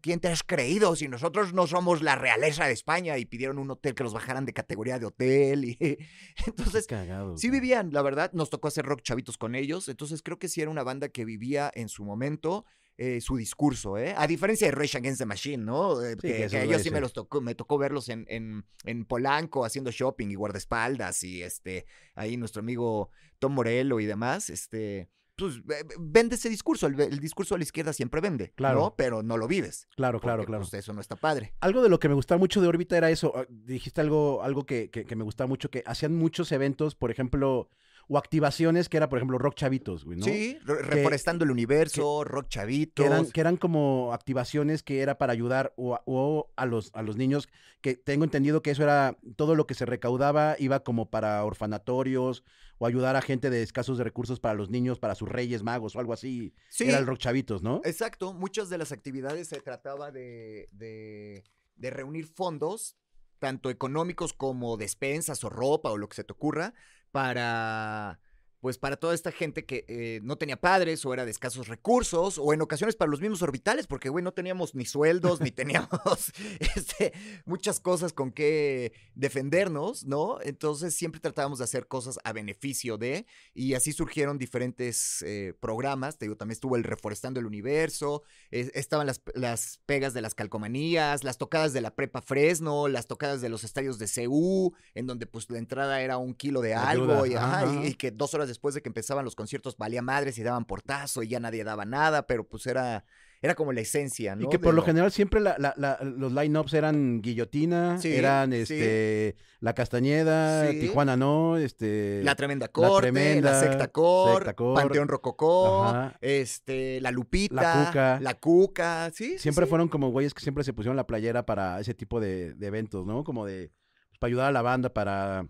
quién 0.00 0.20
te 0.20 0.28
has 0.28 0.42
creído? 0.42 0.96
Si 0.96 1.08
nosotros 1.08 1.52
no 1.52 1.66
somos 1.66 2.02
la 2.02 2.16
realeza 2.16 2.66
de 2.66 2.72
España 2.72 3.18
y 3.18 3.24
pidieron 3.26 3.58
un 3.58 3.70
hotel 3.70 3.94
que 3.94 4.02
los 4.02 4.12
bajaran 4.12 4.44
de 4.46 4.52
categoría 4.52 4.98
de 4.98 5.06
hotel. 5.06 5.64
Y, 5.64 5.78
entonces, 6.46 6.86
cagado, 6.86 7.36
sí 7.36 7.50
vivían, 7.50 7.92
la 7.92 8.02
verdad, 8.02 8.32
nos 8.32 8.50
tocó 8.50 8.68
hacer 8.68 8.84
rock 8.84 9.02
chavitos 9.02 9.38
con 9.38 9.54
ellos. 9.54 9.88
Entonces, 9.88 10.22
creo 10.22 10.38
que 10.38 10.48
sí 10.48 10.60
era 10.60 10.70
una 10.70 10.82
banda 10.82 11.08
que 11.08 11.24
vivía 11.24 11.70
en 11.74 11.88
su 11.88 12.04
momento. 12.04 12.64
Eh, 13.02 13.20
su 13.22 13.36
discurso, 13.36 13.96
¿eh? 13.96 14.12
A 14.14 14.26
diferencia 14.26 14.66
de 14.66 14.72
Rage 14.72 14.98
Against 14.98 15.20
the 15.20 15.24
Machine, 15.26 15.64
¿no? 15.64 16.02
Eh, 16.02 16.16
Sí, 16.20 16.28
que, 16.28 16.62
ellos 16.64 16.82
sí 16.82 16.90
me 16.90 17.00
los 17.00 17.14
tocó, 17.14 17.40
me 17.40 17.54
tocó 17.54 17.78
verlos 17.78 18.10
en, 18.10 18.26
en, 18.28 18.64
en 18.84 19.06
Polanco 19.06 19.64
haciendo 19.64 19.90
shopping 19.90 20.28
y 20.28 20.34
guardaespaldas 20.34 21.24
y 21.24 21.42
este, 21.42 21.86
ahí 22.14 22.36
nuestro 22.36 22.60
amigo 22.60 23.08
Tom 23.38 23.54
Morello 23.54 24.00
y 24.00 24.04
demás, 24.06 24.50
este, 24.50 25.08
pues 25.36 25.64
ve- 25.64 25.82
ve- 25.84 25.94
vende 25.98 26.34
ese 26.34 26.50
discurso. 26.50 26.86
El, 26.88 27.00
el 27.00 27.18
discurso 27.20 27.54
de 27.54 27.60
la 27.60 27.64
izquierda 27.64 27.94
siempre 27.94 28.20
vende, 28.20 28.52
Claro. 28.54 28.80
¿no? 28.80 28.94
Pero 28.96 29.22
no 29.22 29.38
lo 29.38 29.48
vives. 29.48 29.88
Claro, 29.96 30.20
claro, 30.20 30.42
porque, 30.42 30.48
claro. 30.48 30.64
pues, 30.64 30.74
eso 30.74 30.92
no 30.92 31.00
está 31.00 31.16
padre. 31.16 31.54
Algo 31.60 31.82
de 31.82 31.88
lo 31.88 31.98
que 31.98 32.08
me 32.10 32.14
gustaba 32.14 32.38
mucho 32.38 32.60
de 32.60 32.68
órbita 32.68 32.98
era 32.98 33.10
eso. 33.10 33.32
ah, 33.34 33.46
Dijiste 33.48 34.02
algo, 34.02 34.42
algo 34.42 34.66
que, 34.66 34.90
que- 34.90 35.06
que 35.06 35.16
me 35.16 35.24
gustaba 35.24 35.48
mucho, 35.48 35.70
que 35.70 35.82
hacían 35.86 36.14
muchos 36.16 36.52
eventos, 36.52 36.94
por 36.94 37.10
ejemplo, 37.10 37.70
o 38.12 38.18
activaciones 38.18 38.88
que 38.88 38.96
era, 38.96 39.08
por 39.08 39.18
ejemplo, 39.18 39.38
rock 39.38 39.54
chavitos, 39.54 40.04
güey, 40.04 40.18
¿no? 40.18 40.24
Sí, 40.24 40.58
re- 40.64 40.82
reforestando 40.82 41.44
el 41.44 41.52
universo, 41.52 42.24
rock 42.24 42.48
chavitos. 42.48 43.04
Que 43.04 43.06
eran, 43.06 43.30
que 43.30 43.40
eran 43.40 43.56
como 43.56 44.12
activaciones 44.12 44.82
que 44.82 45.00
era 45.00 45.16
para 45.16 45.32
ayudar 45.32 45.72
o 45.76 45.94
a, 45.94 46.02
o 46.06 46.50
a 46.56 46.66
los, 46.66 46.90
a 46.94 47.02
los 47.02 47.16
niños, 47.16 47.48
que 47.80 47.94
tengo 47.94 48.24
entendido 48.24 48.62
que 48.62 48.72
eso 48.72 48.82
era, 48.82 49.16
todo 49.36 49.54
lo 49.54 49.68
que 49.68 49.74
se 49.74 49.86
recaudaba 49.86 50.56
iba 50.58 50.82
como 50.82 51.08
para 51.08 51.44
orfanatorios 51.44 52.42
o 52.78 52.86
ayudar 52.86 53.14
a 53.14 53.22
gente 53.22 53.48
de 53.48 53.62
escasos 53.62 53.96
de 53.96 54.02
recursos 54.02 54.40
para 54.40 54.54
los 54.54 54.70
niños, 54.70 54.98
para 54.98 55.14
sus 55.14 55.28
reyes 55.28 55.62
magos 55.62 55.94
o 55.94 56.00
algo 56.00 56.12
así. 56.12 56.52
Sí, 56.68 56.88
Era 56.88 56.98
el 56.98 57.06
rock 57.06 57.18
chavitos, 57.18 57.62
¿no? 57.62 57.80
exacto. 57.84 58.32
Muchas 58.32 58.70
de 58.70 58.78
las 58.78 58.90
actividades 58.90 59.48
se 59.48 59.60
trataba 59.60 60.10
de, 60.10 60.68
de, 60.72 61.44
de 61.76 61.90
reunir 61.90 62.26
fondos, 62.26 62.96
tanto 63.38 63.70
económicos 63.70 64.32
como 64.32 64.76
despensas 64.76 65.44
o 65.44 65.48
ropa 65.48 65.90
o 65.90 65.96
lo 65.96 66.08
que 66.08 66.16
se 66.16 66.24
te 66.24 66.32
ocurra, 66.32 66.74
para... 67.12 68.18
Pues 68.60 68.76
para 68.78 68.96
toda 68.96 69.14
esta 69.14 69.32
gente 69.32 69.64
que 69.64 69.84
eh, 69.88 70.20
no 70.22 70.36
tenía 70.36 70.60
padres 70.60 71.04
o 71.06 71.14
era 71.14 71.24
de 71.24 71.30
escasos 71.30 71.68
recursos, 71.68 72.38
o 72.38 72.52
en 72.52 72.60
ocasiones 72.60 72.94
para 72.94 73.10
los 73.10 73.20
mismos 73.20 73.40
orbitales, 73.42 73.86
porque, 73.86 74.08
güey, 74.10 74.22
no 74.22 74.32
teníamos 74.32 74.74
ni 74.74 74.84
sueldos, 74.84 75.40
ni 75.40 75.50
teníamos 75.50 76.32
este, 76.76 77.12
muchas 77.46 77.80
cosas 77.80 78.12
con 78.12 78.32
que 78.32 78.92
defendernos, 79.14 80.04
¿no? 80.04 80.38
Entonces 80.42 80.94
siempre 80.94 81.20
tratábamos 81.20 81.58
de 81.58 81.64
hacer 81.64 81.86
cosas 81.86 82.18
a 82.24 82.32
beneficio 82.32 82.98
de, 82.98 83.26
y 83.54 83.74
así 83.74 83.92
surgieron 83.92 84.38
diferentes 84.38 85.22
eh, 85.22 85.54
programas. 85.60 86.18
Te 86.18 86.26
digo, 86.26 86.36
también 86.36 86.52
estuvo 86.54 86.76
el 86.76 86.84
Reforestando 86.84 87.40
el 87.40 87.46
Universo, 87.46 88.22
es- 88.50 88.70
estaban 88.74 89.06
las, 89.06 89.22
las 89.34 89.80
pegas 89.86 90.12
de 90.14 90.20
las 90.20 90.34
calcomanías, 90.34 91.24
las 91.24 91.38
tocadas 91.38 91.72
de 91.72 91.80
la 91.80 91.94
Prepa 91.94 92.20
Fresno, 92.22 92.88
las 92.88 93.06
tocadas 93.06 93.40
de 93.40 93.48
los 93.48 93.64
estadios 93.64 93.98
de 93.98 94.08
CU, 94.26 94.74
en 94.94 95.06
donde 95.06 95.26
pues 95.26 95.48
la 95.50 95.58
entrada 95.58 96.00
era 96.02 96.18
un 96.18 96.34
kilo 96.34 96.60
de 96.60 96.74
algo, 96.74 97.24
y, 97.26 97.34
ajá, 97.34 97.64
y- 97.64 97.76
ajá. 97.78 97.86
y 97.86 97.94
que 97.94 98.10
dos 98.10 98.34
horas 98.34 98.49
después 98.50 98.74
de 98.74 98.82
que 98.82 98.88
empezaban 98.88 99.24
los 99.24 99.34
conciertos 99.34 99.76
valía 99.78 100.02
madres 100.02 100.36
y 100.38 100.42
daban 100.42 100.64
portazo 100.66 101.22
y 101.22 101.28
ya 101.28 101.40
nadie 101.40 101.64
daba 101.64 101.84
nada, 101.84 102.26
pero 102.26 102.46
pues 102.46 102.66
era, 102.66 103.04
era 103.42 103.54
como 103.54 103.72
la 103.72 103.80
esencia, 103.80 104.36
¿no? 104.36 104.42
Y 104.44 104.48
que 104.48 104.58
de 104.58 104.62
por 104.64 104.74
lo 104.74 104.82
general 104.82 105.10
siempre 105.10 105.40
la- 105.40 105.56
la- 105.58 105.72
la- 105.78 105.98
los 106.02 106.32
line-ups 106.32 106.74
eran 106.74 107.22
Guillotina, 107.22 107.98
Sí, 107.98 108.14
eran 108.14 108.52
sí. 108.52 108.58
este 108.60 109.36
La 109.60 109.74
Castañeda, 109.74 110.70
Sí. 110.70 110.80
Tijuana 110.80 111.16
no, 111.16 111.56
este 111.56 112.22
La 112.24 112.34
Tremenda 112.34 112.68
Corte, 112.68 112.92
la, 112.92 113.00
Tremenda, 113.00 113.60
Secta 113.60 113.88
Cor, 113.88 114.36
Secta 114.36 114.54
Cor, 114.54 114.74
Panteón 114.74 115.08
Rococó, 115.08 115.84
ajá. 115.86 116.16
este, 116.20 117.00
La 117.00 117.10
Lupita, 117.10 117.54
La 117.54 117.86
Cuca. 117.86 118.20
La 118.20 118.34
Cuca, 118.34 119.10
sí, 119.14 119.38
siempre 119.38 119.66
fueron 119.66 119.88
como 119.88 120.10
güeyes 120.10 120.34
que 120.34 120.42
siempre 120.42 120.64
se 120.64 120.72
pusieron 120.72 120.96
la 120.96 121.06
playera 121.06 121.46
para 121.46 121.80
ese 121.80 121.94
tipo 121.94 122.20
de, 122.20 122.54
de 122.54 122.66
eventos, 122.66 123.06
¿no? 123.06 123.24
Como 123.24 123.46
de 123.46 123.70
pues, 124.08 124.18
para 124.18 124.28
ayudar 124.28 124.46
a 124.48 124.52
la 124.52 124.62
banda, 124.62 124.92
para 124.92 125.46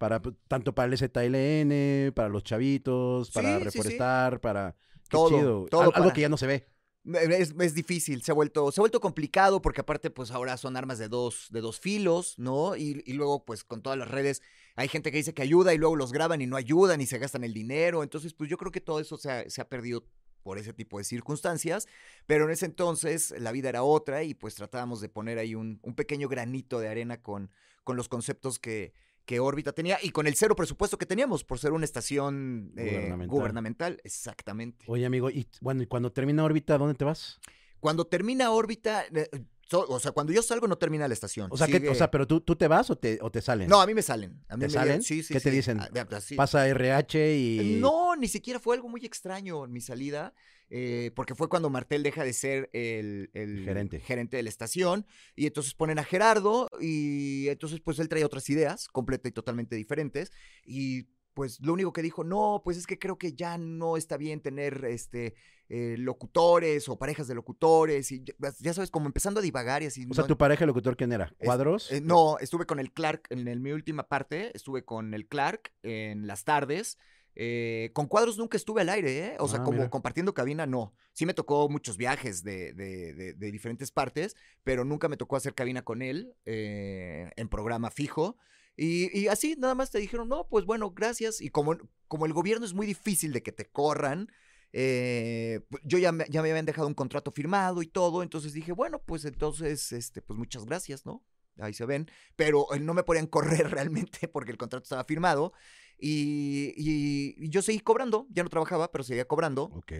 para 0.00 0.22
pues, 0.22 0.34
tanto 0.48 0.74
para 0.74 0.90
el 0.92 0.98
ZLN, 0.98 2.12
para 2.14 2.28
los 2.30 2.42
chavitos, 2.44 3.30
para 3.30 3.58
Sí, 3.58 3.70
sí, 3.70 3.82
sí. 3.82 3.96
reforestar, 3.98 4.40
para 4.40 4.74
qué 5.08 5.18
Todo, 5.18 5.28
chido. 5.28 5.66
todo 5.68 5.82
Al- 5.82 5.92
algo 5.94 6.12
que 6.12 6.22
ya 6.22 6.28
no 6.30 6.36
se 6.38 6.46
ve. 6.46 6.66
Es, 7.14 7.54
es 7.58 7.74
difícil, 7.74 8.22
se 8.22 8.30
ha 8.30 8.34
vuelto, 8.34 8.70
se 8.70 8.80
ha 8.80 8.82
vuelto 8.82 9.00
complicado 9.00 9.62
porque 9.62 9.80
aparte 9.80 10.10
pues 10.10 10.30
ahora 10.30 10.56
son 10.58 10.76
armas 10.76 10.98
de 10.98 11.08
dos, 11.08 11.48
de 11.50 11.62
dos 11.62 11.80
filos, 11.80 12.38
¿no? 12.38 12.76
Y, 12.76 13.02
y 13.06 13.14
luego 13.14 13.44
pues 13.46 13.64
con 13.64 13.80
todas 13.82 13.98
las 13.98 14.08
redes 14.10 14.42
hay 14.76 14.86
gente 14.88 15.10
que 15.10 15.16
dice 15.16 15.32
que 15.32 15.40
ayuda 15.42 15.72
y 15.72 15.78
luego 15.78 15.96
los 15.96 16.12
graban 16.12 16.42
y 16.42 16.46
no 16.46 16.56
ayudan 16.56 17.00
y 17.00 17.06
se 17.06 17.18
gastan 17.18 17.42
el 17.44 17.54
dinero. 17.54 18.02
Entonces 18.02 18.34
pues 18.34 18.50
yo 18.50 18.58
creo 18.58 18.70
que 18.70 18.82
todo 18.82 19.00
eso 19.00 19.16
se 19.16 19.30
ha, 19.30 19.48
se 19.48 19.60
ha 19.62 19.68
perdido 19.68 20.04
por 20.42 20.58
ese 20.58 20.74
tipo 20.74 20.98
de 20.98 21.04
circunstancias, 21.04 21.86
pero 22.26 22.44
en 22.44 22.50
ese 22.50 22.66
entonces 22.66 23.34
la 23.38 23.52
vida 23.52 23.70
era 23.70 23.82
otra 23.82 24.22
y 24.22 24.34
pues 24.34 24.54
tratábamos 24.54 25.00
de 25.00 25.08
poner 25.08 25.38
ahí 25.38 25.54
un, 25.54 25.80
un 25.82 25.94
pequeño 25.94 26.28
granito 26.28 26.80
de 26.80 26.88
arena 26.88 27.22
con, 27.22 27.50
con 27.84 27.96
los 27.96 28.08
conceptos 28.08 28.58
que, 28.58 28.92
que 29.30 29.38
órbita 29.38 29.72
tenía 29.72 29.96
y 30.02 30.10
con 30.10 30.26
el 30.26 30.34
cero 30.34 30.56
presupuesto 30.56 30.98
que 30.98 31.06
teníamos 31.06 31.44
por 31.44 31.60
ser 31.60 31.70
una 31.70 31.84
estación 31.84 32.72
eh, 32.76 32.82
Gubernamental. 32.90 33.28
gubernamental. 33.28 34.00
Exactamente. 34.02 34.84
Oye, 34.88 35.06
amigo, 35.06 35.30
y 35.30 35.46
bueno, 35.60 35.84
y 35.84 35.86
cuando 35.86 36.10
termina 36.10 36.42
órbita, 36.42 36.76
¿dónde 36.76 36.96
te 36.96 37.04
vas? 37.04 37.38
Cuando 37.78 38.08
termina 38.08 38.50
órbita, 38.50 39.04
eh, 39.14 39.30
so- 39.70 39.86
o 39.88 40.00
sea, 40.00 40.10
cuando 40.12 40.32
yo 40.32 40.42
salgo 40.42 40.66
no 40.66 40.76
termina 40.76 41.06
la 41.06 41.14
estación. 41.14 41.48
O 41.52 41.56
sea, 41.56 41.66
que, 41.66 41.76
o 41.76 41.80
sigue- 41.80 41.94
sea, 41.94 42.10
pero 42.10 42.26
tú, 42.26 42.40
tú 42.40 42.56
te 42.56 42.66
vas 42.68 42.90
o 42.90 42.96
te, 42.96 43.18
o 43.22 43.30
te 43.30 43.40
salen. 43.40 43.68
No, 43.68 43.80
a 43.80 43.86
mí 43.86 43.94
me 43.94 44.02
salen. 44.02 44.42
A 44.48 44.56
mí 44.56 44.60
¿Te 44.62 44.66
me 44.66 44.72
salen? 44.72 45.02
Sí, 45.02 45.22
sí, 45.22 45.32
¿Qué 45.32 45.40
te 45.40 45.50
dicen? 45.50 45.78
Ah, 45.80 46.20
sí. 46.20 46.34
Pasa 46.34 46.66
RH 46.68 47.36
y 47.36 47.78
No, 47.80 48.16
ni 48.16 48.28
siquiera 48.28 48.58
fue 48.58 48.74
algo 48.74 48.88
muy 48.88 49.04
extraño 49.04 49.64
en 49.64 49.72
mi 49.72 49.80
salida, 49.80 50.34
eh, 50.70 51.10
porque 51.14 51.34
fue 51.34 51.48
cuando 51.48 51.70
Martel 51.70 52.02
deja 52.02 52.24
de 52.24 52.32
ser 52.32 52.70
el, 52.72 53.30
el 53.34 53.64
Gerente. 53.64 54.00
gerente 54.00 54.36
de 54.36 54.42
la 54.42 54.48
estación, 54.48 55.06
y 55.36 55.46
entonces 55.46 55.74
ponen 55.74 55.98
a 55.98 56.04
Gerardo, 56.04 56.68
y 56.80 57.48
entonces 57.48 57.80
pues 57.80 57.98
él 57.98 58.08
traía 58.08 58.26
otras 58.26 58.48
ideas, 58.50 58.88
completa 58.88 59.28
y 59.28 59.32
totalmente 59.32 59.74
diferentes, 59.76 60.30
y 60.64 61.06
pues 61.40 61.58
lo 61.62 61.72
único 61.72 61.90
que 61.94 62.02
dijo, 62.02 62.22
no, 62.22 62.60
pues 62.62 62.76
es 62.76 62.86
que 62.86 62.98
creo 62.98 63.16
que 63.16 63.32
ya 63.32 63.56
no 63.56 63.96
está 63.96 64.18
bien 64.18 64.42
tener 64.42 64.84
este 64.84 65.34
eh, 65.70 65.94
locutores 65.98 66.86
o 66.90 66.98
parejas 66.98 67.28
de 67.28 67.34
locutores, 67.34 68.12
y 68.12 68.22
ya, 68.22 68.34
ya 68.58 68.74
sabes, 68.74 68.90
como 68.90 69.06
empezando 69.06 69.40
a 69.40 69.42
divagar 69.42 69.82
y 69.82 69.86
así. 69.86 70.06
O 70.10 70.12
sea, 70.12 70.26
tu 70.26 70.36
pareja 70.36 70.66
locutor 70.66 70.98
quién 70.98 71.12
era? 71.12 71.34
Es- 71.38 71.46
¿Cuadros? 71.46 71.90
eh, 71.92 72.02
no, 72.02 72.36
estuve 72.40 72.66
con 72.66 72.78
el 72.78 72.92
Clark 72.92 73.22
en, 73.30 73.48
el- 73.48 73.58
mi 73.60 73.72
última 73.72 74.06
parte, 74.06 74.54
estuve 74.54 74.84
con 74.84 75.14
el 75.14 75.26
Clark 75.28 75.72
en 75.82 76.26
las 76.26 76.44
tardes. 76.44 76.98
eh, 77.36 77.90
con 77.94 78.06
cuadros 78.06 78.36
nunca 78.36 78.56
estuve 78.58 78.82
al 78.82 78.88
aire, 78.90 79.18
¿eh? 79.28 79.36
O 79.38 79.48
sea, 79.48 79.60
Ah, 79.60 79.64
como 79.64 79.78
mira. 79.78 79.88
compartiendo 79.88 80.34
cabina, 80.34 80.66
no. 80.66 80.92
Sí 81.14 81.24
me 81.24 81.32
tocó 81.32 81.68
muchos 81.70 81.96
viajes 81.96 82.42
de, 82.42 82.74
de- 82.74 83.14
de- 83.14 83.32
de 83.34 83.50
diferentes 83.52 83.90
partes, 83.92 84.34
pero 84.64 84.84
nunca 84.84 85.08
me 85.08 85.16
tocó 85.16 85.36
hacer 85.36 85.54
cabina 85.54 85.82
con 85.82 86.02
él 86.02 86.34
eh, 86.44 87.30
en 87.36 87.48
programa 87.48 87.90
fijo. 87.90 88.36
Y, 88.76 89.16
y 89.18 89.28
así, 89.28 89.56
nada 89.58 89.74
más 89.74 89.90
te 89.90 89.98
dijeron, 89.98 90.28
no, 90.28 90.46
pues 90.48 90.64
bueno, 90.64 90.90
gracias. 90.92 91.40
Y 91.40 91.50
como, 91.50 91.76
como 92.08 92.26
el 92.26 92.32
gobierno 92.32 92.64
es 92.64 92.72
muy 92.74 92.86
difícil 92.86 93.32
de 93.32 93.42
que 93.42 93.52
te 93.52 93.66
corran, 93.66 94.28
eh, 94.72 95.60
yo 95.84 95.98
ya 95.98 96.12
me, 96.12 96.24
ya 96.30 96.42
me 96.42 96.50
habían 96.50 96.64
dejado 96.66 96.86
un 96.88 96.94
contrato 96.94 97.32
firmado 97.32 97.82
y 97.82 97.86
todo, 97.86 98.22
entonces 98.22 98.52
dije, 98.52 98.72
bueno, 98.72 99.02
pues 99.04 99.24
entonces, 99.24 99.92
este, 99.92 100.22
pues 100.22 100.38
muchas 100.38 100.64
gracias, 100.64 101.04
¿no? 101.04 101.24
Ahí 101.58 101.74
se 101.74 101.84
ven, 101.84 102.08
pero 102.36 102.72
eh, 102.72 102.78
no 102.80 102.94
me 102.94 103.02
podían 103.02 103.26
correr 103.66 103.70
realmente 103.70 104.28
porque 104.28 104.52
el 104.52 104.56
contrato 104.58 104.84
estaba 104.84 105.04
firmado 105.04 105.52
y, 105.98 106.72
y- 106.76 107.34
y 107.44 107.48
yo 107.50 107.62
seguí 107.62 107.80
cobrando, 107.80 108.26
ya 108.30 108.42
no 108.42 108.48
trabajaba, 108.48 108.90
pero 108.92 109.04
seguía 109.04 109.26
cobrando 109.26 109.64
Ok. 109.64 109.92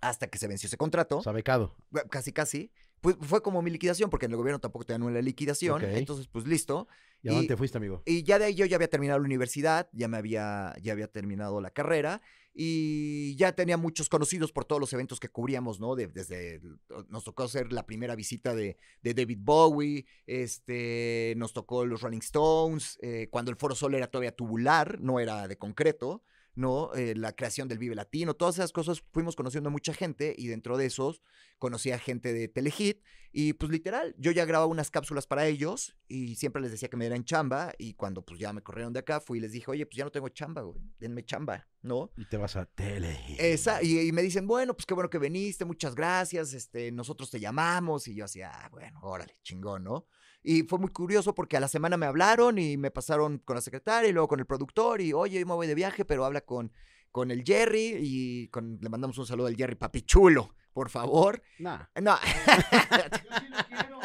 hasta 0.00 0.28
que 0.28 0.38
se 0.38 0.46
venció 0.48 0.68
ese 0.68 0.76
contrato, 0.78 1.18
O 1.18 1.22
sea, 1.22 1.32
becado. 1.32 1.76
Bueno, 1.90 2.08
casi 2.08 2.32
casi. 2.32 2.70
Pues 3.00 3.16
fue 3.20 3.42
como 3.42 3.62
mi 3.62 3.70
liquidación, 3.70 4.10
porque 4.10 4.26
en 4.26 4.32
el 4.32 4.36
gobierno 4.38 4.58
tampoco 4.58 4.84
te 4.84 4.92
dan 4.92 5.02
una 5.02 5.20
liquidación, 5.20 5.80
entonces 5.98 6.26
pues 6.28 6.46
listo. 6.46 6.88
¿Y 7.22 7.28
a 7.28 7.32
dónde 7.32 7.48
te 7.48 7.56
fuiste, 7.56 7.78
amigo? 7.78 8.02
Y 8.06 8.22
ya 8.22 8.38
de 8.38 8.44
ahí 8.46 8.54
yo 8.54 8.66
ya 8.66 8.76
había 8.76 8.88
terminado 8.88 9.18
la 9.18 9.24
universidad, 9.24 9.88
ya 9.92 10.06
me 10.08 10.16
había, 10.16 10.74
ya 10.82 10.92
había 10.92 11.08
terminado 11.08 11.60
la 11.60 11.70
carrera 11.70 12.20
y 12.54 13.36
ya 13.36 13.52
tenía 13.52 13.76
muchos 13.76 14.08
conocidos 14.08 14.50
por 14.52 14.64
todos 14.64 14.80
los 14.80 14.92
eventos 14.92 15.20
que 15.20 15.28
cubríamos, 15.28 15.78
¿no? 15.80 15.94
De- 15.94 16.06
desde, 16.08 16.60
nos 17.08 17.24
tocó 17.24 17.42
hacer 17.44 17.72
la 17.72 17.84
primera 17.84 18.14
visita 18.14 18.54
de, 18.54 18.76
de 19.02 19.14
David 19.14 19.38
Bowie, 19.40 20.06
este, 20.26 21.34
nos 21.36 21.52
tocó 21.52 21.84
los 21.84 22.00
Rolling 22.00 22.20
Stones, 22.20 22.98
eh, 23.02 23.28
cuando 23.30 23.50
el 23.50 23.56
Foro 23.56 23.74
Sol 23.74 23.94
era 23.94 24.06
todavía 24.06 24.32
tubular, 24.34 24.98
no 25.00 25.20
era 25.20 25.48
de 25.48 25.58
concreto, 25.58 26.22
¿no? 26.56 26.92
Eh, 26.94 27.14
la 27.14 27.34
creación 27.34 27.68
del 27.68 27.78
Vive 27.78 27.94
Latino, 27.94 28.34
todas 28.34 28.56
esas 28.56 28.72
cosas 28.72 29.02
fuimos 29.12 29.36
conociendo 29.36 29.68
a 29.68 29.70
mucha 29.70 29.94
gente 29.94 30.34
y 30.36 30.48
dentro 30.48 30.76
de 30.76 30.86
esos 30.86 31.22
conocí 31.58 31.92
a 31.92 31.98
gente 31.98 32.32
de 32.32 32.48
Telehit 32.48 33.02
y 33.30 33.52
pues 33.52 33.70
literal, 33.70 34.14
yo 34.18 34.30
ya 34.32 34.46
grababa 34.46 34.70
unas 34.70 34.90
cápsulas 34.90 35.26
para 35.26 35.46
ellos 35.46 35.94
y 36.08 36.36
siempre 36.36 36.62
les 36.62 36.70
decía 36.70 36.88
que 36.88 36.96
me 36.96 37.04
dieran 37.04 37.24
chamba 37.24 37.74
y 37.78 37.92
cuando 37.92 38.24
pues 38.24 38.40
ya 38.40 38.52
me 38.54 38.62
corrieron 38.62 38.94
de 38.94 39.00
acá 39.00 39.20
fui 39.20 39.38
y 39.38 39.40
les 39.42 39.52
dije, 39.52 39.70
oye, 39.70 39.84
pues 39.84 39.96
ya 39.96 40.04
no 40.04 40.10
tengo 40.10 40.30
chamba, 40.30 40.62
güey, 40.62 40.80
denme 40.98 41.22
chamba, 41.22 41.68
¿no? 41.82 42.10
Y 42.16 42.24
te 42.24 42.38
vas 42.38 42.56
a 42.56 42.64
tele. 42.64 43.18
Esa, 43.38 43.82
y, 43.82 44.00
y 44.00 44.12
me 44.12 44.22
dicen, 44.22 44.46
bueno, 44.46 44.74
pues 44.74 44.86
qué 44.86 44.94
bueno 44.94 45.10
que 45.10 45.18
viniste, 45.18 45.66
muchas 45.66 45.94
gracias, 45.94 46.54
este, 46.54 46.90
nosotros 46.90 47.30
te 47.30 47.38
llamamos 47.38 48.08
y 48.08 48.14
yo 48.14 48.24
así, 48.24 48.40
ah, 48.40 48.68
bueno, 48.72 48.98
órale, 49.02 49.38
chingón, 49.42 49.84
¿no? 49.84 50.06
Y 50.48 50.62
fue 50.62 50.78
muy 50.78 50.90
curioso 50.90 51.34
porque 51.34 51.56
a 51.56 51.60
la 51.60 51.66
semana 51.66 51.96
me 51.96 52.06
hablaron 52.06 52.56
y 52.60 52.76
me 52.76 52.92
pasaron 52.92 53.38
con 53.38 53.56
la 53.56 53.60
secretaria 53.60 54.08
y 54.08 54.12
luego 54.12 54.28
con 54.28 54.38
el 54.38 54.46
productor 54.46 55.00
y, 55.00 55.12
oye, 55.12 55.40
yo 55.40 55.46
me 55.46 55.54
voy 55.54 55.66
de 55.66 55.74
viaje, 55.74 56.04
pero 56.04 56.24
habla 56.24 56.40
con, 56.40 56.70
con 57.10 57.32
el 57.32 57.42
Jerry 57.42 57.96
y 58.00 58.46
con- 58.48 58.78
le 58.80 58.88
mandamos 58.88 59.18
un 59.18 59.26
saludo 59.26 59.48
al 59.48 59.56
Jerry 59.56 59.74
Papichulo, 59.74 60.54
por 60.72 60.88
favor. 60.88 61.42
Nah. 61.58 61.86
No. 62.00 62.16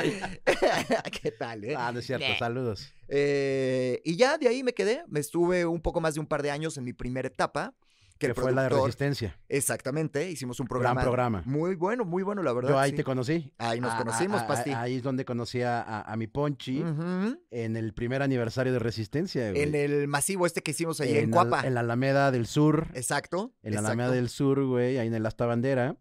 ¿Qué 1.22 1.32
tal, 1.32 1.64
eh? 1.64 1.76
Ah, 1.78 1.92
no 1.92 2.00
es 2.00 2.08
cierto. 2.08 2.28
Nah. 2.28 2.40
Saludos. 2.40 2.92
Eh, 3.08 4.02
y 4.04 4.16
ya 4.16 4.40
de 4.40 4.48
ahí 4.48 4.64
me 4.64 4.74
quedé. 4.74 5.04
Me 5.08 5.20
estuve 5.20 5.66
un 5.68 5.80
poco 5.80 6.02
más 6.02 6.16
de 6.16 6.22
un 6.22 6.26
par 6.26 6.42
de 6.42 6.50
años 6.50 6.76
en 6.78 6.84
mi 6.86 6.94
primera 6.94 7.28
etapa. 7.28 7.76
Que, 8.28 8.34
fue 8.34 8.52
la 8.52 8.64
de 8.64 8.70
Resistencia. 8.70 9.38
Exactamente, 9.50 10.30
hicimos 10.30 10.60
un 10.60 10.66
Gran 10.66 10.70
programa. 10.96 11.02
programa. 11.02 11.44
Muy 11.46 11.76
bueno, 11.76 12.06
muy 12.06 12.24
bueno, 12.24 12.42
la 12.44 12.54
verdad. 12.54 12.70
Yo 12.70 12.80
ahí 12.80 12.92
sí. 12.92 12.98
te 12.98 13.04
conocí. 13.04 13.54
Ahí 13.58 13.80
nos 13.80 13.92
A- 13.92 13.96
a- 13.96 13.98
conocimos, 14.00 14.42
a- 14.42 14.48
Pasti. 14.48 14.72
Ahí 14.72 14.96
es 14.98 15.04
donde 15.04 15.26
conocí 15.26 15.62
a, 15.64 16.14
mi 16.18 16.28
Ponchi 16.28 16.84
en 17.52 17.76
el 17.78 17.94
primer 17.94 18.22
aniversario 18.22 18.72
de 18.74 18.80
Resistencia. 18.80 19.50
güey. 19.52 19.62
En 19.64 19.76
el 19.76 20.08
masivo 20.08 20.46
este 20.46 20.62
que 20.62 20.72
hicimos 20.72 21.00
ahí 21.02 21.18
en, 21.18 21.32
Cuapa. 21.32 21.62
En 21.66 21.74
la 21.74 21.82
Alameda 21.82 22.32
del 22.32 22.46
Sur. 22.48 22.88
Exacto. 22.94 23.54
En 23.64 23.74
la 23.74 23.80
exacto. 23.82 23.88
Alameda 24.02 24.12
del 24.16 24.30
Sur, 24.30 24.64
güey, 24.66 24.98
ahí 24.98 25.08
en 25.08 25.14
el 25.14 25.26
Asta 25.26 25.46
Bandera. 25.46 25.96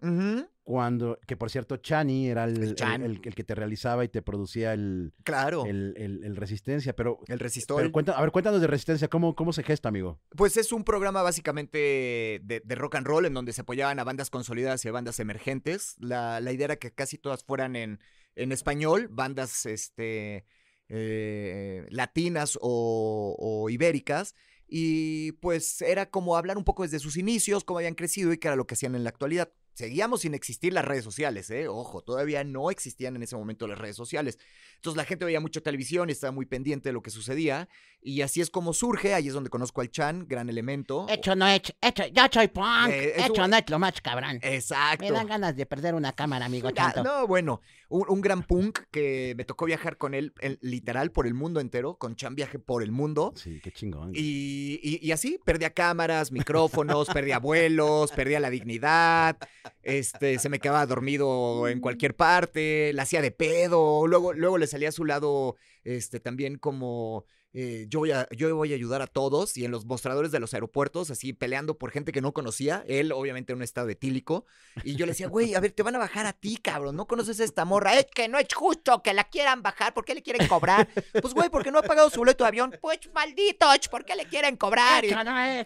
Cuando, 0.70 1.18
que 1.26 1.36
por 1.36 1.50
cierto, 1.50 1.78
Chani 1.78 2.28
era 2.28 2.44
el, 2.44 2.56
El 2.58 2.62
el- 2.62 2.74
Chan. 2.76 3.02
el- 3.02 3.20
el 3.24 3.34
que 3.34 3.42
te 3.42 3.56
realizaba 3.56 4.04
y 4.04 4.08
te 4.08 4.22
producía 4.22 4.72
el, 4.72 5.12
Claro. 5.24 5.66
El, 5.66 5.94
el, 5.96 6.18
el- 6.18 6.24
el 6.24 6.36
Resistencia. 6.36 6.94
Pero, 6.94 7.18
resistor. 7.26 7.78
pero 7.78 7.90
cuenta, 7.90 8.12
a 8.12 8.20
ver, 8.20 8.30
cuéntanos 8.30 8.60
de 8.60 8.68
Resistencia, 8.68 9.08
¿cómo, 9.08 9.34
cómo 9.34 9.52
se 9.52 9.64
gesta, 9.64 9.88
amigo? 9.88 10.20
Pues 10.36 10.56
es 10.56 10.70
un 10.70 10.84
programa 10.84 11.22
básicamente 11.22 12.40
de, 12.44 12.62
de 12.64 12.74
rock 12.76 12.94
and 12.94 13.06
roll 13.08 13.26
en 13.26 13.34
donde 13.34 13.52
se 13.52 13.62
apoyaban 13.62 13.98
a 13.98 14.04
bandas 14.04 14.30
consolidadas 14.30 14.84
y 14.84 14.88
a 14.88 14.92
bandas 14.92 15.18
emergentes. 15.18 15.96
La, 15.98 16.38
la 16.38 16.52
idea 16.52 16.66
era 16.66 16.76
que 16.76 16.92
casi 16.92 17.18
todas 17.18 17.42
fueran 17.42 17.74
en, 17.74 17.98
en 18.36 18.52
español, 18.52 19.08
bandas 19.10 19.66
este, 19.66 20.44
eh, 20.88 21.84
latinas 21.90 22.56
o, 22.60 23.34
o 23.36 23.70
ibéricas. 23.70 24.36
Y 24.68 25.32
pues 25.32 25.82
era 25.82 26.10
como 26.10 26.36
hablar 26.36 26.56
un 26.56 26.62
poco 26.62 26.84
desde 26.84 27.00
sus 27.00 27.16
inicios, 27.16 27.64
cómo 27.64 27.78
habían 27.80 27.94
crecido 27.96 28.32
y 28.32 28.38
qué 28.38 28.46
era 28.46 28.56
lo 28.56 28.68
que 28.68 28.74
hacían 28.74 28.94
en 28.94 29.02
la 29.02 29.10
actualidad. 29.10 29.50
Seguíamos 29.74 30.20
sin 30.22 30.34
existir 30.34 30.72
las 30.72 30.84
redes 30.84 31.04
sociales, 31.04 31.48
¿eh? 31.50 31.68
Ojo, 31.68 32.02
todavía 32.02 32.44
no 32.44 32.70
existían 32.70 33.16
en 33.16 33.22
ese 33.22 33.36
momento 33.36 33.66
las 33.66 33.78
redes 33.78 33.96
sociales. 33.96 34.38
Entonces 34.76 34.96
la 34.96 35.04
gente 35.04 35.24
veía 35.24 35.40
mucha 35.40 35.60
televisión 35.60 36.08
y 36.08 36.12
estaba 36.12 36.32
muy 36.32 36.44
pendiente 36.46 36.88
de 36.88 36.92
lo 36.92 37.02
que 37.02 37.10
sucedía. 37.10 37.68
Y 38.02 38.22
así 38.22 38.40
es 38.40 38.50
como 38.50 38.72
surge, 38.72 39.12
ahí 39.14 39.28
es 39.28 39.34
donde 39.34 39.50
conozco 39.50 39.80
al 39.82 39.90
Chan, 39.90 40.26
gran 40.26 40.48
elemento. 40.48 41.06
Hecho 41.08 41.34
no 41.36 41.46
hecho, 41.48 41.72
hecho, 41.82 42.04
yo 42.06 42.22
soy 42.32 42.48
punk, 42.48 42.88
Eh, 42.90 43.12
hecho 43.24 43.44
un- 43.44 43.50
no 43.50 43.56
es 43.56 43.68
lo 43.68 43.78
más 43.78 44.00
cabrón. 44.00 44.38
Exacto. 44.42 45.04
Me 45.04 45.10
dan 45.12 45.26
ganas 45.26 45.54
de 45.56 45.66
perder 45.66 45.94
una 45.94 46.12
cámara, 46.12 46.46
amigo 46.46 46.68
Ah, 46.68 46.72
Chanto. 46.74 47.02
no, 47.04 47.26
bueno, 47.26 47.60
un, 47.90 48.04
un 48.08 48.20
gran 48.22 48.42
punk 48.42 48.80
que 48.90 49.34
me 49.36 49.44
tocó 49.44 49.66
viajar 49.66 49.96
con 49.98 50.14
él, 50.14 50.32
el- 50.40 50.58
literal 50.62 51.10
por 51.12 51.26
el 51.26 51.34
mundo 51.34 51.60
entero, 51.60 51.96
con 51.96 52.16
Chan 52.16 52.34
viaje 52.34 52.58
por 52.58 52.82
el 52.82 52.90
mundo. 52.90 53.32
Sí, 53.36 53.60
qué 53.62 53.70
chingón. 53.70 54.12
Y, 54.14 54.80
y- 54.82 54.98
y 55.06 55.12
así, 55.12 55.38
perdía 55.44 55.70
cámaras, 55.74 56.32
micrófonos, 56.32 57.08
perdía 57.08 57.38
vuelos, 57.38 58.12
perdía 58.12 58.40
la 58.40 58.48
dignidad, 58.50 59.36
este, 59.82 60.38
se 60.38 60.48
me 60.48 60.58
quedaba 60.60 60.86
dormido 60.86 61.68
en 61.68 61.80
cualquier 61.80 62.14
parte, 62.16 62.92
la 62.94 63.02
hacía 63.02 63.22
de 63.22 63.30
pedo, 63.30 64.06
luego, 64.06 64.32
luego 64.32 64.58
le 64.58 64.66
salía 64.66 64.90
a 64.90 64.92
su 64.92 65.04
lado, 65.04 65.56
este, 65.84 66.20
también 66.20 66.56
como... 66.58 67.24
eh, 67.52 67.86
yo, 67.88 67.98
voy 67.98 68.12
a, 68.12 68.28
yo 68.30 68.54
voy 68.54 68.72
a 68.72 68.76
ayudar 68.76 69.02
a 69.02 69.08
todos 69.08 69.56
y 69.56 69.64
en 69.64 69.72
los 69.72 69.84
mostradores 69.84 70.30
de 70.30 70.38
los 70.38 70.54
aeropuertos, 70.54 71.10
así 71.10 71.32
peleando 71.32 71.78
por 71.78 71.90
gente 71.90 72.12
que 72.12 72.20
no 72.20 72.32
conocía, 72.32 72.84
él 72.86 73.10
obviamente 73.10 73.52
en 73.52 73.56
un 73.56 73.62
estado 73.64 73.88
etílico, 73.88 74.44
y 74.84 74.94
yo 74.94 75.04
le 75.04 75.12
decía, 75.12 75.26
güey, 75.26 75.56
a 75.56 75.60
ver, 75.60 75.72
te 75.72 75.82
van 75.82 75.96
a 75.96 75.98
bajar 75.98 76.26
a 76.26 76.32
ti, 76.32 76.58
cabrón, 76.58 76.94
no 76.94 77.06
conoces 77.08 77.40
a 77.40 77.44
esta 77.44 77.64
morra, 77.64 77.98
es 77.98 78.06
que 78.14 78.28
no 78.28 78.38
es 78.38 78.46
justo 78.54 79.02
que 79.02 79.14
la 79.14 79.24
quieran 79.24 79.62
bajar, 79.62 79.92
¿por 79.94 80.04
qué 80.04 80.14
le 80.14 80.22
quieren 80.22 80.46
cobrar? 80.46 80.88
Pues, 81.20 81.34
güey, 81.34 81.48
porque 81.50 81.72
no 81.72 81.78
ha 81.78 81.82
pagado 81.82 82.08
su 82.08 82.20
boleto 82.20 82.44
de 82.44 82.48
avión, 82.48 82.72
pues, 82.80 83.00
malditos, 83.12 83.88
¿por 83.90 84.04
qué 84.04 84.14
le 84.14 84.26
quieren 84.26 84.56
cobrar? 84.56 85.04
Y-. 85.04 85.10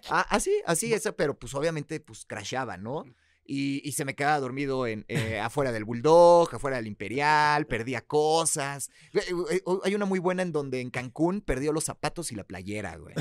Ah, 0.09 0.27
así, 0.31 0.53
así, 0.65 0.95
eso, 0.95 1.15
pero 1.15 1.39
pues 1.39 1.53
obviamente 1.55 2.01
pues 2.01 2.25
crashaba, 2.25 2.79
¿no? 2.79 3.05
Y, 3.47 3.87
y 3.87 3.93
se 3.93 4.05
me 4.07 4.15
quedaba 4.15 4.41
dormido 4.41 4.87
en, 4.87 5.05
eh, 5.09 5.39
afuera 5.39 5.71
del 5.71 5.85
Bulldog, 5.85 6.55
afuera 6.55 6.79
del 6.79 6.87
Imperial, 6.87 7.67
perdía 7.67 8.01
cosas. 8.01 8.91
Eh, 9.13 9.21
eh, 9.51 9.63
Hay 9.85 9.95
una 9.95 10.07
muy 10.07 10.19
buena 10.19 10.43
en 10.43 10.51
donde 10.53 10.81
en 10.81 10.89
Cancún 10.91 11.43
perdió 11.43 11.73
los 11.73 11.85
zapatos 11.85 12.33
y 12.33 12.37
la 12.37 12.45
playera, 12.45 12.97
güey. 12.97 13.15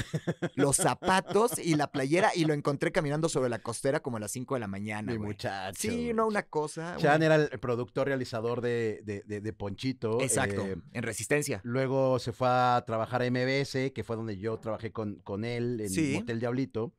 Los 0.55 0.77
zapatos 0.77 1.59
y 1.59 1.75
la 1.75 1.91
playera 1.91 2.31
y 2.33 2.45
lo 2.45 2.53
encontré 2.53 2.91
caminando 2.93 3.27
sobre 3.27 3.49
la 3.49 3.59
costera 3.59 3.99
como 4.01 4.15
a 4.17 4.19
las 4.21 4.31
5 4.31 4.53
de 4.53 4.59
la 4.61 4.67
mañana, 4.67 5.11
Mi 5.11 5.17
güey. 5.17 5.27
muchacho. 5.31 5.77
Sí, 5.79 6.13
no, 6.13 6.25
una 6.27 6.43
cosa. 6.43 6.95
Chan 6.99 7.17
una- 7.17 7.25
era 7.25 7.35
el 7.35 7.59
productor 7.59 8.07
realizador 8.07 8.61
de, 8.61 9.01
de, 9.03 9.23
de- 9.25 9.41
de 9.41 9.53
Ponchito. 9.53 10.21
Exacto, 10.21 10.65
eh, 10.65 10.77
en 10.93 11.03
Resistencia. 11.03 11.59
luego 11.63 12.17
se 12.19 12.31
fue 12.31 12.47
a 12.49 12.83
trabajar 12.87 13.21
a 13.21 13.25
MBS, 13.29 13.91
que 13.93 14.03
fue 14.05 14.15
donde 14.15 14.37
yo 14.37 14.57
trabajé 14.57 14.91
con, 14.91 15.15
con 15.15 15.43
él 15.43 15.81
en 15.81 15.89
Sí. 15.89 16.15
Hotel 16.15 16.39
Diablito. 16.39 16.93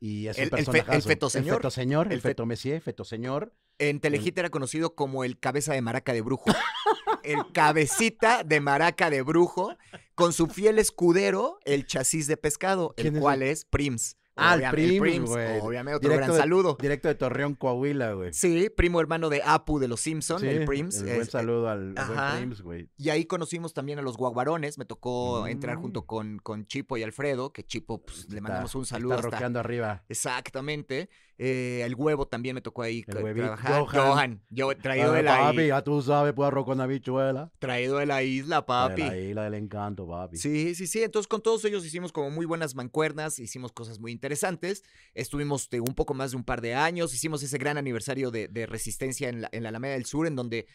Y 0.00 0.28
es 0.28 0.38
El- 0.38 0.48
un 0.52 0.58
el 0.58 0.64
fe- 0.64 0.70
el 0.70 0.84
personajazo. 0.84 1.08
feto 1.08 1.30
señor. 1.30 1.54
El 1.54 1.58
feto 1.60 1.70
señor, 1.70 2.06
el, 2.06 2.12
El 2.14 2.20
fe- 2.22 2.28
feto 2.30 2.46
Messier, 2.46 2.80
feto 2.80 3.04
señor. 3.04 3.52
En 3.78 4.00
Telehit 4.00 4.36
era 4.38 4.48
conocido 4.50 4.94
como 4.94 5.24
el 5.24 5.38
cabeza 5.38 5.72
de 5.74 5.82
maraca 5.82 6.12
de 6.12 6.20
brujo. 6.22 6.50
El 7.22 7.52
cabecita 7.52 8.42
de 8.44 8.60
maraca 8.60 9.10
de 9.10 9.20
brujo, 9.22 9.76
con 10.14 10.32
su 10.32 10.46
fiel 10.46 10.78
escudero, 10.78 11.58
el 11.64 11.86
chasis 11.86 12.26
de 12.26 12.36
pescado, 12.38 12.94
el 12.96 13.02
¿Quién 13.04 13.16
es 13.16 13.20
cual 13.22 13.42
es 13.42 13.64
Prims. 13.66 14.16
Ah, 14.40 14.54
el 14.54 14.70
Prims, 15.00 15.28
güey. 15.30 15.60
Obviamente, 15.60 15.96
otro 15.96 16.08
Directo 16.10 16.26
gran 16.26 16.30
de- 16.36 16.38
saludo. 16.42 16.76
Directo 16.80 17.08
de 17.08 17.14
Torreón, 17.14 17.54
Coahuila, 17.54 18.12
güey. 18.14 18.32
Sí, 18.32 18.70
primo 18.76 19.00
hermano 19.00 19.28
de 19.28 19.42
Apu 19.44 19.78
de 19.78 19.88
los 19.88 20.00
Simpson, 20.00 20.40
Sí, 20.40 20.46
el 20.48 20.64
Prims. 20.64 20.98
el 20.98 21.04
buen 21.06 21.20
es- 21.22 21.30
saludo 21.30 21.68
al, 21.68 21.92
buen 21.94 22.36
Prims, 22.38 22.62
güey. 22.62 22.88
Y 22.96 23.10
ahí 23.10 23.24
conocimos 23.26 23.74
también 23.74 23.98
a 23.98 24.02
los 24.02 24.16
guaguarones. 24.16 24.78
Me 24.78 24.84
tocó 24.84 25.46
entrar 25.46 25.78
Mm. 25.78 25.82
junto 25.82 26.06
con, 26.06 26.38
con 26.38 26.66
Chipo 26.66 26.96
y 26.96 27.02
Alfredo, 27.02 27.52
que 27.52 27.64
Chipo 27.64 28.02
pues, 28.02 28.28
le 28.32 28.40
mandamos 28.40 28.74
un 28.74 28.86
saludo 28.86 29.14
Está 29.16 29.36
hasta, 29.38 29.60
arriba. 29.60 30.04
Exactamente. 30.08 31.08
Eh, 31.42 31.80
el 31.86 31.94
huevo 31.94 32.26
también 32.26 32.54
me 32.54 32.60
tocó 32.60 32.82
ahí 32.82 33.02
trabajar. 33.02 33.80
Johan. 33.80 34.06
Johan. 34.06 34.42
Yo, 34.50 34.76
traído 34.76 35.12
de 35.14 35.22
la, 35.22 35.38
papi, 35.38 35.62
i- 35.62 35.66
ya 35.68 35.82
tú 35.82 36.02
sabes, 36.02 36.34
puedo 36.34 36.66
con 36.66 36.78
habichuela. 36.82 37.50
traído 37.58 37.96
de 37.96 38.04
la 38.04 38.22
isla, 38.22 38.66
papi. 38.66 39.00
De 39.02 39.08
la 39.08 39.16
isla 39.16 39.44
del 39.44 39.54
encanto, 39.54 40.06
papi. 40.06 40.36
Sí, 40.36 40.74
sí, 40.74 40.86
sí. 40.86 41.02
Entonces 41.02 41.28
con 41.28 41.40
todos 41.40 41.64
ellos 41.64 41.82
hicimos 41.86 42.12
como 42.12 42.28
muy 42.30 42.44
buenas 42.44 42.74
mancuernas, 42.74 43.38
hicimos 43.38 43.72
cosas 43.72 43.98
muy 44.00 44.12
interesantes. 44.12 44.82
Estuvimos 45.14 45.70
de 45.70 45.80
un 45.80 45.94
poco 45.94 46.12
más 46.12 46.32
de 46.32 46.36
un 46.36 46.44
par 46.44 46.60
de 46.60 46.74
años, 46.74 47.14
hicimos 47.14 47.42
ese 47.42 47.56
gran 47.56 47.78
aniversario 47.78 48.30
de, 48.30 48.48
de 48.48 48.66
resistencia 48.66 49.30
en 49.30 49.40
la, 49.40 49.48
en 49.52 49.62
la 49.62 49.70
Alameda 49.70 49.94
del 49.94 50.04
Sur, 50.04 50.26
en 50.26 50.36
donde, 50.36 50.66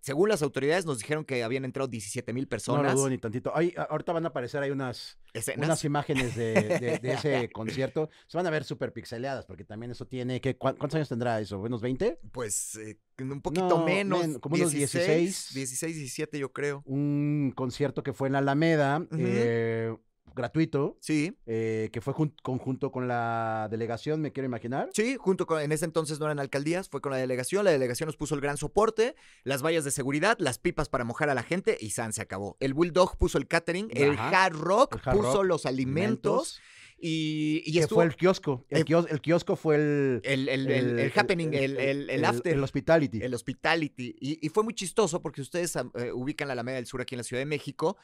según 0.00 0.28
las 0.28 0.42
autoridades, 0.42 0.86
nos 0.86 0.98
dijeron 0.98 1.24
que 1.24 1.42
habían 1.42 1.64
entrado 1.64 1.88
17 1.88 2.32
mil 2.32 2.44
No 2.44 2.48
personas. 2.48 2.92
lo 2.94 2.98
dudo 3.00 3.10
ni 3.10 3.18
tantito. 3.18 3.52
Ay, 3.54 3.74
a- 3.76 3.82
ahorita 3.82 4.12
van 4.12 4.24
a 4.24 4.28
aparecer 4.28 4.62
ahí 4.62 4.70
unas, 4.70 5.18
escenas. 5.34 5.66
unas 5.66 5.84
imágenes 5.84 6.34
de, 6.36 6.54
de- 6.54 6.98
de 7.02 7.12
ese 7.12 7.50
concierto. 7.52 8.08
Se 8.26 8.36
van 8.36 8.46
a 8.46 8.50
ver 8.50 8.64
súper 8.64 8.92
pixeleadas, 8.92 9.46
porque 9.46 9.64
también 9.64 9.90
eso 9.92 10.06
tiene 10.06 10.40
que. 10.40 10.56
¿cuán- 10.56 10.76
¿Cuántos 10.76 10.96
años 10.96 11.08
tendrá 11.08 11.40
eso? 11.40 11.58
¿Unos 11.60 11.80
20? 11.80 12.18
Pues 12.32 12.76
eh, 12.76 12.98
un 13.20 13.40
poquito 13.42 13.68
No, 13.68 13.84
menos. 13.84 14.20
men, 14.20 14.38
como 14.40 14.56
unos 14.56 14.72
16. 14.72 15.50
16, 15.54 15.96
17 15.96 16.38
yo 16.38 16.52
creo. 16.52 16.82
Un 16.86 17.52
concierto 17.54 18.02
que 18.02 18.12
fue 18.12 18.28
en 18.28 18.32
la 18.34 18.38
Alameda, 18.40 18.98
Ujú. 18.98 19.16
eh, 19.18 19.96
gratuito, 20.36 20.96
Sí, 21.00 21.36
eh, 21.46 21.88
que 21.92 22.00
fue 22.00 22.12
jun- 22.14 22.34
conjunto 22.42 22.92
con 22.92 23.08
la 23.08 23.66
delegación, 23.70 24.20
me 24.20 24.30
quiero 24.32 24.46
imaginar. 24.46 24.90
sí, 24.92 25.16
junto 25.18 25.46
con, 25.46 25.60
en 25.60 25.72
ese 25.72 25.84
entonces 25.86 26.20
no 26.20 26.26
eran 26.26 26.38
alcaldías, 26.38 26.88
fue 26.88 27.00
con 27.00 27.10
la 27.10 27.18
delegación, 27.18 27.64
la 27.64 27.72
delegación 27.72 28.06
nos 28.06 28.16
puso 28.16 28.34
el 28.36 28.40
gran 28.40 28.56
soporte, 28.56 29.16
las 29.42 29.62
vallas 29.64 29.82
de 29.84 29.90
seguridad, 29.90 30.36
las 30.38 30.58
pipas 30.58 30.88
para 30.88 31.02
mojar 31.02 31.30
a 31.30 31.34
la 31.34 31.42
gente 31.42 31.76
y 31.80 31.90
San 31.90 32.12
se 32.12 32.22
acabó. 32.22 32.56
El 32.60 32.74
Bulldog 32.74 33.16
puso 33.18 33.38
el 33.38 33.48
catering, 33.48 33.88
el. 33.92 34.16
Hard 34.16 34.52
Rock 34.54 34.94
El 34.94 35.00
Hard 35.04 35.16
puso 35.16 35.32
Rock, 35.38 35.44
los 35.46 35.66
alimentos 35.66 36.60
y, 36.98 37.62
y 37.66 37.72
que 37.74 37.80
estuvo 37.80 37.96
fue 37.98 38.04
el 38.06 38.16
kiosco. 38.16 38.64
El, 38.70 38.80
Eh, 38.80 38.84
kios- 38.84 39.06
el 39.10 39.20
kiosco 39.20 39.56
fue 39.56 39.76
el. 39.76 40.20
el, 40.24 40.48
el- 40.48 40.70
el- 40.70 41.12
happening, 41.14 41.52
el, 41.52 41.76
el- 41.76 42.08
el 42.10 42.24
after. 42.24 42.54
El 42.54 42.62
hospitality. 42.62 43.20
El 43.22 43.34
hospitality. 43.34 44.16
Y, 44.20 44.38
y 44.44 44.48
fue 44.48 44.62
muy 44.64 44.74
chistoso 44.74 45.20
porque 45.20 45.40
ustedes 45.42 45.76
am- 45.76 45.90
eh, 45.94 46.10
ubican 46.12 46.48
la 46.48 46.52
Alameda 46.52 46.76
del 46.76 46.86
Sur 46.86 47.00
aquí 47.02 47.14
en 47.14 47.18
la 47.18 47.24
Ciudad 47.24 47.40
de 47.42 47.46
México. 47.46 47.96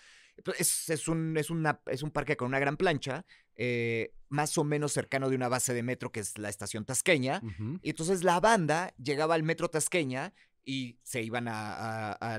Es, 0.58 0.88
es 0.90 1.08
un, 1.08 1.36
es, 1.36 1.50
una, 1.50 1.80
es 1.86 2.02
un 2.02 2.10
parque 2.10 2.36
con 2.36 2.48
una 2.48 2.58
gran 2.58 2.76
plancha, 2.76 3.24
eh, 3.54 4.12
más 4.28 4.56
o 4.58 4.64
menos 4.64 4.92
cercano 4.92 5.28
de 5.30 5.36
una 5.36 5.48
base 5.48 5.74
de 5.74 5.82
metro 5.82 6.10
que 6.10 6.20
es 6.20 6.38
la 6.38 6.48
estación 6.48 6.84
Tasqueña. 6.84 7.42
Y 7.82 7.90
entonces 7.90 8.24
la 8.24 8.40
banda 8.40 8.94
llegaba 9.02 9.34
al 9.34 9.42
metro 9.42 9.68
Tasqueña 9.68 10.32
y 10.64 10.96
se 11.02 11.22
iban 11.22 11.48
a, 11.48 12.12
a- 12.12 12.34
a 12.34 12.38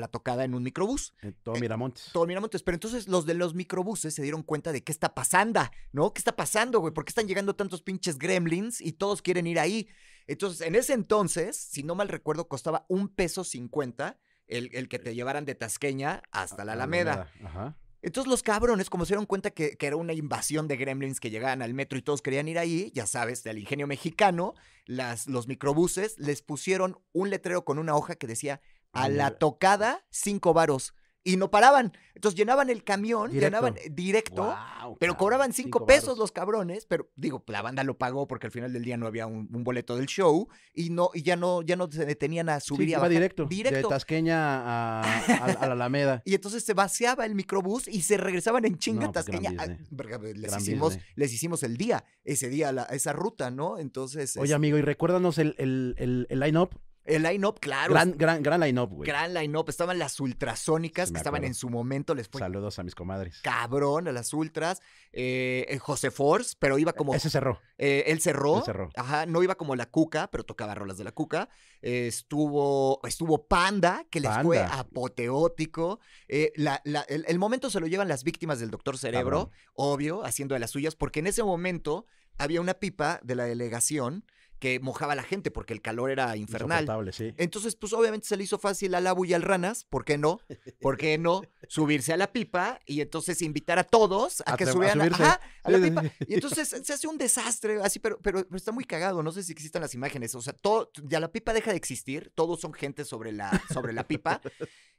la 0.00 0.08
tocada 0.10 0.44
en 0.44 0.54
un 0.54 0.62
microbús. 0.62 1.14
Eh, 1.22 1.32
Todo 1.42 1.56
Eh, 1.56 1.60
Miramontes. 1.60 2.08
Todo 2.12 2.26
Miramontes. 2.26 2.62
Pero 2.62 2.76
entonces 2.76 3.08
los 3.08 3.24
de 3.26 3.34
los 3.34 3.54
microbuses 3.54 4.14
se 4.14 4.22
dieron 4.22 4.42
cuenta 4.42 4.72
de 4.72 4.82
qué 4.82 4.90
está 4.90 5.14
pasando, 5.14 5.60
¿no? 5.92 6.12
¿Qué 6.12 6.18
está 6.18 6.34
pasando, 6.34 6.80
güey? 6.80 6.92
¿Por 6.94 7.04
qué 7.04 7.10
están 7.10 7.28
llegando 7.28 7.54
tantos 7.54 7.82
pinches 7.82 8.18
gremlins 8.18 8.80
y 8.80 8.92
todos 8.92 9.22
quieren 9.22 9.46
ir 9.46 9.58
ahí? 9.60 9.86
Entonces, 10.26 10.60
en 10.66 10.74
ese 10.76 10.92
entonces, 10.94 11.56
si 11.56 11.82
no 11.82 11.94
mal 11.94 12.08
recuerdo, 12.08 12.48
costaba 12.48 12.84
un 12.88 13.08
peso 13.08 13.44
cincuenta 13.44 14.18
el, 14.46 14.70
el 14.72 14.88
que 14.88 14.98
te 14.98 15.14
llevaran 15.14 15.44
de 15.44 15.54
Tasqueña 15.54 16.22
hasta 16.30 16.64
la 16.64 16.72
Alameda. 16.72 17.30
Ajá. 17.44 17.76
Entonces 18.02 18.28
los 18.28 18.42
cabrones, 18.42 18.90
como 18.90 19.04
se 19.04 19.10
dieron 19.10 19.26
cuenta 19.26 19.50
que, 19.50 19.76
que 19.76 19.86
era 19.86 19.96
una 19.96 20.12
invasión 20.12 20.66
de 20.66 20.76
gremlins 20.76 21.20
que 21.20 21.30
llegaban 21.30 21.62
al 21.62 21.72
metro 21.72 21.96
y 21.96 22.02
todos 22.02 22.20
querían 22.20 22.48
ir 22.48 22.58
ahí, 22.58 22.90
ya 22.94 23.06
sabes, 23.06 23.44
del 23.44 23.58
ingenio 23.58 23.86
mexicano, 23.86 24.54
las, 24.86 25.28
los 25.28 25.46
microbuses 25.46 26.18
les 26.18 26.42
pusieron 26.42 26.98
un 27.12 27.30
letrero 27.30 27.64
con 27.64 27.78
una 27.78 27.94
hoja 27.94 28.16
que 28.16 28.26
decía, 28.26 28.60
a 28.92 29.08
la 29.08 29.38
tocada, 29.38 30.04
cinco 30.10 30.52
varos. 30.52 30.94
Y 31.24 31.36
no 31.36 31.50
paraban. 31.50 31.92
Entonces 32.14 32.36
llenaban 32.38 32.68
el 32.70 32.84
camión, 32.84 33.30
Directo. 33.30 33.46
llenaban 33.46 33.76
eh, 33.78 33.88
directo, 33.90 34.54
pero 35.00 35.16
cobraban 35.16 35.52
cinco, 35.52 35.78
cinco 35.80 35.86
pesos 35.86 36.18
los 36.18 36.30
cabrones, 36.30 36.84
pero 36.86 37.10
digo, 37.16 37.42
la 37.46 37.62
banda 37.62 37.84
lo 37.84 37.96
pagó 37.98 38.26
porque 38.28 38.46
al 38.48 38.50
final 38.52 38.72
del 38.72 38.84
día 38.84 38.96
no 38.96 39.06
había 39.06 39.26
un, 39.26 39.48
un 39.52 39.64
boleto 39.64 39.96
del 39.96 40.06
show 40.06 40.48
y 40.74 40.90
no 40.90 41.10
y 41.14 41.22
ya 41.22 41.36
no 41.36 41.62
ya 41.62 41.76
no 41.76 41.90
se 41.90 42.04
detenían 42.04 42.48
a 42.48 42.60
subir 42.60 42.86
Sí, 42.86 42.90
y 42.90 42.94
a 42.94 42.98
bajar. 42.98 43.10
directo, 43.10 43.42
de 43.44 43.48
Directo. 43.54 43.88
Tasqueña 43.88 44.36
a, 44.38 45.00
a- 45.02 45.44
a 45.44 45.66
la 45.66 45.72
Alameda. 45.72 46.22
Y 46.26 46.34
entonces 46.34 46.64
se 46.64 46.74
vaciaba 46.74 47.24
el 47.26 47.34
microbús 47.34 47.88
y 47.88 48.02
se 48.02 48.16
regresaban 48.16 48.64
en 48.64 48.78
chinga 48.78 49.06
No, 49.06 49.12
pues, 49.12 49.24
Tasqueña. 49.24 49.78
Verga, 49.90 50.18
Les 50.18 50.42
Gran 50.50 50.60
hicimos, 50.60 50.92
Disney. 50.94 51.12
les 51.16 51.32
hicimos 51.32 51.62
el 51.62 51.76
día, 51.76 52.04
ese 52.24 52.48
día, 52.48 52.72
la- 52.72 52.84
esa 52.84 53.12
ruta, 53.12 53.50
¿no? 53.50 53.78
Entonces, 53.78 54.36
Oye, 54.36 54.50
es- 54.50 54.54
amigo, 54.54 54.76
y 54.78 54.82
recuérdanos 54.82 55.38
el, 55.38 55.54
el, 55.58 55.94
el, 55.98 56.26
el 56.30 56.40
line-up. 56.40 56.78
El 57.04 57.22
line-up, 57.24 57.58
claro. 57.60 57.92
Gran, 57.92 58.12
gran, 58.16 58.42
gran 58.42 58.60
line-up, 58.60 58.90
güey. 58.90 59.06
gran 59.08 59.34
line-up. 59.34 59.68
Estaban 59.68 59.98
las 59.98 60.20
ultrasónicas, 60.20 61.08
Sí, 61.08 61.14
que 61.14 61.18
estaban 61.18 61.38
acuerdo. 61.38 61.46
en 61.48 61.54
su 61.54 61.68
momento, 61.68 62.14
les 62.14 62.28
fue 62.28 62.38
Saludos 62.40 62.78
a 62.78 62.82
mis 62.82 62.94
comadres. 62.94 63.40
cabrón 63.42 64.06
a 64.08 64.12
las 64.12 64.32
ultras. 64.32 64.80
Eh, 65.12 65.66
eh, 65.68 65.78
José 65.78 66.10
Force, 66.10 66.54
pero 66.58 66.78
iba 66.78 66.92
como. 66.92 67.14
Ese 67.14 67.28
cerró. 67.30 67.60
eh, 67.78 68.04
él 68.06 68.20
cerró. 68.20 68.58
Él 68.58 68.62
cerró. 68.64 68.90
Ajá, 68.96 69.26
no 69.26 69.42
iba 69.42 69.54
como 69.56 69.74
la 69.76 69.86
cuca, 69.86 70.28
pero 70.30 70.44
tocaba 70.44 70.74
rolas 70.74 70.96
de 70.96 71.04
la 71.04 71.12
cuca. 71.12 71.48
Eh, 71.82 72.06
estuvo, 72.06 73.00
estuvo 73.06 73.46
Panda, 73.46 74.06
que 74.10 74.20
les 74.20 74.30
fue 74.42 74.58
apoteótico. 74.58 76.00
Eh, 76.28 76.52
la- 76.56 76.80
la- 76.84 77.02
el, 77.08 77.24
el 77.28 77.38
momento 77.38 77.70
se 77.70 77.80
lo 77.80 77.86
llevan 77.86 78.08
las 78.08 78.24
víctimas 78.24 78.60
del 78.60 78.70
Doctor 78.70 78.98
Cerebro, 78.98 79.48
Cabrón. 79.50 79.50
obvio, 79.74 80.24
haciendo 80.24 80.54
de 80.54 80.60
las 80.60 80.70
suyas, 80.70 80.94
porque 80.96 81.20
en 81.20 81.26
ese 81.26 81.42
momento 81.42 82.06
había 82.38 82.60
una 82.60 82.74
pipa 82.74 83.20
de 83.22 83.34
la 83.34 83.44
delegación 83.44 84.24
que 84.62 84.78
mojaba 84.78 85.14
a 85.14 85.16
la 85.16 85.24
gente 85.24 85.50
porque 85.50 85.72
el 85.72 85.82
calor 85.82 86.08
era 86.08 86.36
infernal. 86.36 86.86
Sí. 87.12 87.34
Entonces, 87.36 87.74
pues 87.74 87.92
obviamente 87.92 88.28
se 88.28 88.36
le 88.36 88.44
hizo 88.44 88.60
fácil 88.60 88.94
al 88.94 89.08
Abu 89.08 89.24
y 89.24 89.34
al 89.34 89.42
Ranas, 89.42 89.86
¿por 89.90 90.04
qué 90.04 90.18
no? 90.18 90.38
¿Por 90.80 90.96
qué 90.96 91.18
no? 91.18 91.42
Subirse 91.66 92.12
a 92.12 92.16
la 92.16 92.32
pipa 92.32 92.78
y 92.86 93.00
entonces 93.00 93.42
invitar 93.42 93.80
a 93.80 93.82
todos 93.82 94.40
a, 94.46 94.52
A 94.52 94.56
que 94.56 94.66
subieran 94.66 95.00
a, 95.00 95.04
subirse. 95.06 95.24
ajá, 95.24 95.40
a 95.64 95.70
la 95.72 95.78
pipa. 95.80 96.04
Y 96.28 96.34
entonces 96.34 96.68
se 96.80 96.92
hace 96.92 97.08
un 97.08 97.18
desastre, 97.18 97.80
así, 97.82 97.98
pero, 97.98 98.20
pero, 98.22 98.44
pero 98.44 98.56
está 98.56 98.70
muy 98.70 98.84
cagado. 98.84 99.20
No 99.24 99.32
sé 99.32 99.42
si 99.42 99.50
existen 99.50 99.82
las 99.82 99.94
imágenes. 99.94 100.32
O 100.36 100.40
sea, 100.40 100.52
todo, 100.52 100.92
ya 101.02 101.18
la 101.18 101.32
pipa 101.32 101.52
deja 101.52 101.72
de 101.72 101.76
existir, 101.76 102.30
todos 102.36 102.60
son 102.60 102.72
gente 102.72 103.04
sobre 103.04 103.32
la, 103.32 103.50
sobre 103.72 103.92
la 103.92 104.06
pipa. 104.06 104.40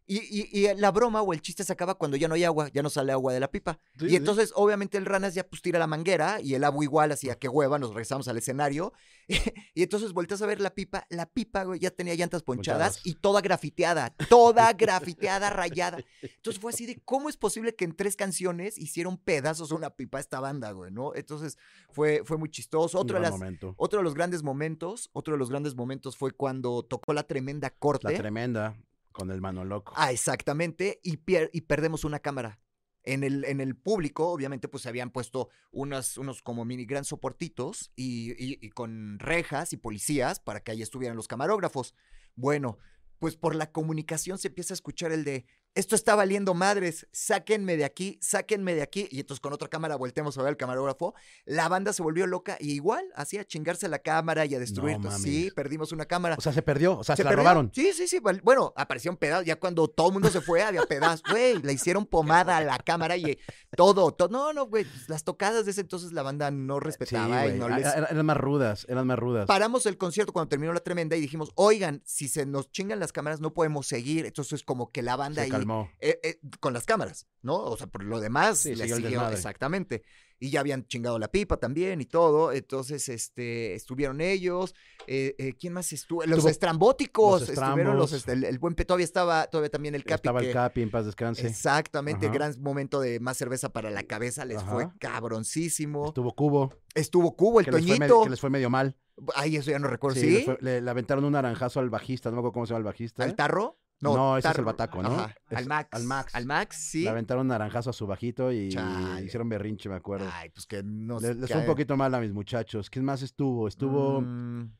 Y, 0.05 0.17
y- 0.17 0.49
y 0.67 0.73
la 0.75 0.91
broma 0.91 1.21
o 1.21 1.31
el 1.33 1.41
chiste 1.41 1.63
se 1.63 1.71
acaba 1.71 1.95
cuando 1.95 2.17
ya 2.17 2.27
no 2.27 2.35
hay 2.35 2.43
agua, 2.43 2.69
ya 2.73 2.83
no 2.83 2.89
sale 2.89 3.11
agua 3.11 3.31
de 3.33 3.39
la 3.39 3.49
pipa. 3.49 3.79
Sí, 3.97 4.05
y 4.05 4.09
sí. 4.09 4.15
entonces, 4.17 4.51
obviamente, 4.55 4.97
el 4.97 5.05
Ranas 5.05 5.33
ya 5.33 5.47
pues 5.47 5.61
tira 5.61 5.79
la 5.79 5.87
manguera 5.87 6.41
y 6.41 6.55
el 6.55 6.63
Abu 6.63 6.83
igual, 6.83 7.11
así 7.11 7.29
a 7.29 7.35
qué 7.35 7.47
hueva, 7.47 7.79
nos 7.79 7.89
regresamos 7.91 8.27
al 8.27 8.37
escenario. 8.37 8.93
y 9.73 9.83
entonces 9.83 10.11
volteas 10.11 10.41
a 10.41 10.45
ver 10.45 10.59
la 10.59 10.73
pipa, 10.75 11.05
la 11.09 11.25
pipa, 11.25 11.63
güey, 11.63 11.79
ya 11.79 11.89
tenía 11.91 12.15
llantas 12.15 12.43
ponchadas, 12.43 12.97
Ponchadas. 12.97 13.05
y 13.07 13.15
toda 13.15 13.41
grafiteada, 13.41 14.09
toda 14.29 14.73
grafiteada, 14.73 15.49
rayada. 15.49 15.99
Entonces 16.21 16.61
fue 16.61 16.71
así 16.71 16.85
de, 16.85 17.01
¿cómo 17.05 17.29
es 17.29 17.37
posible 17.37 17.73
que 17.75 17.85
en 17.85 17.95
tres 17.95 18.15
canciones 18.15 18.77
hicieron 18.77 19.17
pedazos 19.17 19.71
a 19.71 19.75
una 19.75 19.89
pipa 19.91 20.19
esta 20.19 20.39
banda, 20.39 20.71
güey, 20.71 20.91
no? 20.91 21.15
Entonces 21.15 21.57
fue, 21.91 22.23
fue 22.25 22.37
muy 22.37 22.49
chistoso. 22.49 23.03
De, 23.03 23.19
las, 23.19 23.33
otro 23.77 23.99
de 23.99 24.03
los 24.03 24.13
grandes 24.13 24.43
momentos, 24.43 25.09
otro 25.13 25.33
de 25.33 25.37
los 25.39 25.49
grandes 25.49 25.75
momentos 25.75 26.17
fue 26.17 26.31
cuando 26.31 26.83
tocó 26.83 27.13
la 27.13 27.23
tremenda 27.23 27.69
corte. 27.69 28.11
La 28.11 28.17
tremenda 28.17 28.75
con 29.13 29.31
el 29.31 29.39
mano 29.39 29.63
loco. 29.63 29.93
Ah, 29.95 30.11
exactamente. 30.11 30.99
Y, 31.03 31.17
pier- 31.17 31.49
y 31.53 31.61
perdemos 31.61 32.03
una 32.03 32.19
cámara. 32.19 32.59
En 33.05 33.23
el, 33.25 33.43
en 33.45 33.59
el 33.59 33.75
público, 33.75 34.29
obviamente, 34.29 34.69
pues 34.69 34.83
se 34.83 34.89
habían 34.89 35.11
puesto 35.11 35.49
unos, 35.71 36.17
como 36.41 36.63
mini 36.63 36.85
gran 36.85 37.03
soportitos 37.03 37.91
y, 37.97 38.31
y- 38.31 38.59
y 38.61 38.69
con 38.69 39.19
rejas 39.19 39.73
y 39.73 39.77
policías 39.77 40.39
para 40.39 40.61
que 40.61 40.71
ahí 40.71 40.81
estuvieran 40.81 41.17
los 41.17 41.27
camarógrafos. 41.27 41.95
Bueno, 42.35 42.77
pues 43.19 43.35
por 43.35 43.55
la 43.55 43.71
comunicación 43.71 44.37
se 44.37 44.47
empieza 44.49 44.73
a 44.73 44.75
escuchar 44.75 45.11
el 45.11 45.23
de 45.25 45.45
esto 45.75 45.95
está 45.95 46.13
valiendo 46.15 46.53
madres, 46.53 47.07
sáquenme 47.11 47.77
de 47.77 47.85
aquí, 47.85 48.19
sáquenme 48.21 48.75
de 48.75 48.83
aquí. 48.83 49.07
Y 49.11 49.19
entonces 49.21 49.39
con 49.41 49.53
otra 49.53 49.67
cámara 49.67 49.95
volteamos 49.95 50.37
a 50.37 50.41
ver 50.41 50.49
al 50.49 50.57
camarógrafo. 50.57 51.15
La 51.45 51.67
banda 51.67 51.93
se 51.93 52.03
volvió 52.03 52.27
loca 52.27 52.57
y 52.59 52.73
igual, 52.73 53.05
así 53.15 53.37
a 53.39 53.45
chingarse 53.45 53.87
la 53.87 53.99
cámara 53.99 54.45
y 54.45 54.53
a 54.53 54.59
destruir. 54.59 54.99
mames. 54.99 55.21
sí, 55.21 55.49
perdimos 55.55 55.91
una 55.91 56.05
cámara. 56.05 56.35
O 56.37 56.41
sea, 56.41 56.53
se 56.53 56.61
perdió. 56.61 56.99
O 56.99 57.03
sea, 57.03 57.15
se, 57.15 57.23
la 57.23 57.31
perdió. 57.31 57.43
robaron. 57.43 57.71
Sí, 57.73 57.91
sí, 57.93 58.07
sí. 58.07 58.19
Bueno, 58.43 58.71
aparecieron 58.75 59.17
pedazos. 59.17 59.45
Ya 59.45 59.55
cuando 59.55 59.87
todo 59.87 60.07
el 60.07 60.13
mundo 60.13 60.29
se 60.29 60.41
fue, 60.41 60.61
había 60.61 60.83
pedazos. 60.85 61.23
Güey, 61.29 61.59
le 61.61 61.73
hicieron 61.73 62.05
pomada 62.05 62.57
a 62.57 62.61
la 62.63 62.77
cámara 62.77 63.17
y 63.17 63.39
todo, 63.75 64.11
todo. 64.11 64.29
No, 64.29 64.53
no, 64.53 64.67
güey. 64.67 64.83
pues, 64.85 65.09
Las 65.09 65.23
tocadas 65.23 65.65
de 65.65 65.71
ese 65.71 65.81
entonces 65.81 66.11
la 66.11 66.21
banda 66.21 66.51
no 66.51 66.75
Sí, 66.75 66.81
respetaba 66.85 67.45
y 67.45 67.49
güey. 67.49 67.59
no 67.59 67.69
les. 67.69 67.85
era- 67.87 68.07
Eran 68.07 68.25
más 68.25 68.37
rudas, 68.37 68.85
eran 68.89 69.07
más 69.07 69.17
rudas. 69.17 69.47
Paramos 69.47 69.85
el 69.87 69.97
concierto 69.97 70.33
cuando 70.33 70.49
terminó 70.49 70.71
la 70.71 70.81
tremenda 70.81 71.15
y 71.15 71.21
dijimos, 71.21 71.51
oigan, 71.55 72.01
si 72.05 72.27
se 72.27 72.45
nos 72.45 72.71
chingan 72.71 72.99
las 72.99 73.11
cámaras 73.11 73.39
no 73.41 73.53
podemos 73.53 73.87
seguir. 73.87 74.25
Entonces 74.27 74.61
como 74.63 74.91
que 74.91 75.01
la 75.01 75.15
banda 75.15 75.41
Se 75.41 75.45
ahí 75.45 75.49
calmó. 75.65 75.89
eh, 75.99 76.19
eh, 76.23 76.39
con 76.59 76.73
las 76.73 76.85
cámaras, 76.85 77.27
¿no? 77.41 77.55
O 77.57 77.77
sea, 77.77 77.87
por 77.87 78.03
lo 78.03 78.19
demás, 78.19 78.59
Sí, 78.59 78.75
le 78.75 78.87
siguió 78.87 79.27
exactamente. 79.29 80.03
Y 80.39 80.49
ya 80.49 80.59
habían 80.59 80.85
chingado 80.87 81.19
la 81.19 81.29
pipa 81.29 81.55
también 81.55 82.01
y 82.01 82.05
todo. 82.05 82.51
Entonces, 82.51 83.07
este, 83.07 83.75
estuvieron 83.75 84.19
ellos. 84.19 84.75
eh, 85.07 85.35
eh, 85.37 85.53
¿Quién 85.57 85.71
más 85.73 85.93
estuvo? 85.93 86.21
Los 86.25 86.39
Estuvo- 86.39 86.49
estrambóticos. 86.49 87.41
los 87.41 87.49
estuvieron 87.49 87.95
los, 87.97 88.11
este, 88.11 88.33
el, 88.33 88.43
el 88.43 88.59
buen 88.59 88.75
Pe- 88.75 88.83
todavía 88.83 89.05
estaba, 89.05 89.47
todavía 89.47 89.69
también 89.69 89.95
el 89.95 90.03
Capi. 90.03 90.15
Estaba 90.15 90.41
el 90.41 90.51
Capi, 90.51 90.81
en 90.81 90.91
paz 90.91 91.05
descanse. 91.05 91.47
Exactamente, 91.47 92.25
Ajá. 92.25 92.33
gran 92.35 92.61
momento 92.61 92.99
de 92.99 93.19
más 93.21 93.37
cerveza 93.37 93.69
para 93.69 93.89
la 93.89 94.03
cabeza, 94.03 94.43
les 94.43 94.61
fue 94.63 94.89
cabroncísimo. 94.99 96.07
Estuvo 96.07 96.33
Cubo, 96.35 96.73
Estuvo 96.93 97.35
Cubo, 97.35 97.59
el 97.59 97.65
que 97.65 97.71
les, 97.71 97.81
fue 97.81 97.87
Toñito. 97.87 97.99
medio, 98.03 98.23
que 98.23 98.29
les 98.29 98.39
fue 98.39 98.49
medio 98.49 98.69
mal. 98.69 98.97
Ay, 99.35 99.57
eso 99.57 99.71
ya 99.71 99.79
no 99.79 99.87
recuerdo, 99.87 100.19
Sí, 100.19 100.45
le, 100.59 100.81
le 100.81 100.89
aventaron 100.89 101.23
un 101.23 101.33
naranjazo 101.33 101.79
al 101.79 101.89
bajista, 101.89 102.29
no 102.29 102.35
me 102.35 102.39
acuerdo 102.39 102.53
cómo 102.53 102.65
se 102.65 102.71
llama 102.71 102.79
el 102.79 102.85
bajista. 102.85 103.23
¿Al 103.23 103.35
tarro? 103.35 103.79
No, 104.11 104.37
ese 104.37 104.49
es 104.49 104.57
el 104.57 104.65
bataco, 104.65 105.01
¿no? 105.01 105.09
Ajá, 105.09 105.35
Es- 105.49 105.57
Al 105.59 105.65
Max. 105.67 105.89
al 105.93 106.03
Max. 106.03 106.35
Al 106.35 106.45
Max, 106.45 106.75
sí. 106.75 107.03
Le 107.03 107.09
aventaron 107.11 107.47
naranjazo 107.47 107.91
a 107.91 107.93
su 107.93 108.05
bajito 108.07 108.51
y 108.51 108.69
Chale. 108.69 109.23
hicieron 109.23 109.47
berrinche, 109.47 109.87
me 109.87 109.95
acuerdo. 109.95 110.27
Ay, 110.33 110.49
pues 110.49 110.65
que 110.65 110.81
no 110.83 111.19
les 111.19 111.37
les 111.37 111.49
fue 111.49 111.61
un 111.61 111.67
poquito 111.67 111.95
mal 111.95 112.13
a 112.15 112.19
mis 112.19 112.33
muchachos. 112.33 112.89
¿Quién 112.89 113.05
más 113.05 113.21
estuvo? 113.21 113.67
Estuvo, 113.67 114.19
Mm, 114.21 114.71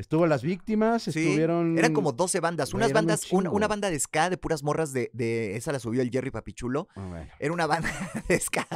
estuvo 0.00 0.26
las 0.26 0.42
víctimas, 0.42 1.02
sí, 1.04 1.10
estuvieron. 1.10 1.78
Eran 1.78 1.92
como 1.92 2.12
12 2.12 2.40
bandas. 2.40 2.74
Unas 2.74 2.88
un 2.88 2.94
bandas, 2.94 3.30
una, 3.32 3.68
banda 3.68 3.90
de 3.90 3.98
ska 4.00 4.28
de 4.30 4.36
puras 4.36 4.62
morras 4.62 4.92
de, 4.92 5.10
de. 5.12 5.56
Esa 5.56 5.72
la 5.72 5.78
subió 5.78 6.02
el 6.02 6.10
Jerry 6.10 6.30
Papichulo. 6.30 6.88
Ah, 6.96 7.06
bueno. 7.08 7.30
Era 7.38 7.52
una 7.52 7.66
banda 7.66 7.88
de 8.28 8.40
ska 8.40 8.66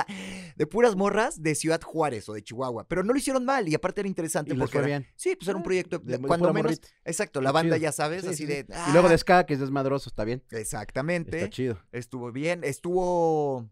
de 0.57 0.67
puras 0.67 0.95
morras 0.97 1.43
de 1.43 1.55
Ciudad 1.55 1.81
Juárez 1.83 2.29
o 2.29 2.35
de 2.35 2.43
Chihuahua. 2.43 2.87
Pero 2.87 3.03
no 3.03 3.13
lo 3.13 3.19
hicieron 3.19 3.45
mal 3.45 3.69
y 3.69 3.75
aparte 3.75 4.01
era 4.03 4.09
interesante 4.09 4.55
Y 4.55 4.59
porque. 4.59 4.79
era- 4.79 4.87
bien. 4.87 5.07
Sí, 5.17 5.35
pues 5.37 5.49
era 5.49 5.57
un 5.57 5.63
Ah, 5.63 5.65
proyecto. 5.65 5.99
de- 5.99 6.19
cuando 6.21 6.53
menos. 6.53 6.71
morrita. 6.73 6.89
Exacto, 7.05 7.41
la 7.41 7.53
banda 7.53 7.77
ya 7.77 7.91
sabes, 7.93 8.23
Sí, 8.23 8.29
así 8.29 8.37
sí, 8.39 8.47
de. 8.47 8.67
Y 8.89 8.93
luego 8.93 9.09
ah, 9.09 9.11
de 9.11 9.19
Ska, 9.19 9.45
que 9.47 9.55
es 9.55 9.61
desmadroso, 9.61 10.09
está 10.09 10.25
bien. 10.25 10.43
Exactamente. 10.51 11.39
Está 11.39 11.51
chido. 11.51 11.79
Estuvo 11.93 12.31
bien. 12.33 12.63
Estuvo. 12.65 13.69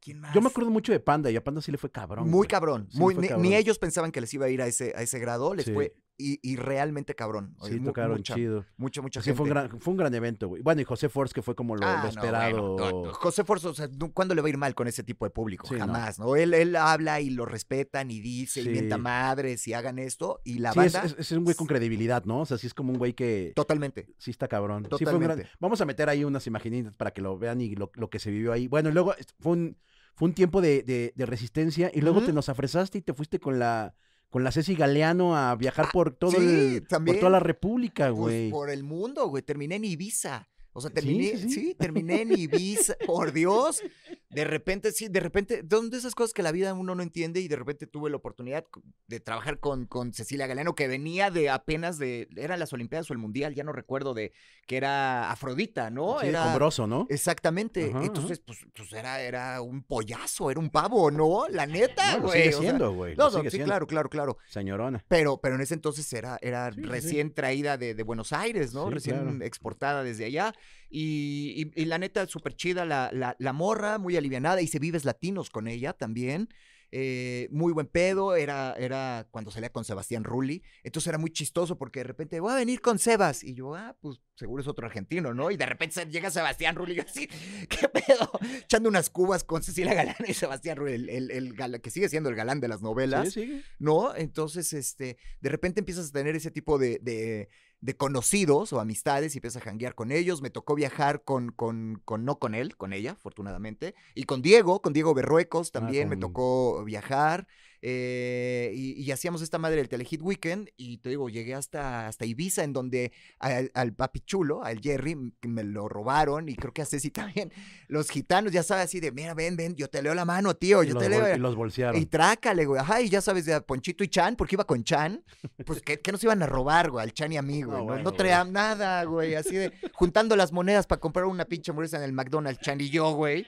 ¿Quién 0.00 0.20
más? 0.20 0.32
Yo 0.34 0.40
me 0.40 0.48
acuerdo 0.48 0.70
mucho 0.70 0.92
de 0.92 1.00
Panda 1.00 1.30
y 1.32 1.36
a 1.36 1.42
Panda 1.42 1.60
sí 1.60 1.72
le 1.72 1.78
fue 1.78 1.90
cabrón. 1.90 2.24
Muy 2.28 2.36
güey. 2.36 2.48
cabrón. 2.48 2.86
Sí, 2.92 2.98
muy, 3.00 3.14
fue 3.14 3.22
ni, 3.22 3.28
cabrón. 3.28 3.42
ni 3.42 3.56
ellos 3.56 3.78
pensaban 3.80 4.12
que 4.12 4.20
les 4.20 4.32
iba 4.34 4.46
a 4.46 4.48
ir 4.48 4.62
a 4.62 4.66
ese, 4.68 4.92
a 4.96 5.02
ese 5.02 5.18
grado. 5.18 5.52
Les 5.54 5.64
Sí. 5.64 5.72
fue. 5.72 5.94
Y, 6.18 6.38
y 6.42 6.56
realmente 6.56 7.14
cabrón. 7.14 7.54
Sí, 7.62 7.78
tocaron 7.78 8.16
mucha, 8.16 8.34
chido. 8.34 8.64
Mucha, 8.78 9.02
mucha 9.02 9.20
Sí, 9.20 9.32
fue 9.34 9.42
un, 9.44 9.48
gente. 9.54 9.68
gran, 9.68 9.80
fue 9.80 9.90
un 9.92 9.98
gran 9.98 10.14
evento, 10.14 10.48
güey. 10.48 10.62
Bueno, 10.62 10.80
y 10.80 10.84
José 10.84 11.10
Force, 11.10 11.34
que 11.34 11.42
fue 11.42 11.54
como 11.54 11.76
lo, 11.76 11.82
lo 11.82 11.86
Ah, 11.86 12.00
no, 12.04 12.08
esperado. 12.08 12.72
bueno, 12.76 13.02
no, 13.04 13.12
José 13.12 13.44
Forzo, 13.44 13.68
o 13.70 13.74
sea, 13.74 13.88
¿cuándo 14.14 14.34
le 14.34 14.40
va 14.40 14.46
a 14.46 14.50
ir 14.50 14.56
mal 14.56 14.74
con 14.74 14.88
ese 14.88 15.02
tipo 15.02 15.26
de 15.26 15.30
público? 15.30 15.66
Sí. 15.68 15.74
Jamás, 15.78 16.18
¿no? 16.18 16.34
Él, 16.34 16.54
él 16.54 16.74
habla 16.76 17.20
y 17.20 17.28
lo 17.30 17.44
respetan 17.44 18.10
y 18.10 18.20
dice 18.20 18.62
y 18.62 18.68
mienta 18.70 18.96
madres 18.96 19.68
y 19.68 19.74
hagan 19.74 19.98
esto. 19.98 20.40
Y 20.42 20.58
la 20.60 20.70
es, 20.70 20.76
banda. 20.76 21.02
es- 21.04 21.16
es 21.18 21.32
un 21.32 21.44
güey 21.44 21.54
con 21.54 21.66
credibilidad, 21.66 22.24
¿no? 22.24 22.40
O 22.40 22.46
sea, 22.46 22.56
sí 22.56 22.66
es 22.66 22.72
como 22.72 22.92
un 22.92 22.98
güey 22.98 23.12
que 23.12 23.52
Totalmente. 23.54 24.08
sí 24.16 24.30
está 24.30 24.48
cabrón. 24.48 24.84
Sí 24.98 25.04
fue 25.04 25.14
un 25.14 25.20
gran- 25.20 25.30
Totalmente. 25.36 25.50
Vamos 25.60 25.80
a 25.82 25.84
meter 25.84 26.08
ahí 26.08 26.24
unas 26.24 26.46
imaginitas 26.46 26.94
para 26.94 27.10
que 27.10 27.20
lo 27.20 27.36
vean 27.38 27.60
y 27.60 27.74
lo, 27.74 27.90
lo 27.94 28.08
que 28.08 28.18
se 28.18 28.30
vivió 28.30 28.52
ahí. 28.52 28.68
Bueno, 28.68 28.88
y 28.88 28.92
luego 28.92 29.14
fue 29.40 29.52
un, 29.52 29.76
fue 30.14 30.28
un 30.28 30.34
tiempo 30.34 30.62
de, 30.62 30.82
de- 30.82 31.12
de 31.14 31.26
resistencia 31.26 31.90
y 31.92 32.00
luego 32.00 32.22
te 32.22 32.32
nos 32.32 32.48
afresaste 32.48 32.96
y 32.98 33.02
te 33.02 33.12
fuiste 33.12 33.38
con 33.38 33.58
la 33.58 33.94
con 34.30 34.44
la 34.44 34.52
Ceci 34.52 34.74
Galeano 34.74 35.36
a 35.36 35.54
viajar 35.54 35.86
Ah, 35.88 35.90
por 35.92 36.10
todo 36.12 36.32
sí, 36.32 36.36
el, 36.38 36.86
por 37.04 37.16
toda 37.18 37.30
la 37.30 37.40
República, 37.40 38.06
Pues 38.08 38.16
güey. 38.16 38.50
por 38.50 38.70
el 38.70 38.82
mundo, 38.82 39.28
güey. 39.28 39.42
Terminé 39.42 39.76
en 39.76 39.84
Ibiza. 39.84 40.48
O 40.76 40.80
sea, 40.82 40.90
terminé, 40.90 41.30
sí, 41.30 41.48
sí, 41.48 41.50
sí. 41.50 41.74
terminé 41.74 42.20
en 42.20 42.38
Ibiza. 42.38 42.96
por 43.06 43.32
Dios. 43.32 43.82
De 44.28 44.44
repente, 44.44 44.92
sí, 44.92 45.08
de 45.08 45.20
repente, 45.20 45.64
son 45.70 45.88
de 45.88 45.96
esas 45.96 46.14
cosas 46.14 46.34
que 46.34 46.42
la 46.42 46.52
vida 46.52 46.74
uno 46.74 46.94
no 46.94 47.02
entiende 47.02 47.40
y 47.40 47.48
de 47.48 47.56
repente 47.56 47.86
tuve 47.86 48.10
la 48.10 48.16
oportunidad 48.16 48.66
de 49.06 49.20
trabajar 49.20 49.58
con, 49.58 49.86
con 49.86 50.12
Cecilia 50.12 50.46
Galeano, 50.46 50.74
que 50.74 50.86
venía 50.86 51.30
de 51.30 51.48
apenas 51.48 51.96
de, 51.96 52.28
eran 52.36 52.58
las 52.58 52.74
Olimpiadas 52.74 53.10
o 53.10 53.14
el 53.14 53.18
Mundial, 53.18 53.54
ya 53.54 53.64
no 53.64 53.72
recuerdo, 53.72 54.12
de 54.12 54.34
que 54.66 54.76
era 54.76 55.30
Afrodita, 55.30 55.88
¿no? 55.88 56.20
Sí, 56.20 56.26
era, 56.26 56.42
con 56.42 56.54
Broso, 56.56 56.86
¿no? 56.86 57.06
Exactamente. 57.08 57.90
Ajá, 57.94 58.04
Entonces, 58.04 58.40
pues, 58.40 58.58
pues 58.76 58.92
era, 58.92 59.22
era 59.22 59.62
un 59.62 59.82
pollazo, 59.82 60.50
era 60.50 60.60
un 60.60 60.68
pavo, 60.68 61.10
¿no? 61.10 61.46
La 61.48 61.64
neta, 61.66 62.18
No, 62.18 62.24
güey. 62.24 62.42
sigue 62.42 62.48
o 62.48 62.52
sea, 62.52 62.60
siendo, 62.60 62.92
güey. 62.92 63.16
no, 63.16 63.30
sí, 63.30 63.38
siendo. 63.48 63.64
claro, 63.64 63.86
claro, 63.86 64.10
claro. 64.10 64.38
Señorona. 64.46 65.02
Pero, 65.08 65.40
pero 65.40 65.54
en 65.54 65.62
ese 65.62 65.72
entonces 65.72 66.12
era, 66.12 66.38
era 66.42 66.68
recién 66.68 67.32
traída 67.32 67.78
de, 67.78 67.94
de 67.94 68.02
Buenos 68.02 68.34
Aires, 68.34 68.74
¿no? 68.74 68.90
Recién 68.90 69.16
claro. 69.16 69.44
exportada 69.44 70.02
desde 70.02 70.26
allá. 70.26 70.52
Y, 70.90 71.70
y- 71.74 71.82
y 71.82 71.84
la 71.86 71.98
neta, 71.98 72.26
súper 72.26 72.54
chida 72.54 72.84
la, 72.84 73.10
la, 73.12 73.36
la 73.38 73.52
morra, 73.52 73.98
muy 73.98 74.16
alivianada. 74.16 74.60
Hice 74.62 74.78
Vives 74.78 75.04
Latinos 75.04 75.50
con 75.50 75.68
ella 75.68 75.92
también. 75.92 76.48
eh, 76.92 77.48
muy 77.50 77.72
buen 77.72 77.88
pedo, 77.88 78.36
era, 78.36 78.72
era 78.78 79.26
cuando 79.32 79.50
salía 79.50 79.70
con 79.72 79.84
Sebastián 79.84 80.22
Rulli, 80.22 80.62
entonces 80.84 81.08
era 81.08 81.18
muy 81.18 81.30
chistoso 81.32 81.76
porque 81.76 81.98
de 82.00 82.04
repente, 82.04 82.38
voy 82.38 82.52
a 82.52 82.54
venir 82.54 82.80
con 82.80 83.00
Sebas, 83.00 83.42
y 83.42 83.54
yo, 83.54 83.74
ah, 83.74 83.96
pues 84.00 84.20
seguro 84.36 84.62
es 84.62 84.68
otro 84.68 84.86
argentino, 84.86 85.34
¿no? 85.34 85.50
Y 85.50 85.56
de 85.56 85.66
repente 85.66 86.06
llega 86.06 86.30
Sebastián 86.30 86.76
Rulli 86.76 86.92
y 86.92 86.96
yo 86.96 87.02
así, 87.02 87.26
¿qué 87.68 87.88
pedo? 87.88 88.30
Echando 88.62 88.88
unas 88.88 89.10
cubas 89.10 89.42
con 89.42 89.64
Cecilia 89.64 89.94
Galán 89.94 90.14
y 90.28 90.32
Sebastián 90.32 90.76
Rulli, 90.76 90.92
el, 90.94 91.08
el- 91.10 91.30
el 91.32 91.54
gala- 91.54 91.80
que 91.80 91.90
sigue 91.90 92.08
siendo 92.08 92.28
el 92.30 92.36
galán 92.36 92.60
de 92.60 92.68
las 92.68 92.82
novelas. 92.82 93.32
Sí, 93.32 93.44
sí. 93.46 93.62
¿no? 93.80 94.14
Entonces, 94.14 94.72
este, 94.72 95.16
de 95.40 95.48
repente 95.50 95.80
empiezas 95.80 96.10
a 96.10 96.12
tener 96.12 96.36
ese 96.36 96.52
tipo 96.52 96.78
de, 96.78 97.00
de- 97.02 97.48
de 97.86 97.96
conocidos 97.96 98.72
o 98.72 98.80
amistades 98.80 99.34
y 99.34 99.38
empiezas 99.38 99.62
a 99.62 99.64
janguear 99.64 99.94
con 99.94 100.10
ellos. 100.10 100.42
Me 100.42 100.50
tocó 100.50 100.74
viajar 100.74 101.22
con, 101.22 101.52
con, 101.52 102.02
con, 102.04 102.24
no 102.24 102.40
con 102.40 102.56
él, 102.56 102.76
con 102.76 102.92
ella, 102.92 103.12
afortunadamente. 103.12 103.94
Y 104.16 104.24
con 104.24 104.42
Diego, 104.42 104.82
con 104.82 104.92
Diego 104.92 105.14
Berruecos 105.14 105.70
también 105.70 106.08
me 106.08 106.16
con- 106.16 106.20
tocó 106.32 106.84
viajar. 106.84 107.46
Eh, 107.82 108.72
y, 108.74 109.02
y 109.02 109.10
hacíamos 109.10 109.42
esta 109.42 109.58
madre 109.58 109.76
del 109.76 109.88
Telehit 109.88 110.20
Weekend 110.22 110.70
y 110.76 110.98
te 110.98 111.08
digo, 111.10 111.28
llegué 111.28 111.54
hasta, 111.54 112.06
hasta 112.08 112.24
Ibiza 112.24 112.64
en 112.64 112.72
donde 112.72 113.12
al, 113.38 113.70
al 113.74 113.92
papi 113.94 114.20
chulo, 114.20 114.62
al 114.64 114.80
Jerry, 114.80 115.16
me 115.42 115.64
lo 115.64 115.88
robaron 115.88 116.48
y 116.48 116.56
creo 116.56 116.72
que 116.72 116.82
a 116.82 116.86
Ceci 116.86 117.10
también. 117.12 117.52
Los 117.88 118.10
gitanos, 118.10 118.52
ya 118.52 118.62
sabes, 118.62 118.84
así 118.86 119.00
de, 119.00 119.12
mira, 119.12 119.34
ven, 119.34 119.56
ven, 119.56 119.76
yo 119.76 119.88
te 119.88 120.02
leo 120.02 120.14
la 120.14 120.24
mano, 120.24 120.54
tío, 120.54 120.82
Y 120.82 120.88
yo 120.88 120.94
los, 120.94 121.02
te 121.02 121.08
leo. 121.08 121.34
y 121.34 121.38
los 121.38 121.54
bolsearon. 121.54 122.00
Y 122.00 122.06
trácale, 122.06 122.64
güey. 122.64 122.80
Ajá, 122.80 123.00
y 123.00 123.08
ya 123.08 123.20
sabes 123.20 123.44
de 123.46 123.60
Ponchito 123.60 124.02
y 124.04 124.08
Chan, 124.08 124.36
porque 124.36 124.56
iba 124.56 124.64
con 124.64 124.82
Chan. 124.84 125.22
Pues, 125.64 125.82
¿qué, 125.82 126.00
qué 126.00 126.12
nos 126.12 126.22
iban 126.24 126.42
a 126.42 126.46
robar, 126.46 126.90
güey? 126.90 127.02
Al 127.02 127.12
Chan 127.12 127.32
y 127.32 127.36
a 127.36 127.42
mí, 127.42 127.62
güey. 127.62 127.76
No, 127.76 127.78
No, 127.78 127.84
bueno, 127.84 128.02
no 128.02 128.12
traía 128.12 128.44
nada, 128.44 129.04
güey. 129.04 129.34
Así 129.34 129.54
de 129.56 129.72
juntando 129.92 130.36
las 130.36 130.52
monedas 130.52 130.86
para 130.86 131.00
comprar 131.00 131.26
una 131.26 131.44
pinche 131.44 131.70
hamburguesa 131.70 131.98
en 131.98 132.04
el 132.04 132.12
McDonald's, 132.12 132.60
Chan 132.60 132.80
y 132.80 132.90
yo, 132.90 133.12
güey. 133.12 133.46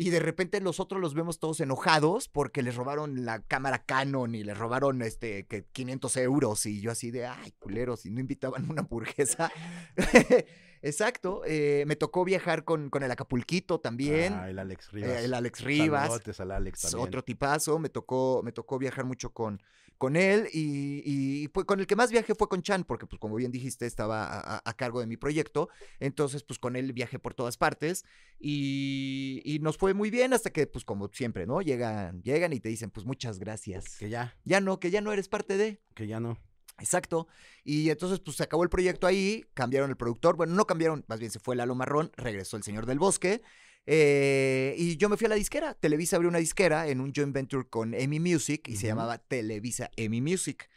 Y 0.00 0.08
de 0.08 0.18
repente 0.18 0.62
nosotros 0.62 0.98
los 0.98 1.12
vemos 1.12 1.38
todos 1.38 1.60
enojados 1.60 2.26
porque 2.26 2.62
les 2.62 2.74
robaron 2.74 3.26
la 3.26 3.42
cámara 3.42 3.84
Canon 3.84 4.34
y 4.34 4.42
les 4.42 4.56
robaron 4.56 5.02
este 5.02 5.44
que 5.44 5.66
500 5.66 6.16
euros. 6.16 6.64
Y 6.64 6.80
yo 6.80 6.90
así 6.90 7.10
de, 7.10 7.26
ay, 7.26 7.52
culeros, 7.58 8.06
y 8.06 8.10
no 8.10 8.18
invitaban 8.18 8.70
una 8.70 8.80
hamburguesa. 8.80 9.52
Exacto. 10.80 11.42
eh, 11.44 11.84
me 11.86 11.96
tocó 11.96 12.24
viajar 12.24 12.64
con, 12.64 12.88
con 12.88 13.02
el 13.02 13.10
Acapulquito 13.10 13.78
también. 13.78 14.32
Ah, 14.32 14.48
el 14.48 14.58
Alex 14.58 14.86
eh, 14.86 14.90
Rivas. 14.92 15.22
el 15.22 15.34
Alex 15.34 15.60
Rivas. 15.64 16.40
Al 16.40 16.50
Alex 16.50 16.80
también. 16.80 17.06
otro 17.06 17.22
tipazo, 17.22 17.78
me 17.78 17.90
tocó, 17.90 18.40
me 18.42 18.52
tocó 18.52 18.78
viajar 18.78 19.04
mucho 19.04 19.34
con, 19.34 19.60
con 20.00 20.16
él 20.16 20.48
y, 20.50 21.02
y 21.04 21.48
fue, 21.48 21.66
con 21.66 21.78
el 21.78 21.86
que 21.86 21.94
más 21.94 22.10
viajé 22.10 22.34
fue 22.34 22.48
con 22.48 22.62
Chan, 22.62 22.84
porque 22.84 23.06
pues 23.06 23.20
como 23.20 23.36
bien 23.36 23.52
dijiste 23.52 23.84
estaba 23.84 24.62
a 24.64 24.72
cargo 24.72 24.98
de 25.00 25.06
mi 25.06 25.18
proyecto, 25.18 25.68
entonces 25.98 26.42
pues 26.42 26.58
con 26.58 26.74
él 26.74 26.94
viajé 26.94 27.18
por 27.18 27.34
todas 27.34 27.58
partes 27.58 28.06
y, 28.38 29.42
y 29.44 29.58
nos 29.58 29.76
fue 29.76 29.92
muy 29.92 30.08
bien 30.08 30.32
hasta 30.32 30.48
que 30.48 30.66
pues 30.66 30.86
como 30.86 31.10
siempre, 31.12 31.46
¿no? 31.46 31.60
Llegan, 31.60 32.22
llegan 32.22 32.54
y 32.54 32.60
te 32.60 32.70
dicen 32.70 32.90
pues 32.90 33.04
muchas 33.04 33.38
gracias. 33.38 33.98
Que 33.98 34.08
ya, 34.08 34.34
Ya 34.46 34.62
no, 34.62 34.80
que 34.80 34.90
ya 34.90 35.02
no 35.02 35.12
eres 35.12 35.28
parte 35.28 35.58
de... 35.58 35.82
que 35.92 36.06
ya 36.06 36.18
no. 36.18 36.38
Exacto. 36.78 37.28
Y 37.62 37.90
entonces, 37.90 38.20
pues 38.20 38.38
se 38.38 38.42
acabó 38.42 38.62
el 38.62 38.70
proyecto 38.70 39.06
ahí, 39.06 39.44
cambiaron 39.52 39.90
el 39.90 39.98
productor. 39.98 40.36
Bueno, 40.36 40.54
no 40.54 40.66
cambiaron, 40.66 41.04
más 41.08 41.20
bien 41.20 41.30
se 41.30 41.40
fue 41.40 41.54
Lalo 41.56 41.74
Marrón, 41.74 42.10
regresó 42.16 42.56
el 42.56 42.62
Señor 42.62 42.86
del 42.86 42.98
Bosque. 42.98 43.42
Eh, 43.86 44.74
y 44.78 44.96
yo 44.96 45.08
me 45.08 45.16
fui 45.16 45.26
a 45.26 45.28
la 45.30 45.34
disquera. 45.34 45.74
Televisa 45.74 46.16
abrió 46.16 46.28
una 46.28 46.38
disquera 46.38 46.88
en 46.88 47.00
un 47.00 47.12
joint 47.14 47.32
venture 47.34 47.68
con 47.68 47.94
Emi 47.94 48.20
Music 48.20 48.68
y 48.68 48.76
se 48.76 48.86
llamaba 48.86 49.18
Televisa 49.18 49.90
Emi 49.96 50.20
Music. 50.20 50.68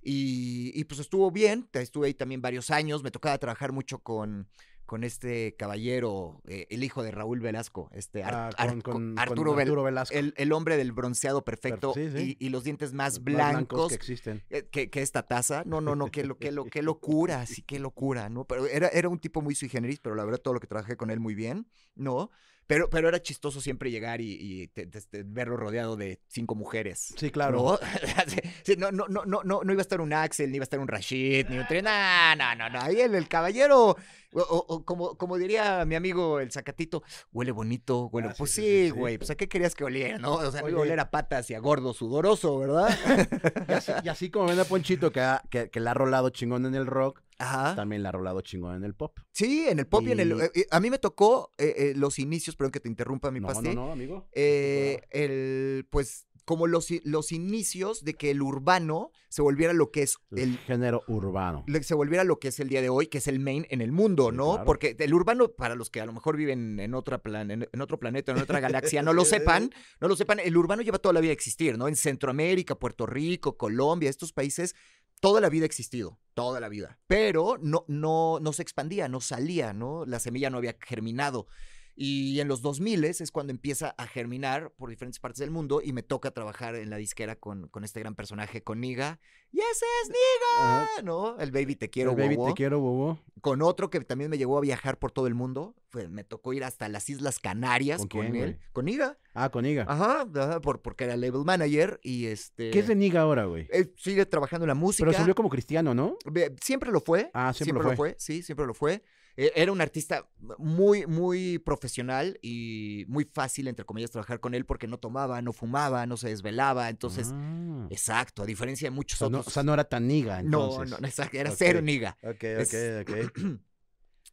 Y, 0.00 0.70
y, 0.74 0.84
pues 0.84 1.00
estuvo 1.00 1.30
bien, 1.32 1.68
estuve 1.72 2.06
ahí 2.06 2.14
también 2.14 2.40
varios 2.40 2.70
años. 2.70 3.02
Me 3.02 3.10
tocaba 3.10 3.36
trabajar 3.38 3.72
mucho 3.72 3.98
con, 3.98 4.48
con 4.86 5.02
este 5.02 5.56
caballero, 5.56 6.40
eh, 6.46 6.66
el 6.70 6.84
hijo 6.84 7.02
de 7.02 7.10
Raúl 7.10 7.40
Velasco, 7.40 7.90
este 7.92 8.22
Ar- 8.22 8.34
Ah, 8.34 8.50
Ar- 8.56 8.68
con, 8.68 8.80
con- 8.80 8.92
con 8.92 9.18
Arturo, 9.18 9.58
Arturo 9.58 9.82
Velasco. 9.82 10.14
el, 10.14 10.34
el 10.36 10.52
hombre 10.52 10.76
del 10.76 10.92
bronceado 10.92 11.44
perfecto 11.44 11.92
sí, 11.94 12.10
sí. 12.14 12.36
Y, 12.38 12.46
y 12.46 12.50
los 12.50 12.62
dientes 12.62 12.92
más 12.92 13.14
Los 13.14 13.24
blancos 13.24 13.88
que 13.88 13.94
existen. 13.96 14.42
eh, 14.50 14.68
que, 14.70 14.88
que 14.88 15.02
esta 15.02 15.24
taza. 15.26 15.64
No, 15.66 15.80
no, 15.80 15.96
no, 15.96 16.06
qué, 16.12 16.22
lo, 16.24 16.38
qué, 16.38 16.52
lo, 16.52 16.64
qué 16.66 16.82
locura, 16.82 17.44
sí, 17.46 17.62
qué 17.62 17.80
locura, 17.80 18.28
¿no? 18.28 18.44
Pero 18.44 18.66
era, 18.68 18.86
era 18.88 19.08
un 19.08 19.18
tipo 19.18 19.42
muy 19.42 19.56
sui 19.56 19.68
generis, 19.68 19.98
pero 19.98 20.14
la 20.14 20.24
verdad 20.24 20.38
todo 20.40 20.54
lo 20.54 20.60
que 20.60 20.68
trabajé 20.68 20.96
con 20.96 21.10
él 21.10 21.18
muy 21.18 21.34
bien, 21.34 21.66
¿no? 21.96 22.30
Pero, 22.66 22.88
pero 22.88 23.08
era 23.08 23.20
chistoso 23.20 23.60
siempre 23.60 23.90
llegar 23.90 24.20
y, 24.20 24.38
y 24.40 24.68
te- 24.68 24.86
te- 24.86 25.00
te- 25.02 25.22
verlo 25.24 25.56
rodeado 25.56 25.96
de 25.96 26.20
cinco 26.28 26.54
mujeres. 26.54 27.14
Sí, 27.16 27.30
claro. 27.30 27.58
¿No? 27.62 27.78
No, 28.78 28.90
no, 28.90 29.06
no, 29.08 29.24
no, 29.24 29.42
no, 29.64 29.72
iba 29.72 29.80
a 29.80 29.82
estar 29.82 30.00
un 30.00 30.12
Axel, 30.12 30.50
ni 30.50 30.56
iba 30.56 30.62
a 30.62 30.64
estar 30.64 30.78
un 30.80 30.88
Rashid, 30.88 31.46
ni 31.48 31.58
un. 31.58 31.66
No, 31.82 32.36
no, 32.36 32.54
no, 32.54 32.70
no. 32.70 32.80
Ahí 32.80 33.00
el, 33.00 33.14
el 33.14 33.28
caballero, 33.28 33.96
o, 34.34 34.84
como, 34.84 35.16
como 35.16 35.36
diría 35.38 35.84
mi 35.84 35.94
amigo 35.94 36.40
el 36.40 36.50
Zacatito, 36.50 37.02
huele 37.32 37.52
bonito, 37.52 38.06
huele. 38.12 38.28
Ah, 38.30 38.34
pues 38.36 38.50
sí, 38.52 38.90
güey. 38.90 39.18
Pues 39.18 39.30
a 39.30 39.34
qué 39.34 39.48
querías 39.48 39.74
que 39.74 39.84
oliera, 39.84 40.18
¿no? 40.18 40.34
O 40.34 40.50
sea, 40.50 40.62
no 40.62 40.68
iba 40.68 40.78
a 40.78 40.82
Oye. 40.82 40.90
oler 40.90 41.00
a 41.00 41.10
patas 41.10 41.50
y 41.50 41.54
a 41.54 41.58
gordo 41.58 41.92
sudoroso, 41.94 42.58
¿verdad? 42.58 42.88
Y 43.68 43.72
así, 43.72 43.92
y 44.04 44.08
así 44.08 44.30
como 44.30 44.46
ven 44.46 44.58
a 44.60 44.64
Ponchito 44.64 45.12
que, 45.12 45.20
ha- 45.20 45.42
que, 45.50 45.70
que 45.70 45.80
la 45.80 45.92
ha 45.92 45.94
rolado 45.94 46.30
chingón 46.30 46.66
en 46.66 46.74
el 46.74 46.86
rock, 46.86 47.22
Ajá. 47.38 47.74
también 47.74 48.02
la 48.02 48.08
ha 48.10 48.12
rolado 48.12 48.40
chingón 48.40 48.76
en 48.76 48.84
el 48.84 48.94
pop. 48.94 49.18
Sí, 49.32 49.66
en 49.68 49.78
el 49.78 49.86
pop 49.86 50.02
y, 50.06 50.12
en 50.12 50.20
el... 50.20 50.40
Eh, 50.40 50.66
a 50.70 50.80
mí 50.80 50.90
me 50.90 50.98
tocó 50.98 51.52
eh, 51.58 51.74
eh, 51.76 51.92
los 51.96 52.18
inicios, 52.18 52.56
perdón 52.56 52.72
que 52.72 52.80
te 52.80 52.88
interrumpa 52.88 53.30
mi 53.30 53.40
no, 53.40 53.52
no, 53.60 53.72
no, 53.74 53.92
amigo. 53.92 54.28
eh, 54.32 55.00
el, 55.10 55.86
pues 55.90 56.26
como 56.44 56.66
los, 56.66 56.88
los 57.04 57.32
inicios 57.32 58.04
de 58.04 58.14
que 58.14 58.30
el 58.30 58.42
urbano 58.42 59.10
se 59.28 59.42
volviera 59.42 59.72
lo 59.72 59.90
que 59.90 60.02
es 60.02 60.18
el, 60.30 60.38
el... 60.38 60.58
género 60.58 61.02
urbano. 61.08 61.64
se 61.82 61.94
volviera 61.94 62.24
lo 62.24 62.38
que 62.38 62.48
es 62.48 62.60
el 62.60 62.68
día 62.68 62.82
de 62.82 62.88
hoy, 62.88 63.06
que 63.06 63.18
es 63.18 63.28
el 63.28 63.38
main 63.38 63.66
en 63.70 63.80
el 63.80 63.92
mundo, 63.92 64.30
Sí, 64.30 64.36
¿no? 64.36 64.50
claro. 64.52 64.64
Porque 64.64 64.96
el 64.98 65.14
urbano, 65.14 65.48
para 65.48 65.74
los 65.74 65.90
que 65.90 66.00
a 66.00 66.06
lo 66.06 66.12
mejor 66.12 66.36
viven 66.36 66.80
en, 66.80 66.94
otra 66.94 67.18
plan, 67.18 67.50
en, 67.50 67.68
en 67.72 67.80
otro 67.80 67.98
planeta, 67.98 68.32
en 68.32 68.38
otra 68.38 68.60
galaxia, 68.60 69.02
no 69.02 69.12
lo 69.12 69.24
sepan, 69.24 69.70
no 70.00 70.08
lo 70.08 70.16
sepan, 70.16 70.38
el 70.40 70.56
urbano 70.56 70.82
lleva 70.82 70.98
toda 70.98 71.12
la 71.12 71.20
vida 71.20 71.30
a 71.30 71.34
existir, 71.34 71.78
¿no? 71.78 71.88
En 71.88 71.96
Centroamérica, 71.96 72.74
Puerto 72.74 73.06
Rico, 73.06 73.56
Colombia, 73.56 74.10
estos 74.10 74.32
países, 74.32 74.74
toda 75.20 75.40
la 75.40 75.48
vida 75.48 75.62
ha 75.62 75.66
existido, 75.66 76.18
toda 76.34 76.58
la 76.58 76.68
vida. 76.68 76.98
Pero 77.06 77.56
no, 77.62 77.84
no, 77.86 78.40
no 78.40 78.52
se 78.52 78.62
expandía, 78.62 79.08
no 79.08 79.20
salía, 79.20 79.72
¿no? 79.72 80.04
La 80.04 80.18
semilla 80.18 80.50
no 80.50 80.58
había 80.58 80.76
germinado. 80.80 81.46
Y 81.94 82.40
en 82.40 82.48
los 82.48 82.62
2000 82.62 83.04
es 83.04 83.30
cuando 83.30 83.50
empieza 83.50 83.94
a 83.98 84.06
germinar 84.06 84.72
por 84.76 84.88
diferentes 84.88 85.20
partes 85.20 85.40
del 85.40 85.50
mundo 85.50 85.80
y 85.84 85.92
me 85.92 86.02
toca 86.02 86.30
trabajar 86.30 86.74
en 86.74 86.88
la 86.90 86.96
disquera 86.96 87.36
con, 87.36 87.68
con 87.68 87.84
este 87.84 88.00
gran 88.00 88.14
personaje, 88.14 88.62
con 88.62 88.80
Niga. 88.80 89.20
¡Y 89.52 89.58
ese 89.58 89.84
es 90.02 90.08
Niga! 90.08 90.80
Ajá. 90.82 91.02
¿No? 91.02 91.38
El 91.38 91.50
Baby 91.50 91.76
Te 91.76 91.90
Quiero, 91.90 92.12
El 92.12 92.16
baby, 92.16 92.36
Bobo. 92.36 92.48
te 92.48 92.54
quiero, 92.54 92.80
bobo. 92.80 93.18
Con 93.42 93.60
otro 93.60 93.90
que 93.90 94.00
también 94.00 94.30
me 94.30 94.38
llevó 94.38 94.56
a 94.56 94.62
viajar 94.62 94.98
por 94.98 95.10
todo 95.12 95.26
el 95.26 95.34
mundo. 95.34 95.74
Fue- 95.90 96.08
me 96.08 96.24
tocó 96.24 96.54
ir 96.54 96.64
hasta 96.64 96.88
las 96.88 97.10
Islas 97.10 97.38
Canarias 97.38 97.98
¿Con 97.98 98.08
con, 98.08 98.20
quién, 98.22 98.36
él. 98.36 98.40
güey? 98.54 98.58
Con 98.72 98.84
Niga. 98.86 99.18
Ah, 99.34 99.50
con 99.50 99.66
Iga. 99.66 99.84
Ajá, 99.86 100.26
ajá, 100.34 100.60
por, 100.60 100.80
porque 100.80 101.04
era 101.04 101.16
label 101.16 101.44
manager 101.44 102.00
y 102.02 102.26
este... 102.26 102.70
¿Qué 102.70 102.78
es 102.78 102.86
de 102.88 102.94
Niga 102.94 103.20
ahora, 103.20 103.44
güey? 103.44 103.68
Él 103.70 103.92
sigue 103.98 104.24
trabajando 104.24 104.64
en 104.64 104.68
la 104.68 104.74
música. 104.74 105.10
Pero 105.10 105.24
se 105.24 105.34
como 105.34 105.50
cristiano, 105.50 105.94
¿no? 105.94 106.16
Siempre 106.60 106.90
lo 106.90 107.00
fue. 107.00 107.30
Ah, 107.34 107.52
siempre 107.52 107.82
lo 107.84 107.94
fue. 107.96 108.14
Sí, 108.18 108.42
siempre 108.42 108.66
lo 108.66 108.72
fue. 108.74 109.02
Eh, 109.36 109.52
Era 109.54 109.72
un 109.72 109.80
artista 109.80 110.28
muy, 110.58 111.06
muy 111.06 111.58
profesional 111.58 112.38
y 112.42 113.04
muy 113.08 113.24
fácil, 113.24 113.68
entre 113.68 113.84
comillas, 113.84 114.10
trabajar 114.10 114.40
con 114.40 114.54
él 114.54 114.64
porque 114.66 114.86
no 114.86 114.98
tomaba, 114.98 115.40
no 115.42 115.52
fumaba, 115.52 116.06
no 116.06 116.16
se 116.16 116.28
desvelaba. 116.28 116.88
Entonces, 116.90 117.30
Ah. 117.32 117.86
exacto, 117.90 118.42
a 118.42 118.46
diferencia 118.46 118.86
de 118.86 118.90
muchos 118.94 119.20
o, 119.22 119.24
sea, 119.26 119.30
no, 119.30 119.38
otros. 119.38 119.48
o 119.48 119.54
sea, 119.54 119.62
no 119.62 119.72
era 119.74 119.84
tan 119.84 120.06
Niga, 120.06 120.42
no, 120.42 120.70
entonces. 120.82 121.00
no, 121.00 121.06
exacto, 121.06 121.36
era 121.38 121.50
cero 121.50 121.80
niga. 121.80 122.16
Ok, 122.22 122.44
ok, 122.60 122.74
ok. 123.02 123.32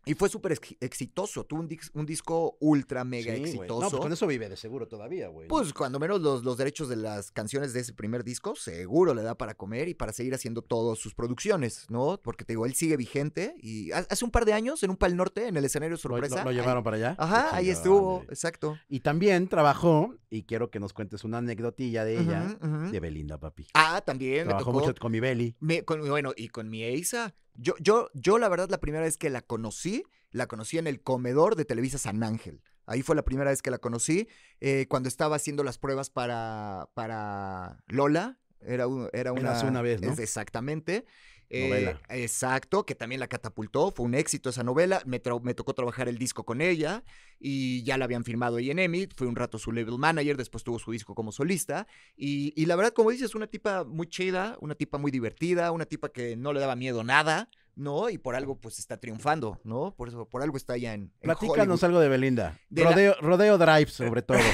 Y 0.06 0.14
fue 0.16 0.30
súper 0.30 0.54
ex- 0.54 0.76
exitoso. 0.80 1.44
Tuvo 1.46 1.60
un, 1.60 1.70
dis- 1.70 1.92
un 1.94 2.06
disco 2.06 2.58
ultra 2.62 3.04
mega 3.04 3.36
Sí, 3.36 3.42
exitoso. 3.42 3.82
No, 3.82 3.90
pues 3.90 4.02
con 4.02 4.12
eso 4.14 4.26
vive 4.28 4.50
de 4.50 4.56
seguro 4.58 4.88
todavía, 4.88 5.28
güey. 5.28 5.48
Pues 5.48 5.74
cuando 5.74 6.00
menos 6.00 6.22
los, 6.22 6.44
los 6.44 6.58
derechos 6.58 6.90
de 6.90 6.96
las 6.96 7.32
canciones 7.32 7.74
de 7.74 7.82
ese 7.82 7.94
primer 7.94 8.24
disco, 8.24 8.56
seguro 8.56 9.14
le 9.14 9.22
da 9.22 9.36
para 9.36 9.54
comer 9.56 9.88
y 9.90 9.94
para 9.94 10.14
seguir 10.14 10.34
haciendo 10.34 10.62
todas 10.62 10.98
sus 11.00 11.14
producciones, 11.14 11.86
¿no? 11.90 12.20
Porque 12.24 12.46
te 12.46 12.54
digo, 12.54 12.66
él 12.66 12.74
sigue 12.76 12.98
vigente 12.98 13.56
y 13.62 13.92
ha- 13.92 14.08
hace 14.10 14.26
un 14.26 14.32
par 14.32 14.46
de 14.46 14.54
años 14.54 14.82
en 14.84 14.90
un 14.90 14.98
Pal 14.98 15.16
Norte, 15.16 15.48
en 15.48 15.58
el 15.58 15.66
escenario 15.66 15.96
¿Lo, 15.96 15.98
sorpresa. 15.98 16.38
lo- 16.38 16.44
lo 16.46 16.52
llevaron 16.54 16.84
para 16.84 16.96
allá? 16.98 17.16
Ajá, 17.20 17.56
ahí 17.56 17.70
estuvo, 17.70 18.24
exacto. 18.30 18.78
Y 18.88 19.02
también 19.02 19.48
trabajó, 19.48 20.16
y 20.30 20.44
quiero 20.44 20.72
que 20.72 20.80
nos 20.80 20.94
cuentes 20.94 21.24
una 21.24 21.40
anecdotilla 21.40 22.06
de 22.06 22.20
ella, 22.20 22.58
de 22.92 23.00
Belinda, 23.00 23.38
papi. 23.40 23.68
Ah, 23.74 24.02
también 24.06 24.48
me 24.48 24.54
Trabajó 24.54 24.72
tocó. 24.72 24.86
mucho 24.88 25.00
con 25.00 25.12
mi 25.12 25.20
Beli. 25.20 25.56
me- 25.60 25.84
con- 25.84 26.08
bueno, 26.08 26.32
y 26.36 26.48
con 26.50 26.70
mi 26.70 26.84
Eisa. 26.84 27.36
Yo, 27.62 27.74
yo, 27.80 28.10
yo, 28.14 28.38
la 28.38 28.48
verdad, 28.50 28.70
la 28.70 28.80
primera 28.80 29.04
vez 29.04 29.18
que 29.18 29.30
la 29.30 29.42
conocí, 29.42 30.04
la 30.32 30.48
conocí 30.48 30.78
en 30.78 30.88
el 30.88 31.02
comedor 31.02 31.56
de 31.56 31.66
Televisa 31.66 31.98
San 31.98 32.24
Ángel. 32.24 32.62
Ahí 32.86 33.02
fue 33.04 33.16
la 33.16 33.24
primera 33.24 33.50
vez 33.52 33.62
que 33.62 33.70
la 33.70 33.78
conocí, 33.80 34.28
eh, 34.62 34.86
cuando 34.90 35.10
estaba 35.10 35.36
haciendo 35.36 35.64
las 35.64 35.78
pruebas 35.78 36.10
para, 36.10 36.90
para 36.94 37.84
Lola. 37.88 38.40
Era, 38.62 38.88
un- 38.88 39.10
era 39.14 39.32
una... 39.32 39.42
Érase 39.42 39.66
una 39.68 39.82
vez, 39.82 40.02
¿no? 40.02 40.14
exactamente. 40.20 41.06
Eh, 41.52 41.68
Novela. 41.68 42.02
exacto, 42.10 42.86
que 42.86 42.94
también 42.94 43.20
la 43.20 43.28
catapultó, 43.28 43.92
fue 43.92 44.06
un 44.06 44.14
éxito 44.14 44.50
esa 44.52 44.64
novela, 44.64 45.02
me, 45.06 45.20
me 45.42 45.54
tocó 45.56 45.74
trabajar 45.74 46.08
el 46.08 46.20
disco 46.20 46.46
con 46.46 46.62
ella 46.62 47.04
y 47.40 47.82
ya 47.84 47.98
la 47.98 48.06
habían 48.06 48.24
firmado 48.24 48.58
ahí 48.58 48.70
en 48.70 48.78
EMI, 48.78 49.08
fue 49.16 49.26
un 49.26 49.36
rato 49.36 49.58
su 49.58 49.72
label 49.72 49.98
manager, 49.98 50.38
después 50.38 50.64
tuvo 50.64 50.78
su 50.78 50.92
disco 50.92 51.16
como 51.16 51.32
solista 51.32 51.88
y, 52.16 52.54
y 52.56 52.66
la 52.68 52.76
verdad, 52.76 52.94
como 52.94 53.10
dices, 53.10 53.34
una 53.34 53.48
tipa 53.48 53.84
muy 53.84 54.08
chida, 54.08 54.58
una 54.62 54.76
tipa 54.76 55.00
muy 55.00 55.10
divertida, 55.10 55.72
una 55.72 55.86
tipa 55.86 56.10
que 56.10 56.36
no 56.38 56.54
le 56.54 56.60
daba 56.60 56.76
miedo 56.76 57.04
nada, 57.04 57.50
¿no? 57.76 58.10
Y 58.12 58.18
por 58.20 58.36
algo 58.36 58.60
pues 58.60 58.78
está 58.78 58.98
triunfando, 58.98 59.60
¿no? 59.64 59.96
Por 59.96 60.10
eso, 60.10 60.28
por 60.28 60.44
algo 60.44 60.56
está 60.58 60.74
allá 60.74 60.94
en, 60.94 61.02
en 61.02 61.10
Platícanos 61.22 61.60
Hollywood. 61.62 61.84
algo 61.86 62.00
de 62.02 62.10
Belinda. 62.10 62.60
De 62.70 62.84
la- 62.84 62.92
rodeo, 62.92 63.16
rodeo 63.22 63.58
Drive, 63.58 63.88
sobre 63.90 64.22
todo. 64.22 64.38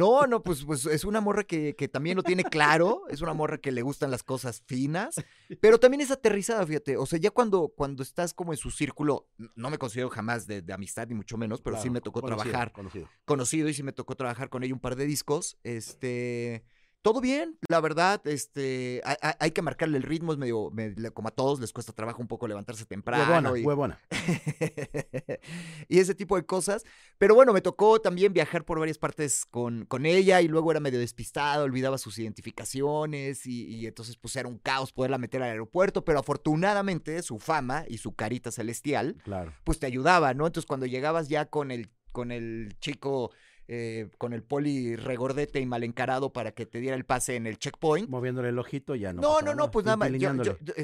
No, 0.00 0.26
no, 0.26 0.42
pues, 0.42 0.64
pues 0.64 0.86
es 0.86 1.04
una 1.04 1.20
morra 1.20 1.44
que, 1.44 1.76
que 1.76 1.86
también 1.86 2.16
lo 2.16 2.22
tiene 2.22 2.42
claro, 2.42 3.02
es 3.10 3.20
una 3.20 3.34
morra 3.34 3.58
que 3.58 3.70
le 3.70 3.82
gustan 3.82 4.10
las 4.10 4.22
cosas 4.22 4.62
finas, 4.66 5.14
pero 5.60 5.78
también 5.78 6.00
es 6.00 6.10
aterrizada, 6.10 6.66
fíjate. 6.66 6.96
O 6.96 7.04
sea, 7.04 7.18
ya 7.18 7.30
cuando, 7.30 7.68
cuando 7.68 8.02
estás 8.02 8.32
como 8.32 8.54
en 8.54 8.56
su 8.56 8.70
círculo, 8.70 9.28
no 9.54 9.68
me 9.68 9.76
considero 9.76 10.08
jamás 10.08 10.46
de, 10.46 10.62
de 10.62 10.72
amistad, 10.72 11.06
ni 11.06 11.14
mucho 11.14 11.36
menos, 11.36 11.60
pero 11.60 11.80
sí 11.80 11.90
me 11.90 12.00
tocó 12.00 12.22
conocido, 12.22 12.44
trabajar 12.50 12.72
Conocido. 12.72 13.08
conocido 13.26 13.68
y 13.68 13.74
sí 13.74 13.82
me 13.82 13.92
tocó 13.92 14.16
trabajar 14.16 14.48
con 14.48 14.62
ella 14.62 14.72
un 14.72 14.80
par 14.80 14.96
de 14.96 15.04
discos. 15.04 15.58
Este, 15.64 16.64
todo 17.02 17.20
bien, 17.20 17.58
la 17.68 17.80
verdad, 17.80 18.20
este, 18.26 19.00
hay, 19.38 19.50
que 19.52 19.62
marcarle 19.62 19.96
el 19.96 20.02
ritmo, 20.02 20.32
es 20.32 20.38
medio, 20.38 20.70
como 21.14 21.28
a 21.28 21.30
todos 21.30 21.58
les 21.60 21.72
cuesta 21.72 21.92
trabajo 21.92 22.20
un 22.20 22.28
poco 22.28 22.46
levantarse 22.46 22.84
temprano. 22.84 23.24
Huevona, 23.24 23.58
y, 23.58 23.64
huevona. 23.64 24.00
y 25.88 25.98
ese 25.98 26.14
tipo 26.14 26.36
de 26.36 26.44
cosas. 26.44 26.84
Pero 27.16 27.34
bueno, 27.34 27.52
me 27.52 27.62
tocó 27.62 28.00
también 28.00 28.32
viajar 28.32 28.64
por 28.64 28.78
varias 28.78 28.98
partes 28.98 29.46
con, 29.46 29.86
con 29.86 30.04
ella 30.04 30.40
y 30.42 30.48
luego 30.48 30.70
era 30.70 30.80
medio 30.80 30.98
despistado, 30.98 31.64
olvidaba 31.64 31.96
sus 31.96 32.18
identificaciones 32.18 33.46
y, 33.46 33.66
y 33.66 33.86
entonces 33.86 34.16
pues 34.16 34.36
era 34.36 34.48
un 34.48 34.58
caos 34.58 34.92
poderla 34.92 35.18
meter 35.18 35.42
al 35.42 35.50
aeropuerto, 35.50 36.04
pero 36.04 36.18
afortunadamente 36.18 37.22
su 37.22 37.38
fama 37.38 37.84
y 37.88 37.98
su 37.98 38.14
carita 38.14 38.50
celestial 38.50 39.16
Claro. 39.24 39.52
pues 39.64 39.78
te 39.78 39.86
ayudaba, 39.86 40.34
¿no? 40.34 40.46
Entonces 40.46 40.66
cuando 40.66 40.86
llegabas 40.86 41.28
ya 41.28 41.46
con 41.46 41.70
el, 41.70 41.90
con 42.12 42.30
el 42.32 42.76
chico, 42.80 43.30
eh, 43.72 44.08
con 44.18 44.32
el 44.32 44.42
poli 44.42 44.96
regordete 44.96 45.60
y 45.60 45.64
mal 45.66 45.84
encarado 45.84 46.32
para 46.32 46.50
que 46.50 46.66
te 46.66 46.80
diera 46.80 46.96
el 46.96 47.04
pase 47.04 47.36
en 47.36 47.46
el 47.46 47.56
checkpoint. 47.56 48.08
Moviéndole 48.08 48.48
el 48.48 48.58
ojito 48.58 48.96
ya 48.96 49.12
no. 49.12 49.22
No, 49.22 49.40
no, 49.42 49.54
no, 49.54 49.70
pues 49.70 49.86
nada 49.86 49.96
más. 49.96 50.10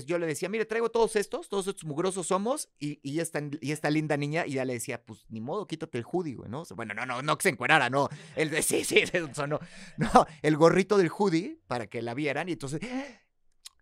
Yo, 0.06 0.18
le 0.18 0.26
decía, 0.26 0.48
mire, 0.48 0.66
traigo 0.66 0.88
todos 0.88 1.16
estos, 1.16 1.48
todos 1.48 1.66
estos 1.66 1.84
mugrosos 1.84 2.28
somos, 2.28 2.68
y, 2.78 3.00
y, 3.02 3.18
esta, 3.18 3.42
y 3.60 3.72
esta 3.72 3.90
linda 3.90 4.16
niña, 4.16 4.46
y 4.46 4.52
ya 4.52 4.64
le 4.64 4.74
decía, 4.74 5.02
pues 5.04 5.26
ni 5.28 5.40
modo, 5.40 5.66
quítate 5.66 5.98
el 5.98 6.04
hoodie, 6.04 6.36
güey, 6.36 6.48
¿no? 6.48 6.62
Bueno, 6.76 6.94
no, 6.94 7.04
no, 7.04 7.22
no 7.22 7.36
que 7.36 7.42
se 7.42 7.48
encuerara, 7.48 7.90
no. 7.90 8.08
El 8.36 8.50
de, 8.50 8.62
sí, 8.62 8.84
sí, 8.84 9.02
eso 9.12 9.46
no. 9.48 9.58
No, 9.96 10.26
el 10.42 10.56
gorrito 10.56 10.96
del 10.96 11.10
hoodie 11.10 11.58
para 11.66 11.88
que 11.88 12.02
la 12.02 12.14
vieran, 12.14 12.48
y 12.48 12.52
entonces, 12.52 12.80
"Ah, 12.84 13.04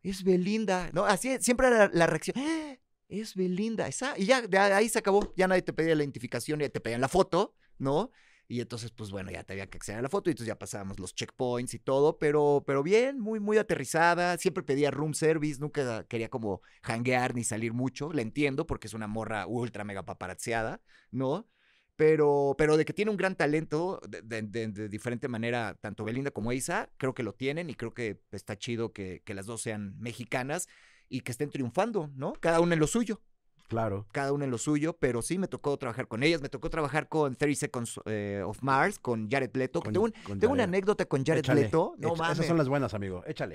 es 0.02 0.24
Belinda, 0.24 0.88
¿no? 0.94 1.04
Así 1.04 1.36
siempre 1.40 1.66
era 1.66 1.78
la, 1.88 1.90
la 1.92 2.06
reacción. 2.06 2.36
"Ah, 2.38 2.76
Es 3.06 3.34
Belinda, 3.34 3.86
esa. 3.86 4.18
Y 4.18 4.24
ya, 4.24 4.40
de 4.40 4.58
ahí 4.58 4.88
se 4.88 4.98
acabó. 4.98 5.34
Ya 5.36 5.46
nadie 5.46 5.60
te 5.60 5.74
pedía 5.74 5.94
la 5.94 6.02
identificación, 6.02 6.60
ya 6.60 6.70
te 6.70 6.80
pedían 6.80 7.02
la 7.02 7.08
foto, 7.08 7.54
¿no? 7.78 8.10
Y 8.48 8.60
entonces, 8.60 8.90
pues 8.90 9.10
bueno, 9.10 9.30
ya 9.30 9.42
te 9.44 9.54
había 9.54 9.66
que 9.68 9.78
acceder 9.78 9.98
a 10.00 10.02
la 10.02 10.08
foto 10.10 10.28
y 10.30 10.32
entonces 10.32 10.48
ya 10.48 10.58
pasábamos 10.58 10.98
los 11.00 11.14
checkpoints 11.14 11.74
y 11.74 11.78
todo, 11.78 12.18
pero, 12.18 12.62
pero 12.66 12.82
bien, 12.82 13.18
muy, 13.18 13.40
muy 13.40 13.56
aterrizada. 13.58 14.36
Siempre 14.38 14.62
pedía 14.62 14.90
room 14.90 15.14
service, 15.14 15.60
nunca 15.60 16.04
quería 16.04 16.28
como 16.28 16.60
hanguear 16.82 17.34
ni 17.34 17.44
salir 17.44 17.72
mucho. 17.72 18.12
La 18.12 18.22
entiendo 18.22 18.66
porque 18.66 18.86
es 18.86 18.94
una 18.94 19.06
morra 19.06 19.46
ultra 19.46 19.84
mega 19.84 20.04
paparazziada, 20.04 20.80
¿no? 21.10 21.48
Pero, 21.96 22.54
pero 22.58 22.76
de 22.76 22.84
que 22.84 22.92
tiene 22.92 23.10
un 23.12 23.16
gran 23.16 23.36
talento 23.36 24.00
de, 24.08 24.20
de- 24.22 24.42
de- 24.42 24.68
de 24.68 24.88
diferente 24.88 25.28
manera, 25.28 25.76
tanto 25.80 26.04
Belinda 26.04 26.30
como 26.32 26.52
Isa, 26.52 26.90
creo 26.96 27.14
que 27.14 27.22
lo 27.22 27.34
tienen 27.34 27.70
y 27.70 27.74
creo 27.76 27.94
que 27.94 28.20
está 28.32 28.58
chido 28.58 28.92
que, 28.92 29.22
que 29.24 29.32
las 29.34 29.46
dos 29.46 29.62
sean 29.62 29.96
mexicanas 30.00 30.66
y 31.08 31.20
que 31.20 31.30
estén 31.32 31.50
triunfando, 31.50 32.10
¿no? 32.16 32.32
Cada 32.34 32.60
una 32.60 32.74
en 32.74 32.80
lo 32.80 32.86
suyo 32.88 33.22
Claro. 33.68 34.06
cada 34.12 34.32
una 34.32 34.44
en 34.44 34.50
lo 34.50 34.58
suyo, 34.58 34.94
pero 34.98 35.22
sí 35.22 35.38
me 35.38 35.48
tocó 35.48 35.76
trabajar 35.78 36.06
con 36.06 36.22
ellas, 36.22 36.42
me 36.42 36.48
tocó 36.48 36.68
trabajar 36.70 37.08
con 37.08 37.34
30 37.34 37.58
Seconds 37.58 38.00
eh, 38.04 38.42
of 38.44 38.62
Mars, 38.62 38.98
con 38.98 39.28
Jared 39.30 39.50
Leto. 39.54 39.80
Con- 39.80 39.92
tengo 39.92 40.04
un- 40.04 40.38
tengo 40.38 40.52
una 40.52 40.64
anécdota 40.64 41.06
con 41.06 41.24
Jared 41.24 41.40
Échale, 41.40 41.62
Leto. 41.62 41.94
No 41.98 42.08
echa- 42.08 42.18
mames. 42.18 42.32
Esas 42.38 42.46
son 42.46 42.58
las 42.58 42.68
buenas, 42.68 42.94
amigo. 42.94 43.22
Échale. 43.26 43.54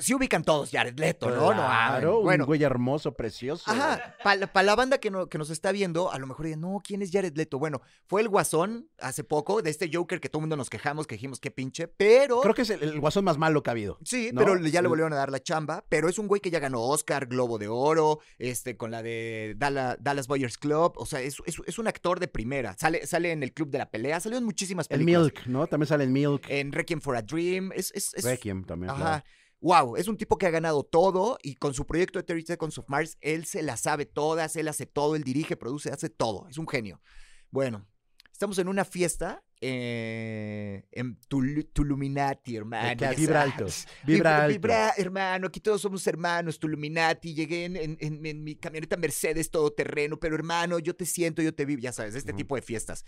Sí 0.00 0.14
ubican 0.14 0.42
todos 0.44 0.70
Jared 0.70 0.98
Leto, 0.98 1.30
¿no? 1.30 1.48
Claro, 1.52 2.20
Bueno, 2.22 2.44
un 2.44 2.46
güey 2.46 2.62
hermoso, 2.62 3.14
precioso. 3.14 3.70
Ajá, 3.70 4.16
para 4.22 4.62
la 4.62 4.74
banda 4.76 4.98
que, 4.98 5.10
no- 5.10 5.28
que 5.28 5.38
nos 5.38 5.50
está 5.50 5.72
viendo, 5.72 6.10
a 6.12 6.18
lo 6.18 6.26
mejor 6.26 6.46
digan, 6.46 6.60
no, 6.60 6.80
¿quién 6.84 7.02
es 7.02 7.10
Jared 7.10 7.36
Leto? 7.36 7.58
Bueno, 7.58 7.80
fue 8.06 8.20
el 8.20 8.28
guasón 8.28 8.88
hace 8.98 9.24
poco 9.24 9.62
de 9.62 9.70
este 9.70 9.90
Joker 9.92 10.20
que 10.20 10.28
todo 10.28 10.40
el 10.40 10.42
mundo 10.44 10.56
nos 10.56 10.70
quejamos, 10.70 11.06
que 11.06 11.14
dijimos 11.16 11.40
qué 11.40 11.50
pinche, 11.50 11.88
pero... 11.88 12.40
Creo 12.40 12.54
que 12.54 12.62
es 12.62 12.70
el, 12.70 12.82
el 12.82 13.00
guasón 13.00 13.24
más 13.24 13.38
malo 13.38 13.62
que 13.62 13.70
ha 13.70 13.72
habido. 13.72 13.98
Sí, 14.04 14.30
¿no? 14.32 14.40
pero 14.40 14.56
ya 14.58 14.82
le 14.82 14.88
volvieron 14.88 15.12
a 15.12 15.16
dar 15.16 15.30
la 15.30 15.42
chamba, 15.42 15.84
pero 15.88 16.08
es 16.08 16.18
un 16.18 16.26
güey 16.28 16.40
que 16.40 16.50
ya 16.50 16.58
ganó 16.58 16.82
Oscar, 16.82 17.26
Globo 17.26 17.58
de 17.58 17.68
Oro, 17.68 18.20
este, 18.38 18.76
con 18.76 18.90
la 18.90 19.02
de 19.02 19.54
Dalla- 19.58 19.96
Dallas 20.00 20.26
Boyers 20.26 20.58
Club, 20.58 20.92
o 20.96 21.06
sea, 21.06 21.20
es, 21.20 21.36
es- 21.46 21.60
es 21.66 21.78
un 21.78 21.86
actor 21.88 22.20
de 22.20 22.28
primera, 22.28 22.76
sale, 22.78 23.06
sale 23.06 23.32
en 23.32 23.42
el 23.42 23.52
Club 23.52 23.70
de 23.70 23.78
la 23.78 23.90
Pelea, 23.90 24.20
salió 24.20 24.38
en 24.38 24.44
muchísimas 24.44 24.86
El 24.90 24.98
películas. 25.00 25.22
Milk, 25.34 25.46
¿no? 25.46 25.66
También 25.66 25.88
sale 25.88 26.04
el 26.04 26.10
Milk. 26.10 26.44
En 26.48 26.72
Requiem 26.72 27.00
for 27.00 27.16
a 27.16 27.22
Dream, 27.22 27.70
es... 27.74 27.90
es, 27.94 28.14
es- 28.14 28.24
Requiem 28.24 28.64
también. 28.64 28.90
Ajá. 28.90 29.00
claro. 29.00 29.24
Wow, 29.64 29.96
es 29.96 30.08
un 30.08 30.18
tipo 30.18 30.36
que 30.36 30.44
ha 30.46 30.50
ganado 30.50 30.82
todo 30.84 31.38
y 31.42 31.54
con 31.54 31.72
su 31.72 31.86
proyecto 31.86 32.18
de 32.18 32.22
30 32.24 32.52
Seconds 32.52 32.76
of 32.76 32.88
Mars, 32.90 33.16
él 33.22 33.46
se 33.46 33.62
la 33.62 33.78
sabe 33.78 34.04
todas, 34.04 34.56
él 34.56 34.68
hace 34.68 34.84
todo, 34.84 35.16
él 35.16 35.24
dirige, 35.24 35.56
produce, 35.56 35.90
hace 35.90 36.10
todo. 36.10 36.46
Es 36.50 36.58
un 36.58 36.68
genio. 36.68 37.00
Bueno, 37.50 37.86
estamos 38.30 38.58
en 38.58 38.68
una 38.68 38.84
fiesta 38.84 39.42
eh, 39.62 40.84
en 40.92 41.18
Tul- 41.28 41.66
Tuluminati, 41.72 42.56
hermano. 42.56 43.14
Vibra 43.16 43.40
alto, 43.42 43.68
sabes. 43.68 43.86
vibra 44.04 44.30
Vibra- 44.30 44.36
alto. 44.44 44.52
vibra, 44.52 44.94
hermano, 44.98 45.46
aquí 45.46 45.60
todos 45.60 45.80
somos 45.80 46.06
hermanos, 46.06 46.58
Tuluminati. 46.58 47.32
Llegué 47.34 47.64
en, 47.64 47.76
en- 47.76 47.96
en- 48.00 48.26
en 48.26 48.44
mi 48.44 48.56
camioneta 48.56 48.98
Mercedes 48.98 49.50
todoterreno, 49.50 50.18
pero 50.20 50.34
hermano, 50.34 50.78
yo 50.78 50.94
te 50.94 51.06
siento, 51.06 51.40
yo 51.40 51.54
te 51.54 51.64
vivo, 51.64 51.80
ya 51.80 51.92
sabes, 51.92 52.14
este 52.14 52.34
tipo 52.34 52.54
de 52.56 52.60
fiestas. 52.60 53.06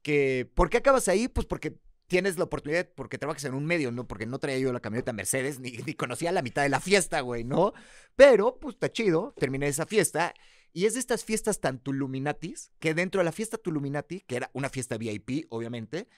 Que, 0.00 0.50
¿Por 0.54 0.70
qué 0.70 0.78
acabas 0.78 1.08
ahí? 1.08 1.28
Pues 1.28 1.46
porque 1.46 1.76
tienes 2.10 2.38
la 2.38 2.44
oportunidad, 2.44 2.88
porque 2.96 3.18
trabajas 3.18 3.44
en 3.44 3.54
un 3.54 3.64
medio, 3.64 3.92
¿no? 3.92 4.08
Porque 4.08 4.26
no 4.26 4.40
traía 4.40 4.58
yo 4.58 4.72
la 4.72 4.80
camioneta 4.80 5.12
Mercedes, 5.12 5.60
ni, 5.60 5.70
ni 5.86 5.94
conocía 5.94 6.32
la 6.32 6.42
mitad 6.42 6.62
de 6.62 6.68
la 6.68 6.80
fiesta, 6.80 7.20
güey, 7.20 7.44
¿no? 7.44 7.72
Pero, 8.16 8.58
pues 8.58 8.74
está 8.74 8.90
chido, 8.90 9.32
terminé 9.38 9.68
esa 9.68 9.86
fiesta. 9.86 10.34
Y 10.72 10.86
es 10.86 10.94
de 10.94 11.00
estas 11.00 11.24
fiestas 11.24 11.60
tan 11.60 11.78
Tuluminatis, 11.78 12.72
que 12.80 12.94
dentro 12.94 13.20
de 13.20 13.24
la 13.24 13.32
fiesta 13.32 13.58
Tuluminati, 13.58 14.22
que 14.22 14.36
era 14.36 14.50
una 14.54 14.68
fiesta 14.68 14.98
VIP, 14.98 15.46
obviamente, 15.50 16.08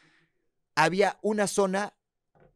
había 0.75 1.19
una 1.21 1.47
zona 1.47 1.95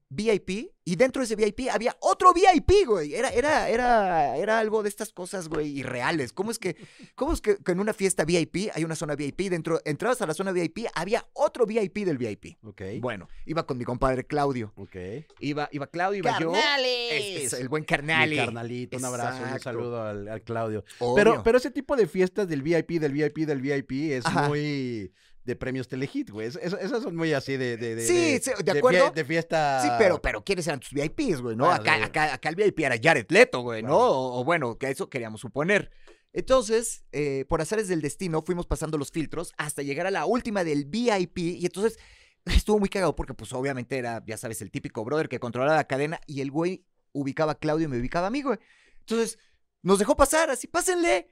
VIP 0.08 0.70
y 0.84 0.94
dentro 0.94 1.20
de 1.20 1.24
ese 1.24 1.34
VIP 1.34 1.68
había 1.70 1.96
otro 2.00 2.32
VIP, 2.32 2.86
güey. 2.86 3.14
Era, 3.14 3.30
era, 3.30 3.68
era, 3.68 4.36
era 4.36 4.58
algo 4.60 4.84
de 4.84 4.88
estas 4.88 5.12
cosas, 5.12 5.48
güey, 5.48 5.78
irreales. 5.80 6.32
¿Cómo 6.32 6.52
es 6.52 6.60
que, 6.60 6.76
cómo 7.16 7.32
es 7.32 7.40
que, 7.40 7.56
que 7.56 7.72
en 7.72 7.80
una 7.80 7.92
fiesta 7.92 8.24
VIP 8.24 8.70
hay 8.72 8.84
una 8.84 8.94
zona 8.94 9.16
VIP? 9.16 9.50
Dentro, 9.50 9.80
entrabas 9.84 10.22
a 10.22 10.26
la 10.26 10.34
zona 10.34 10.52
VIP, 10.52 10.86
había 10.94 11.26
otro 11.32 11.66
VIP 11.66 11.98
del 12.04 12.18
VIP. 12.18 12.56
Ok. 12.64 12.82
Bueno, 13.00 13.28
iba 13.46 13.66
con 13.66 13.78
mi 13.78 13.84
compadre 13.84 14.24
Claudio. 14.24 14.72
Ok. 14.76 14.94
Iba, 15.40 15.68
iba 15.72 15.88
Claudio, 15.88 16.18
iba 16.20 16.38
yo. 16.38 16.52
¡Carnales! 16.52 17.12
Es- 17.46 17.52
es 17.52 17.60
el 17.60 17.68
buen 17.68 17.80
Mi 17.82 17.86
carnali. 17.86 18.36
carnalito, 18.36 18.96
un 18.96 19.04
abrazo, 19.04 19.42
un 19.52 19.58
saludo 19.60 20.02
al, 20.02 20.28
al 20.28 20.42
Claudio. 20.42 20.84
Obvio. 21.00 21.14
Pero, 21.16 21.42
pero 21.42 21.58
ese 21.58 21.72
tipo 21.72 21.96
de 21.96 22.06
fiestas 22.06 22.46
del 22.46 22.62
VIP, 22.62 23.00
del 23.00 23.12
VIP, 23.12 23.38
del 23.38 23.60
VIP 23.60 24.12
es 24.12 24.24
Ajá. 24.24 24.48
muy 24.48 25.12
de 25.46 25.56
premios 25.56 25.88
Telehit, 25.88 26.28
güey. 26.30 26.48
Es- 26.48 26.56
es- 26.60 26.72
esas 26.74 27.02
son 27.02 27.16
muy 27.16 27.32
así 27.32 27.56
de... 27.56 27.76
de, 27.76 27.94
de 27.94 28.06
Sí, 28.06 28.38
sí, 28.42 28.50
de 28.64 28.78
acuerdo. 28.78 29.10
De, 29.12 29.24
fiesta... 29.24 29.80
Sí, 29.82 29.88
pero, 29.98 30.20
pero 30.20 30.44
¿quiénes 30.44 30.66
eran 30.66 30.80
tus 30.80 30.90
VIPs, 30.92 31.40
güey? 31.40 31.56
¿No? 31.56 31.66
Bueno, 31.66 31.80
acá, 31.80 32.04
acá, 32.04 32.34
acá 32.34 32.48
el 32.50 32.56
VIP 32.56 32.80
era 32.80 32.96
Jared 33.02 33.26
Leto, 33.30 33.60
güey, 33.60 33.82
¿no? 33.82 33.96
O 33.96 34.44
bueno, 34.44 34.76
que 34.76 34.90
eso 34.90 35.08
queríamos 35.08 35.40
suponer. 35.40 35.90
Entonces, 36.32 37.04
eh, 37.12 37.46
por 37.48 37.60
azares 37.62 37.88
del 37.88 38.02
destino, 38.02 38.42
fuimos 38.44 38.66
pasando 38.66 38.98
los 38.98 39.10
filtros 39.10 39.54
hasta 39.56 39.82
llegar 39.82 40.06
a 40.06 40.10
la 40.10 40.26
última 40.26 40.64
del 40.64 40.84
VIP. 40.84 41.38
Y 41.38 41.64
entonces 41.64 41.98
estuvo 42.44 42.78
muy 42.78 42.88
cagado 42.88 43.14
porque, 43.16 43.32
pues, 43.32 43.52
obviamente 43.52 43.96
era, 43.96 44.22
ya 44.26 44.36
sabes, 44.36 44.60
el 44.60 44.70
típico 44.70 45.04
brother 45.04 45.28
que 45.28 45.38
controlaba 45.40 45.76
la 45.76 45.86
cadena 45.86 46.20
y 46.26 46.40
el 46.42 46.50
güey 46.50 46.84
ubicaba 47.12 47.52
a 47.52 47.58
Claudio 47.58 47.86
y 47.86 47.88
me 47.88 47.98
ubicaba 47.98 48.26
a 48.26 48.30
mí, 48.30 48.42
güey. 48.42 48.58
Entonces, 49.00 49.38
nos 49.82 49.98
dejó 49.98 50.16
pasar, 50.16 50.50
así, 50.50 50.66
pásenle. 50.66 51.28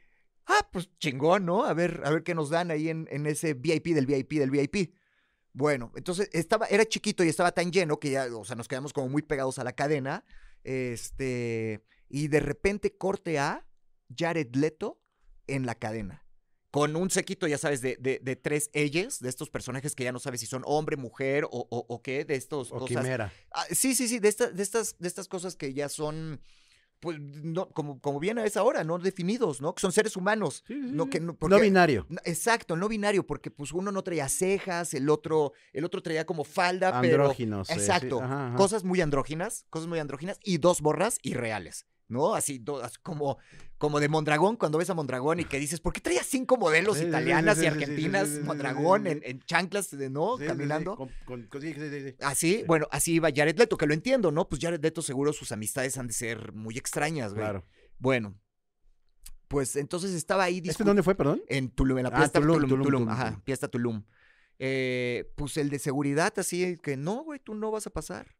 Ah, 0.47 0.69
pues 0.73 0.91
chingón, 0.99 1.47
¿no? 1.47 1.65
A 1.65 1.73
ver, 1.75 2.03
a 2.05 2.11
ver 2.11 2.23
qué 2.23 2.35
nos 2.35 2.51
dan 2.51 2.71
ahí 2.71 2.89
en, 2.91 3.09
en 3.11 3.27
ese 3.27 3.55
VIP 3.55 3.89
del 3.95 4.07
VIP 4.07 4.33
del 4.35 4.51
VIP. 4.51 4.95
Bueno, 5.53 5.93
entonces 5.97 6.29
estaba, 6.33 6.67
era 6.67 6.85
chiquito 6.85 7.23
y 7.25 7.29
estaba 7.29 7.53
tan 7.53 7.71
lleno 7.73 7.99
que 8.01 8.11
ya, 8.11 8.27
o 8.37 8.45
sea, 8.45 8.57
nos 8.57 8.69
quedamos 8.69 8.93
como 8.93 9.09
muy 9.09 9.23
pegados 9.23 9.59
a 9.59 9.65
la 9.65 9.73
cadena. 9.73 10.25
Este, 10.65 11.83
y 12.09 12.29
de 12.29 12.41
repente 12.41 12.97
corte 12.97 13.39
a 13.39 13.67
Jared 14.15 14.55
Leto 14.55 15.01
en 15.47 15.67
la 15.67 15.75
cadena. 15.75 16.23
Con 16.71 16.97
un 16.97 17.09
sequito, 17.09 17.47
ya 17.47 17.57
sabes, 17.57 17.81
de, 17.83 17.97
de, 18.01 18.19
de 18.21 18.35
tres 18.37 18.69
ellos, 18.73 19.21
de 19.21 19.29
estos 19.29 19.49
personajes 19.49 19.95
que 19.95 20.03
ya 20.03 20.11
no 20.11 20.19
sabes 20.19 20.41
si 20.41 20.47
son 20.47 20.63
hombre, 20.67 20.97
mujer 20.97 21.45
o, 21.45 21.49
o, 21.71 21.87
o 21.89 22.03
qué, 22.03 22.25
de 22.25 22.35
estos 22.35 22.73
O 22.73 22.81
cosas. 22.81 22.89
quimera. 23.05 23.33
Ah, 23.53 23.65
sí, 23.71 23.95
sí, 23.95 24.09
sí, 24.09 24.19
de, 24.19 24.29
esta- 24.29 24.51
de, 24.51 24.63
estas, 24.63 24.97
de 24.99 25.07
estas 25.07 25.29
cosas 25.29 25.55
que 25.55 25.73
ya 25.73 25.89
son, 25.89 26.41
pues, 27.05 27.21
no, 27.21 27.69
como, 27.69 28.01
como 28.01 28.19
bien 28.19 28.39
a 28.39 28.47
esa 28.47 28.63
hora, 28.63 28.83
no 28.83 28.99
definidos, 28.99 29.61
¿no? 29.61 29.75
Que 29.75 29.83
son 29.83 29.93
seres 29.93 30.17
humanos. 30.17 30.65
Sí, 30.67 30.73
sí, 30.73 30.81
No, 30.91 31.11
que 31.11 31.21
no, 31.21 31.37
No 31.39 31.61
binario. 31.61 32.07
Exacto, 32.25 32.77
no 32.77 32.89
binario, 32.89 33.27
porque 33.27 33.51
pues 33.51 33.73
uno 33.73 33.93
no 33.93 34.03
traía 34.03 34.27
cejas, 34.31 34.95
el 34.95 35.11
otro, 35.11 35.53
el 35.75 35.85
otro 35.85 36.03
traía 36.03 36.25
como 36.25 36.45
falda, 36.45 37.01
pero. 37.03 37.25
Andróginos. 37.25 37.69
eh, 37.69 37.75
sí. 37.75 37.81
Exacto. 37.81 38.23
Ajá, 38.23 38.49
ajá. 38.49 38.57
Cosas 38.57 38.85
muy 38.85 39.03
andróginas, 39.03 39.67
cosas 39.69 39.87
muy 39.87 39.99
andróginas, 39.99 40.39
y 40.43 40.57
dos 40.57 40.81
borras 40.81 41.19
irreales, 41.23 41.87
¿no? 42.09 42.35
Así, 42.35 42.63
como, 43.03 43.39
como 43.79 43.99
de 44.01 44.09
Mondragón, 44.09 44.57
cuando 44.57 44.79
ves 44.79 44.91
a 44.91 44.95
Mondragón 44.95 45.41
y 45.41 45.45
que 45.45 45.59
dices, 45.59 45.81
¿por 45.81 45.93
qué 45.93 46.01
traía 46.01 46.23
cinco 46.23 46.57
modelos 46.57 46.95
Sí, 46.97 47.01
sí, 47.01 47.05
sí, 47.05 47.09
italianas 47.09 47.59
sí, 47.59 47.65
y 47.65 47.67
argentinas, 47.67 48.29
Mondragón, 48.45 49.07
en, 49.07 49.21
en 49.25 49.41
chanclas, 49.41 49.91
de, 49.91 50.11
¿no? 50.11 50.37
Caminando. 50.37 50.97
con- 50.97 51.11
con-. 51.25 51.49
Así, 52.21 52.57
Sí. 52.59 52.65
bueno, 52.67 52.87
así 52.91 53.15
iba 53.15 53.31
Jared 53.35 53.59
Leto, 53.59 53.77
que 53.77 53.87
lo 53.87 53.95
entiendo, 53.95 54.31
¿no? 54.31 54.49
Pues 54.49 54.61
Jared 54.61 54.83
Leto 54.83 55.03
seguro 55.03 55.33
sus 55.33 55.51
amistades 55.53 55.97
han 55.99 56.07
de 56.09 56.13
ser 56.15 56.53
muy 56.53 56.77
extrañas, 56.79 57.33
güey. 57.33 57.45
Claro. 57.45 57.65
Bueno, 57.99 58.39
pues 59.49 59.77
entonces 59.77 60.13
estaba 60.13 60.45
ahí 60.45 60.61
¿Este 60.65 60.85
dónde 60.85 61.03
fue, 61.03 61.15
perdón? 61.15 61.43
en 61.49 61.71
Tulum, 61.71 61.99
en 61.99 62.05
la 62.05 62.11
Ah, 62.11 62.17
fiesta 62.19 62.41
Tulum, 62.41 62.55
Tulum, 62.57 62.69
Tulum, 62.71 62.85
Tulum, 62.85 63.03
Tulum, 63.03 63.13
ajá, 63.13 63.41
fiesta 63.45 63.69
Tulum. 63.69 64.05
eh, 64.59 65.33
pues 65.37 65.57
el 65.57 65.69
de 65.71 65.79
seguridad 65.79 66.33
así 66.39 66.79
que 66.83 66.97
no, 66.97 67.25
güey, 67.25 67.41
tú 67.41 67.55
no 67.55 67.71
vas 67.71 67.87
a 67.87 67.91
pasar. 67.91 68.35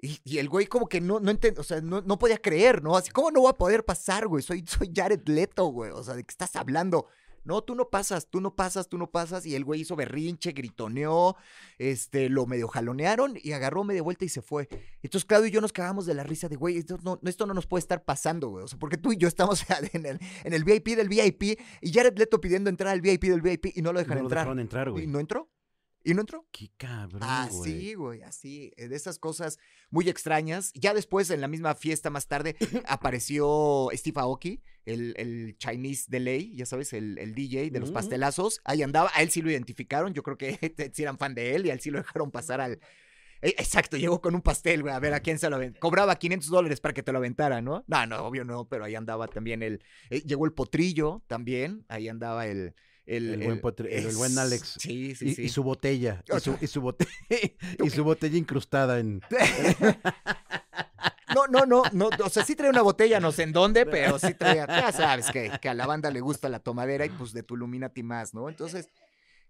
Y, 0.00 0.20
y 0.24 0.38
el 0.38 0.48
güey 0.48 0.66
como 0.66 0.88
que 0.88 1.00
no, 1.00 1.20
no 1.20 1.30
enten- 1.32 1.58
o 1.58 1.62
sea, 1.62 1.80
no, 1.80 2.02
no 2.02 2.18
podía 2.18 2.36
creer, 2.38 2.82
¿no? 2.82 2.96
Así, 2.96 3.10
¿cómo 3.10 3.30
no 3.30 3.40
voy 3.40 3.50
a 3.50 3.54
poder 3.54 3.84
pasar, 3.84 4.26
güey? 4.26 4.42
Soy, 4.42 4.62
soy 4.66 4.92
Jared 4.94 5.26
Leto, 5.26 5.66
güey. 5.66 5.90
O 5.90 6.02
sea, 6.04 6.14
¿de 6.14 6.22
qué 6.24 6.30
estás 6.32 6.54
hablando? 6.56 7.06
No, 7.44 7.62
tú 7.62 7.76
no 7.76 7.88
pasas, 7.90 8.26
tú 8.28 8.40
no 8.40 8.56
pasas, 8.56 8.88
tú 8.88 8.98
no 8.98 9.08
pasas. 9.12 9.46
Y 9.46 9.54
el 9.54 9.64
güey 9.64 9.82
hizo 9.82 9.94
berrinche, 9.94 10.50
gritoneó, 10.50 11.36
este, 11.78 12.28
lo 12.28 12.44
medio 12.46 12.66
jalonearon 12.66 13.34
y 13.40 13.52
agarró 13.52 13.84
media 13.84 14.02
vuelta 14.02 14.24
y 14.24 14.28
se 14.28 14.42
fue. 14.42 14.68
Entonces 15.00 15.24
Claudio 15.26 15.46
y 15.46 15.52
yo 15.52 15.60
nos 15.60 15.72
cagamos 15.72 16.06
de 16.06 16.14
la 16.14 16.24
risa 16.24 16.48
de, 16.48 16.56
güey, 16.56 16.76
esto 16.78 16.98
no, 17.04 17.20
esto 17.24 17.46
no 17.46 17.54
nos 17.54 17.68
puede 17.68 17.80
estar 17.82 18.04
pasando, 18.04 18.48
güey. 18.48 18.64
O 18.64 18.68
sea, 18.68 18.78
porque 18.80 18.96
tú 18.96 19.12
y 19.12 19.16
yo 19.16 19.28
estamos 19.28 19.64
en 19.92 20.06
el, 20.06 20.18
en 20.42 20.52
el 20.54 20.64
VIP 20.64 20.88
del 20.96 21.08
VIP 21.08 21.60
y 21.80 21.92
Jared 21.92 22.18
Leto 22.18 22.40
pidiendo 22.40 22.68
entrar 22.68 22.92
al 22.92 23.00
VIP 23.00 23.24
del 23.26 23.42
VIP 23.42 23.66
y 23.76 23.80
no 23.80 23.92
lo 23.92 24.00
dejan 24.00 24.16
no 24.18 24.24
lo 24.24 24.28
dejaron 24.28 24.58
entrar, 24.58 24.88
¿Y 24.88 24.90
güey. 24.90 25.06
no 25.06 25.20
entró? 25.20 25.48
¿Y 26.06 26.14
no 26.14 26.20
entró? 26.20 26.46
Qué 26.52 26.70
cabrón, 26.76 27.20
Así, 27.22 27.94
güey, 27.94 28.22
así. 28.22 28.72
eh, 28.76 28.86
De 28.86 28.94
esas 28.94 29.18
cosas 29.18 29.58
muy 29.90 30.08
extrañas. 30.08 30.70
Ya 30.74 30.94
después, 30.94 31.30
en 31.30 31.40
la 31.40 31.48
misma 31.48 31.74
fiesta 31.74 32.10
más 32.10 32.28
tarde, 32.28 32.54
apareció 32.86 33.88
Steve 33.92 34.20
Aoki, 34.20 34.62
el, 34.84 35.14
el 35.16 35.56
Chinese 35.58 36.04
Delay, 36.08 36.54
ya 36.54 36.64
sabes, 36.64 36.92
el, 36.92 37.18
el 37.18 37.34
DJ 37.34 37.70
de 37.70 37.80
los 37.80 37.90
Mm. 37.90 37.94
pastelazos. 37.94 38.60
Ahí 38.64 38.82
andaba, 38.82 39.10
a 39.14 39.22
él 39.22 39.30
sí 39.30 39.42
lo 39.42 39.50
identificaron. 39.50 40.14
Yo 40.14 40.22
creo 40.22 40.38
que 40.38 40.58
sí 40.94 41.02
eran 41.02 41.18
fan 41.18 41.34
de 41.34 41.56
él 41.56 41.66
y 41.66 41.70
a 41.70 41.72
él 41.72 41.80
sí 41.80 41.90
lo 41.90 41.98
dejaron 41.98 42.30
pasar 42.30 42.60
al. 42.60 42.78
Eh, 43.42 43.54
Exacto, 43.58 43.96
llegó 43.96 44.20
con 44.20 44.34
un 44.34 44.42
pastel, 44.42 44.82
güey, 44.82 44.94
a 44.94 44.98
ver 44.98 45.12
a 45.12 45.20
quién 45.20 45.38
se 45.38 45.50
lo 45.50 45.56
aventó. 45.56 45.80
Cobraba 45.80 46.16
500 46.18 46.48
dólares 46.50 46.80
para 46.80 46.94
que 46.94 47.02
te 47.02 47.12
lo 47.12 47.18
aventara, 47.18 47.60
¿no? 47.60 47.84
No, 47.86 48.06
no, 48.06 48.24
obvio 48.24 48.44
no, 48.44 48.68
pero 48.68 48.84
ahí 48.84 48.94
andaba 48.94 49.26
también 49.28 49.62
el. 49.62 49.82
eh, 50.10 50.20
llegó 50.22 50.46
el 50.46 50.52
potrillo 50.52 51.22
también, 51.26 51.84
ahí 51.88 52.08
andaba 52.08 52.46
el. 52.46 52.74
El, 53.06 53.34
El 53.34 53.44
buen 53.44 53.62
potri- 53.62 53.88
el- 53.90 54.06
el 54.06 54.16
buen 54.16 54.36
Alex. 54.36 54.76
Sí, 54.80 55.14
sí, 55.14 55.28
Y, 55.28 55.34
sí. 55.36 55.42
y 55.42 55.48
su 55.48 55.62
botella. 55.62 56.22
Y 56.26 56.40
su, 56.40 56.50
Otra. 56.52 56.58
y 56.60 56.66
su 56.66 56.80
bote- 56.82 57.06
y 57.84 57.90
su 57.90 58.02
botella 58.04 58.36
incrustada 58.36 58.98
en. 58.98 59.20
No, 61.34 61.46
no, 61.48 61.66
no, 61.66 61.82
no, 61.92 62.08
o 62.24 62.30
sea, 62.30 62.44
sí 62.44 62.54
trae 62.56 62.70
una 62.70 62.82
botella, 62.82 63.20
no 63.20 63.30
sé 63.32 63.42
en 63.42 63.52
dónde, 63.52 63.84
pero 63.84 64.18
sí 64.18 64.32
trae, 64.32 64.56
ya 64.56 64.90
sabes 64.92 65.30
que, 65.30 65.50
que 65.60 65.68
a 65.68 65.74
la 65.74 65.84
banda 65.86 66.10
le 66.10 66.20
gusta 66.20 66.48
la 66.48 66.60
tomadera 66.60 67.04
y 67.04 67.10
pues 67.10 67.32
de 67.32 67.42
tu 67.42 67.56
Illuminati 67.56 68.02
más, 68.02 68.32
¿no? 68.32 68.48
Entonces, 68.48 68.88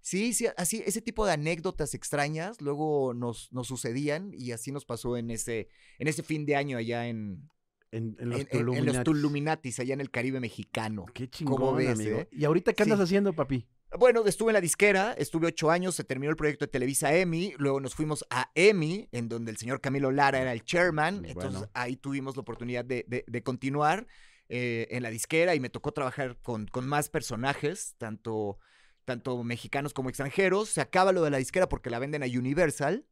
sí, 0.00 0.32
sí, 0.32 0.48
así, 0.56 0.82
ese 0.84 1.00
tipo 1.02 1.24
de 1.26 1.32
anécdotas 1.32 1.94
extrañas 1.94 2.60
luego 2.60 3.12
nos, 3.14 3.52
nos 3.52 3.68
sucedían 3.68 4.32
y 4.32 4.50
así 4.52 4.72
nos 4.72 4.84
pasó 4.84 5.16
en 5.16 5.30
ese, 5.30 5.68
en 5.98 6.08
ese 6.08 6.22
fin 6.24 6.44
de 6.46 6.56
año 6.56 6.78
allá 6.78 7.06
en, 7.06 7.48
En, 7.96 8.16
en 8.18 8.28
los 8.30 8.40
en, 8.40 8.46
en- 8.50 8.56
en 8.58 8.86
los 8.86 9.02
Tuluminatis. 9.02 9.04
Tuluminatis, 9.04 9.80
allá 9.80 9.94
en 9.94 10.00
el 10.00 10.10
Caribe 10.10 10.40
mexicano. 10.40 11.06
Qué 11.14 11.28
chingón, 11.28 11.56
¿Cómo 11.56 11.74
ves, 11.74 11.88
amigo. 11.90 12.18
eh? 12.18 12.28
¿Y 12.32 12.44
ahorita 12.44 12.72
qué 12.72 12.82
andas 12.82 12.98
Sí. 12.98 13.04
haciendo, 13.04 13.32
papi? 13.32 13.66
Bueno, 13.98 14.26
estuve 14.26 14.50
en 14.50 14.54
la 14.54 14.60
disquera, 14.60 15.12
estuve 15.12 15.46
ocho 15.46 15.70
años, 15.70 15.94
se 15.94 16.02
terminó 16.04 16.30
el 16.30 16.36
proyecto 16.36 16.66
de 16.66 16.70
Televisa 16.72 17.14
EMI, 17.14 17.54
luego 17.56 17.80
nos 17.80 17.94
fuimos 17.94 18.26
a 18.30 18.50
EMI, 18.54 19.08
en 19.12 19.28
donde 19.28 19.52
el 19.52 19.56
señor 19.56 19.80
Camilo 19.80 20.10
Lara 20.10 20.40
era 20.40 20.52
el 20.52 20.64
chairman, 20.64 21.24
entonces 21.24 21.68
ahí 21.72 21.96
tuvimos 21.96 22.34
la 22.36 22.42
oportunidad 22.42 22.84
de, 22.84 23.04
de- 23.08 23.24
de 23.26 23.42
continuar 23.42 24.06
eh, 24.48 24.88
en 24.90 25.02
la 25.02 25.10
disquera 25.10 25.54
y 25.54 25.60
me 25.60 25.70
tocó 25.70 25.92
trabajar 25.92 26.36
con, 26.42 26.66
con 26.66 26.86
más 26.86 27.08
personajes, 27.08 27.94
tanto, 27.96 28.58
tanto 29.04 29.42
mexicanos 29.44 29.94
como 29.94 30.08
extranjeros. 30.08 30.68
Se 30.68 30.80
acaba 30.80 31.12
lo 31.12 31.22
de 31.22 31.30
la 31.30 31.38
disquera 31.38 31.68
porque 31.68 31.88
la 31.90 31.98
venden 32.00 32.22
a 32.22 32.26
Universal, 32.26 33.06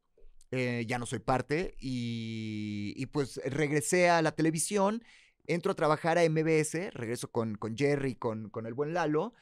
eh, 0.54 0.84
ya 0.86 0.98
no 0.98 1.06
soy 1.06 1.18
parte, 1.18 1.74
y, 1.80 2.94
y 2.96 3.06
pues 3.06 3.40
regresé 3.44 4.08
a 4.08 4.22
la 4.22 4.32
televisión, 4.32 5.02
entro 5.46 5.72
a 5.72 5.74
trabajar 5.74 6.16
a 6.18 6.22
MBS, 6.28 6.90
regreso 6.92 7.30
con, 7.30 7.56
con 7.56 7.76
Jerry, 7.76 8.14
con, 8.14 8.50
con 8.50 8.66
el 8.66 8.74
buen 8.74 8.94
Lalo. 8.94 9.34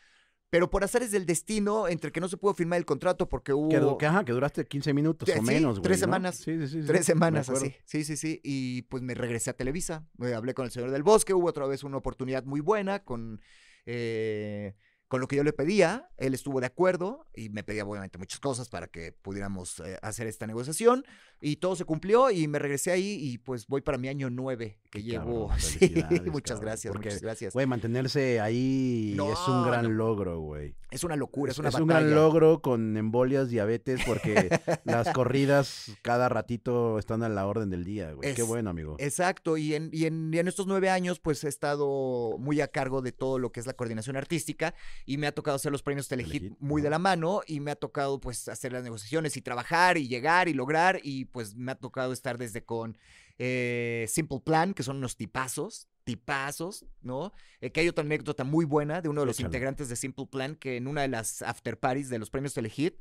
Pero 0.50 0.68
por 0.68 0.84
azares 0.84 1.10
del 1.10 1.24
destino, 1.24 1.88
entre 1.88 2.12
que 2.12 2.20
no 2.20 2.28
se 2.28 2.36
pudo 2.36 2.52
firmar 2.52 2.76
el 2.78 2.84
contrato 2.84 3.26
porque 3.26 3.54
hubo 3.54 3.96
Que, 3.96 4.04
ajá, 4.04 4.22
que 4.22 4.32
duraste 4.32 4.66
15 4.66 4.92
minutos 4.92 5.26
Sí, 5.26 5.38
o 5.38 5.40
menos, 5.42 5.78
güey. 5.78 5.84
tres 5.84 5.98
¿no? 5.98 6.04
semanas. 6.04 6.36
Sí, 6.36 6.58
sí, 6.60 6.68
sí, 6.68 6.80
sí, 6.82 6.86
tres 6.86 7.06
semanas 7.06 7.48
me 7.48 7.56
así. 7.56 7.74
Sí, 7.86 8.04
sí, 8.04 8.18
sí. 8.18 8.38
Y 8.44 8.82
pues 8.82 9.02
me 9.02 9.14
regresé 9.14 9.48
a 9.48 9.54
Televisa. 9.54 10.06
Eh, 10.22 10.34
hablé 10.34 10.52
con 10.52 10.66
el 10.66 10.70
señor 10.70 10.90
del 10.90 11.02
bosque. 11.02 11.32
Hubo 11.32 11.48
otra 11.48 11.66
vez 11.66 11.84
una 11.84 11.96
oportunidad 11.96 12.44
muy 12.44 12.60
buena 12.60 13.02
con, 13.02 13.40
eh, 13.86 14.74
con 15.12 15.20
lo 15.20 15.28
que 15.28 15.36
yo 15.36 15.44
le 15.44 15.52
pedía. 15.52 16.08
Él 16.16 16.32
estuvo 16.32 16.58
de 16.58 16.64
acuerdo 16.68 17.26
y 17.34 17.50
me 17.50 17.62
pedía 17.62 17.84
obviamente 17.84 18.16
muchas 18.16 18.40
cosas 18.40 18.70
para 18.70 18.86
que 18.86 19.12
pudiéramos 19.12 19.78
eh, 19.80 19.98
hacer 20.00 20.26
esta 20.26 20.46
negociación. 20.46 21.04
Y 21.38 21.56
todo 21.56 21.76
se 21.76 21.84
cumplió 21.84 22.30
y 22.30 22.48
me 22.48 22.58
regresé 22.58 22.92
ahí 22.92 23.18
y 23.20 23.36
pues 23.36 23.66
voy 23.66 23.82
para 23.82 23.98
mi 23.98 24.08
año 24.08 24.30
nueve 24.30 24.78
que 24.90 25.00
Qué 25.00 25.02
llevo. 25.02 25.48
cabrón, 25.48 25.60
Sí, 25.60 25.92
muchas 26.30 26.52
cabrón, 26.60 26.60
gracias, 26.62 26.92
porque, 26.94 27.08
muchas 27.08 27.20
gracias. 27.22 27.52
Güey, 27.52 27.66
mantenerse 27.66 28.40
ahí 28.40 29.12
No, 29.16 29.30
es 29.30 29.38
un 29.48 29.64
gran 29.66 29.82
no. 29.82 29.90
logro, 29.90 30.40
güey. 30.40 30.74
Es 30.90 31.04
una 31.04 31.16
locura, 31.16 31.52
es 31.52 31.58
una 31.58 31.68
un 31.70 31.86
batalla. 31.88 32.00
gran 32.06 32.14
logro 32.14 32.62
con 32.62 32.96
embolias, 32.96 33.48
diabetes, 33.48 34.00
porque 34.06 34.48
las 34.84 35.10
corridas 35.12 35.90
cada 36.02 36.28
ratito 36.28 36.98
están 36.98 37.22
a 37.22 37.28
la 37.28 37.46
orden 37.46 37.70
del 37.70 37.84
día, 37.84 38.12
güey. 38.12 38.34
Qué 38.34 38.42
Es- 38.42 38.46
bueno, 38.48 38.70
amigo. 38.70 38.96
Exacto, 38.98 39.56
y 39.58 39.74
en, 39.74 39.90
y, 39.92 40.04
en, 40.06 40.32
y 40.32 40.38
en 40.38 40.48
estos 40.48 40.66
nueve 40.66 40.88
años 40.90 41.18
pues 41.20 41.42
he 41.44 41.48
estado 41.48 42.36
muy 42.38 42.60
a 42.60 42.68
cargo 42.68 43.02
de 43.02 43.12
todo 43.12 43.38
lo 43.38 43.50
que 43.52 43.60
es 43.60 43.66
la 43.66 43.72
coordinación 43.74 44.16
artística 44.16 44.74
y 45.06 45.18
me 45.18 45.26
ha 45.26 45.32
tocado 45.32 45.56
hacer 45.56 45.72
los 45.72 45.82
premios 45.82 46.08
Telehit 46.08 46.32
Telehit, 46.32 46.56
muy 46.60 46.82
de 46.82 46.90
la 46.90 46.98
mano 46.98 47.42
y 47.46 47.60
me 47.60 47.70
ha 47.70 47.76
tocado 47.76 48.20
pues 48.20 48.48
hacer 48.48 48.72
las 48.72 48.82
negociaciones 48.82 49.36
y 49.36 49.42
trabajar 49.42 49.98
y 49.98 50.08
llegar 50.08 50.48
y 50.48 50.54
lograr 50.54 51.00
y 51.02 51.26
pues 51.26 51.54
me 51.54 51.72
ha 51.72 51.74
tocado 51.74 52.12
estar 52.12 52.38
desde 52.38 52.64
con 52.64 52.96
eh, 53.38 54.06
Simple 54.08 54.40
Plan, 54.40 54.74
que 54.74 54.82
son 54.82 54.96
unos 54.98 55.16
tipazos, 55.16 55.88
tipazos, 56.04 56.84
¿no? 57.00 57.32
Eh, 57.60 57.70
que 57.70 57.80
hay 57.80 57.88
otra 57.88 58.04
anécdota 58.04 58.44
muy 58.44 58.64
buena 58.64 59.00
de 59.00 59.08
uno 59.08 59.22
de 59.22 59.26
los 59.26 59.40
integrantes 59.40 59.88
de 59.88 59.96
Simple 59.96 60.26
Plan 60.26 60.54
que 60.56 60.76
en 60.76 60.86
una 60.86 61.02
de 61.02 61.08
las 61.08 61.42
after 61.42 61.78
parties 61.78 62.08
de 62.08 62.18
los 62.18 62.30
premios 62.30 62.54
Telehit 62.54 62.96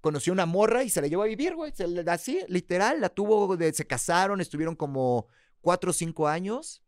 conoció 0.00 0.32
una 0.32 0.46
morra 0.46 0.84
y 0.84 0.90
se 0.90 1.00
la 1.00 1.08
llevó 1.08 1.22
a 1.22 1.26
vivir, 1.26 1.54
güey. 1.54 1.72
Así, 2.06 2.40
literal, 2.48 3.00
la 3.00 3.08
tuvo, 3.08 3.56
de, 3.56 3.72
se 3.72 3.86
casaron, 3.86 4.40
estuvieron 4.40 4.76
como 4.76 5.26
cuatro 5.60 5.90
o 5.90 5.92
cinco 5.92 6.28
años 6.28 6.82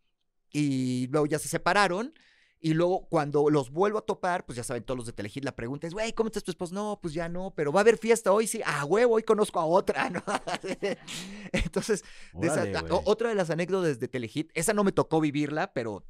y 0.53 1.09
luego 1.09 1.27
ya 1.27 1.39
se 1.39 1.49
separaron. 1.49 2.12
Y 2.61 2.75
luego 2.75 3.07
cuando 3.09 3.51
los 3.51 3.71
vuelvo 3.71 3.99
a 3.99 4.03
topar, 4.03 4.45
pues 4.45 4.57
ya 4.57 4.65
saben 4.65 4.83
todos 4.83 4.99
los 4.99 5.07
de 5.07 5.13
Telehit, 5.13 5.45
la 5.45 5.55
pregunta 5.55 5.87
es, 5.87 5.93
güey, 5.95 6.13
¿cómo 6.13 6.27
estás 6.27 6.43
tu 6.43 6.51
esposo? 6.51 6.75
No, 6.75 6.99
pues 7.01 7.15
ya 7.15 7.29
no, 7.29 7.53
pero 7.55 7.71
va 7.71 7.79
a 7.81 7.83
haber 7.83 7.99
fiesta 7.99 8.33
hoy, 8.33 8.49
sí. 8.49 8.61
Ah, 8.67 8.85
huevo, 8.85 9.15
hoy 9.15 9.23
conozco 9.23 9.61
a 9.61 9.65
otra, 9.65 10.11
¿no? 10.11 10.23
Entonces, 11.53 12.05
de 12.35 12.47
esa- 12.49 12.65
otra 13.05 13.29
de 13.29 13.35
las 13.35 13.51
anécdotas 13.51 13.99
de 14.01 14.09
Telehit, 14.09 14.51
esa 14.55 14.73
no 14.73 14.85
me 14.85 14.93
tocó 14.93 15.21
vivirla, 15.21 15.73
pero 15.73 16.05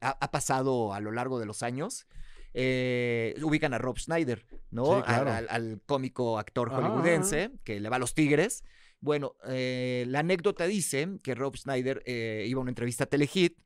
ha, 0.00 0.10
ha 0.20 0.30
pasado 0.30 0.92
a 0.94 1.00
lo 1.00 1.10
largo 1.12 1.38
de 1.38 1.46
los 1.46 1.62
años. 1.62 2.06
eh, 2.54 3.34
ubican 3.42 3.74
a 3.74 3.78
Rob 3.78 3.98
Schneider, 3.98 4.46
¿no? 4.70 4.84
Sí, 4.86 4.92
Al- 4.92 5.04
claro. 5.04 5.30
al, 5.32 5.46
al 5.50 5.80
cómico 5.84 6.38
actor 6.38 6.68
Ajá, 6.72 6.78
hollywoodense 6.80 7.50
que 7.62 7.78
le 7.78 7.88
va 7.88 7.96
a 7.96 7.98
los 7.98 8.14
Tigres. 8.14 8.64
Bueno, 9.00 9.34
eh, 9.46 10.04
la 10.08 10.20
anécdota 10.20 10.64
dice 10.66 11.18
que 11.22 11.34
Rob 11.34 11.56
Schneider 11.56 12.02
eh, 12.06 12.46
iba 12.48 12.58
a 12.58 12.62
una 12.62 12.70
entrevista 12.70 13.04
a 13.04 13.06
Telehit, 13.06 13.58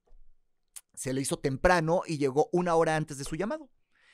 se 1.02 1.12
le 1.12 1.20
hizo 1.20 1.36
temprano 1.36 2.02
y 2.06 2.18
llegó 2.18 2.48
una 2.52 2.76
hora 2.76 2.94
antes 2.94 3.18
de 3.18 3.24
su 3.24 3.34
llamado. 3.34 3.68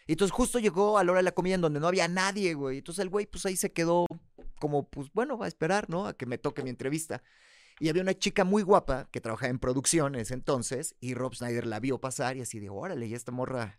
Y 0.06 0.12
entonces 0.12 0.32
justo 0.32 0.58
llegó 0.58 0.96
a 0.96 1.04
la 1.04 1.12
hora 1.12 1.18
de 1.18 1.24
la 1.24 1.32
comida 1.32 1.54
en 1.54 1.60
donde 1.60 1.80
no 1.80 1.86
había 1.86 2.08
nadie, 2.08 2.54
güey. 2.54 2.78
Entonces 2.78 3.02
el 3.02 3.10
güey 3.10 3.26
pues 3.26 3.44
ahí 3.44 3.56
se 3.56 3.74
quedó 3.74 4.06
como, 4.58 4.88
pues 4.88 5.12
bueno, 5.12 5.36
va 5.36 5.44
a 5.44 5.48
esperar, 5.48 5.90
¿no? 5.90 6.06
A 6.06 6.16
que 6.16 6.24
me 6.24 6.38
toque 6.38 6.62
mi 6.62 6.70
entrevista. 6.70 7.22
Y 7.78 7.90
había 7.90 8.00
una 8.00 8.14
chica 8.14 8.44
muy 8.44 8.62
guapa 8.62 9.06
que 9.10 9.20
trabajaba 9.20 9.50
en 9.50 9.58
producción 9.58 10.14
en 10.14 10.22
ese 10.22 10.32
entonces 10.32 10.94
y 10.98 11.12
Rob 11.12 11.34
Schneider 11.34 11.66
la 11.66 11.78
vio 11.78 12.00
pasar 12.00 12.38
y 12.38 12.40
así 12.40 12.58
dijo, 12.58 12.76
órale, 12.76 13.06
y 13.06 13.12
esta 13.12 13.32
morra... 13.32 13.78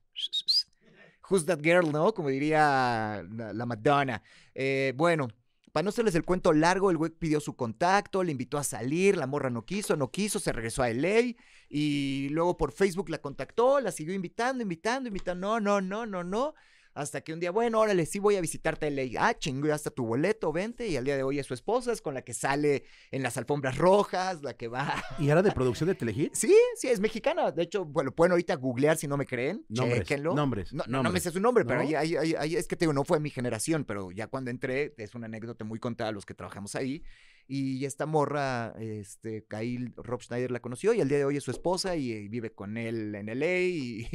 Who's 1.27 1.47
that 1.47 1.61
girl, 1.63 1.91
no? 1.91 2.13
Como 2.13 2.29
diría 2.29 3.25
la 3.27 3.65
Madonna. 3.65 4.21
Eh, 4.53 4.93
bueno, 4.95 5.29
para 5.71 5.83
no 5.83 5.89
hacerles 5.89 6.13
el 6.13 6.25
cuento 6.25 6.53
largo, 6.53 6.91
el 6.91 6.97
güey 6.97 7.09
pidió 7.09 7.39
su 7.39 7.55
contacto, 7.55 8.23
le 8.23 8.31
invitó 8.31 8.59
a 8.59 8.63
salir, 8.63 9.17
la 9.17 9.25
morra 9.25 9.49
no 9.49 9.65
quiso, 9.65 9.95
no 9.95 10.11
quiso, 10.11 10.39
se 10.39 10.51
regresó 10.51 10.83
a 10.83 10.89
LA 10.89 11.35
y 11.69 12.29
luego 12.29 12.57
por 12.57 12.71
Facebook 12.71 13.09
la 13.09 13.19
contactó, 13.19 13.79
la 13.79 13.91
siguió 13.91 14.13
invitando, 14.13 14.63
invitando, 14.63 15.07
invitando, 15.07 15.59
no, 15.59 15.79
no, 15.79 15.81
no, 15.81 16.05
no, 16.05 16.23
no. 16.23 16.55
Hasta 16.95 17.21
que 17.21 17.31
un 17.31 17.39
día, 17.39 17.51
bueno, 17.51 17.79
órale, 17.79 18.05
sí 18.05 18.17
voy 18.19 18.35
a 18.35 18.41
visitarte 18.41 18.87
LA. 18.87 19.25
Ah, 19.25 19.37
chingo, 19.37 19.67
ya 19.67 19.75
está 19.75 19.89
tu 19.91 20.05
boleto, 20.05 20.51
vente. 20.51 20.87
Y 20.87 20.97
al 20.97 21.05
día 21.05 21.15
de 21.15 21.23
hoy 21.23 21.39
es 21.39 21.45
su 21.45 21.53
esposa, 21.53 21.93
es 21.93 22.01
con 22.01 22.13
la 22.15 22.23
que 22.23 22.33
sale 22.33 22.83
en 23.11 23.21
las 23.23 23.37
alfombras 23.37 23.77
rojas, 23.77 24.41
la 24.41 24.55
que 24.57 24.67
va. 24.67 25.01
¿Y 25.19 25.29
era 25.29 25.41
de 25.41 25.51
producción 25.51 25.87
de 25.87 25.95
Telehit? 25.95 26.33
Sí, 26.35 26.53
sí, 26.75 26.87
es 26.87 26.99
mexicana. 26.99 27.51
De 27.51 27.61
hecho, 27.63 27.85
bueno, 27.85 28.11
pueden 28.11 28.31
ahorita 28.31 28.55
googlear 28.55 28.97
si 28.97 29.07
no 29.07 29.15
me 29.15 29.25
creen. 29.27 29.63
Nombres, 29.69 30.09
nombres, 30.21 30.73
No, 30.73 30.83
no, 30.87 30.91
no 30.91 30.97
me 30.97 31.03
nombres. 31.03 31.23
sé 31.23 31.31
su 31.31 31.39
nombre, 31.39 31.63
pero 31.63 31.81
¿No? 31.83 31.87
ahí, 31.87 31.93
ahí- 31.95 32.15
ahí- 32.15 32.35
ahí 32.37 32.55
es 32.55 32.67
que 32.67 32.75
te 32.75 32.83
digo, 32.83 32.91
no 32.93 33.05
fue 33.05 33.19
mi 33.21 33.29
generación, 33.29 33.85
pero 33.85 34.11
ya 34.11 34.27
cuando 34.27 34.49
entré, 34.51 34.93
es 34.97 35.13
una 35.15 35.27
anécdota 35.27 35.63
muy 35.63 35.79
contada 35.79 36.09
a 36.09 36.13
los 36.13 36.25
que 36.25 36.33
trabajamos 36.33 36.75
ahí. 36.75 37.03
Y 37.51 37.83
esta 37.85 38.05
morra, 38.05 38.75
este, 38.79 39.43
ahí 39.49 39.91
Rob 39.97 40.21
Schneider 40.21 40.51
la 40.51 40.59
conoció 40.59 40.93
y 40.93 41.01
al 41.01 41.09
día 41.09 41.17
de 41.17 41.25
hoy 41.25 41.35
es 41.37 41.43
su 41.43 41.49
esposa 41.49 41.95
y, 41.95 42.11
eh, 42.11 42.27
vive 42.29 42.51
con 42.53 42.77
él 42.77 43.15
en 43.15 43.25
LA 43.27 43.57
y 43.61 44.07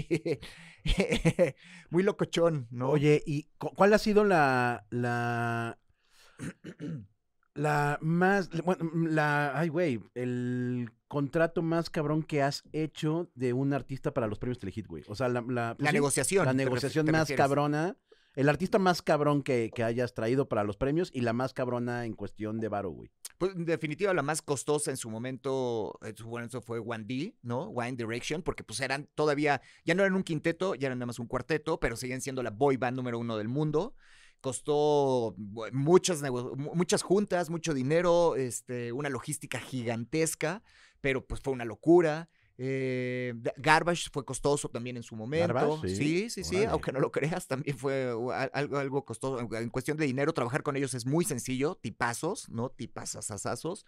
muy 1.91 2.05
locochón, 2.05 2.69
¿no? 2.71 2.91
Oye, 2.91 3.23
¿y 3.27 3.49
cu- 3.59 3.73
cuál 3.75 3.93
ha 3.93 3.99
sido 3.99 4.23
la. 4.23 4.87
la. 4.91 5.81
la 7.55 7.99
más. 8.01 8.51
Bueno, 8.65 8.91
la. 9.09 9.59
Ay, 9.59 9.69
güey. 9.69 10.01
El 10.15 10.91
contrato 11.09 11.63
más 11.63 11.91
cabrón 11.91 12.23
que 12.23 12.43
has 12.43 12.63
hecho 12.73 13.31
de 13.35 13.53
un 13.53 13.73
artista 13.73 14.13
para 14.15 14.27
los 14.27 14.39
premios 14.39 14.59
Telehit, 14.59 14.87
güey. 14.87 15.05
O 15.09 15.15
sea, 15.15 15.29
la. 15.29 15.41
La, 15.49 15.75
pues 15.75 15.85
la 15.85 15.91
sí, 15.91 15.95
negociación. 15.95 16.45
la 16.47 16.53
negociación 16.55 17.07
más 17.07 17.21
refieres. 17.23 17.43
cabrona 17.43 17.97
el 18.35 18.49
artista 18.49 18.79
más 18.79 19.03
cabrón 19.03 19.43
que, 19.43 19.71
hayas 19.85 20.15
traído 20.15 20.49
para 20.49 20.65
los 20.65 20.77
premios 20.77 21.11
y 21.13 21.21
la 21.21 21.33
más 21.33 21.53
cabrona 21.53 22.05
en 22.05 22.15
cuestión 22.15 22.61
de 22.61 22.69
varo, 22.69 22.91
güey. 22.91 23.11
Pues 23.39 23.55
en 23.55 23.65
definitiva 23.65 24.15
la 24.15 24.23
más 24.23 24.43
costosa 24.43 24.91
en 24.91 24.97
su 24.97 25.11
momento, 25.11 25.99
en 26.03 26.17
su 26.17 26.29
momento 26.29 26.61
fue 26.61 26.79
One 26.79 27.05
D, 27.05 27.37
¿no? 27.43 27.65
One 27.69 27.93
Direction, 27.93 28.43
porque 28.43 28.65
pues 28.65 28.81
eran 28.81 29.09
todavía, 29.15 29.61
ya 29.85 29.95
no 29.95 30.03
eran 30.03 30.15
un 30.15 30.23
quinteto, 30.23 30.75
ya 30.75 30.87
eran 30.87 30.99
nada 30.99 31.07
más 31.07 31.19
un 31.19 31.27
cuarteto, 31.27 31.79
pero 31.79 31.97
seguían 31.97 32.21
siendo 32.21 32.43
la 32.43 32.51
boy 32.51 32.77
band 32.77 32.97
número 32.97 33.19
uno 33.19 33.37
del 33.37 33.49
mundo. 33.49 33.95
Costó 34.41 35.35
muchas, 35.73 36.23
muchas 36.57 37.03
juntas, 37.03 37.51
mucho 37.51 37.73
dinero, 37.73 38.37
este, 38.37 38.93
una 38.93 39.09
logística 39.09 39.59
gigantesca, 39.59 40.63
pero 41.01 41.27
pues 41.27 41.41
fue 41.41 41.53
una 41.53 41.65
locura. 41.65 42.29
Eh, 42.57 43.35
Garbage 43.57 44.09
fue 44.13 44.25
costoso 44.25 44.69
también 44.69 44.97
en 44.97 45.03
su 45.03 45.17
momento. 45.17 45.53
Garbage, 45.55 45.89
sí. 45.97 46.31
sí, 46.31 46.45
sí, 46.45 46.65
aunque 46.65 46.93
no 46.93 47.01
lo 47.01 47.11
creas, 47.11 47.47
también 47.49 47.77
fue 47.77 48.11
al- 48.33 48.51
algo, 48.53 48.79
algo 48.79 49.05
costoso. 49.05 49.41
En 49.57 49.71
cuestión 49.71 49.97
de 49.97 50.07
dinero, 50.07 50.33
trabajar 50.33 50.63
con 50.63 50.77
ellos 50.77 50.95
es 50.95 51.05
muy 51.07 51.25
sencillo, 51.25 51.75
tipazos, 51.77 52.49
¿no? 52.49 52.69
Tipazazazazos. 52.71 53.85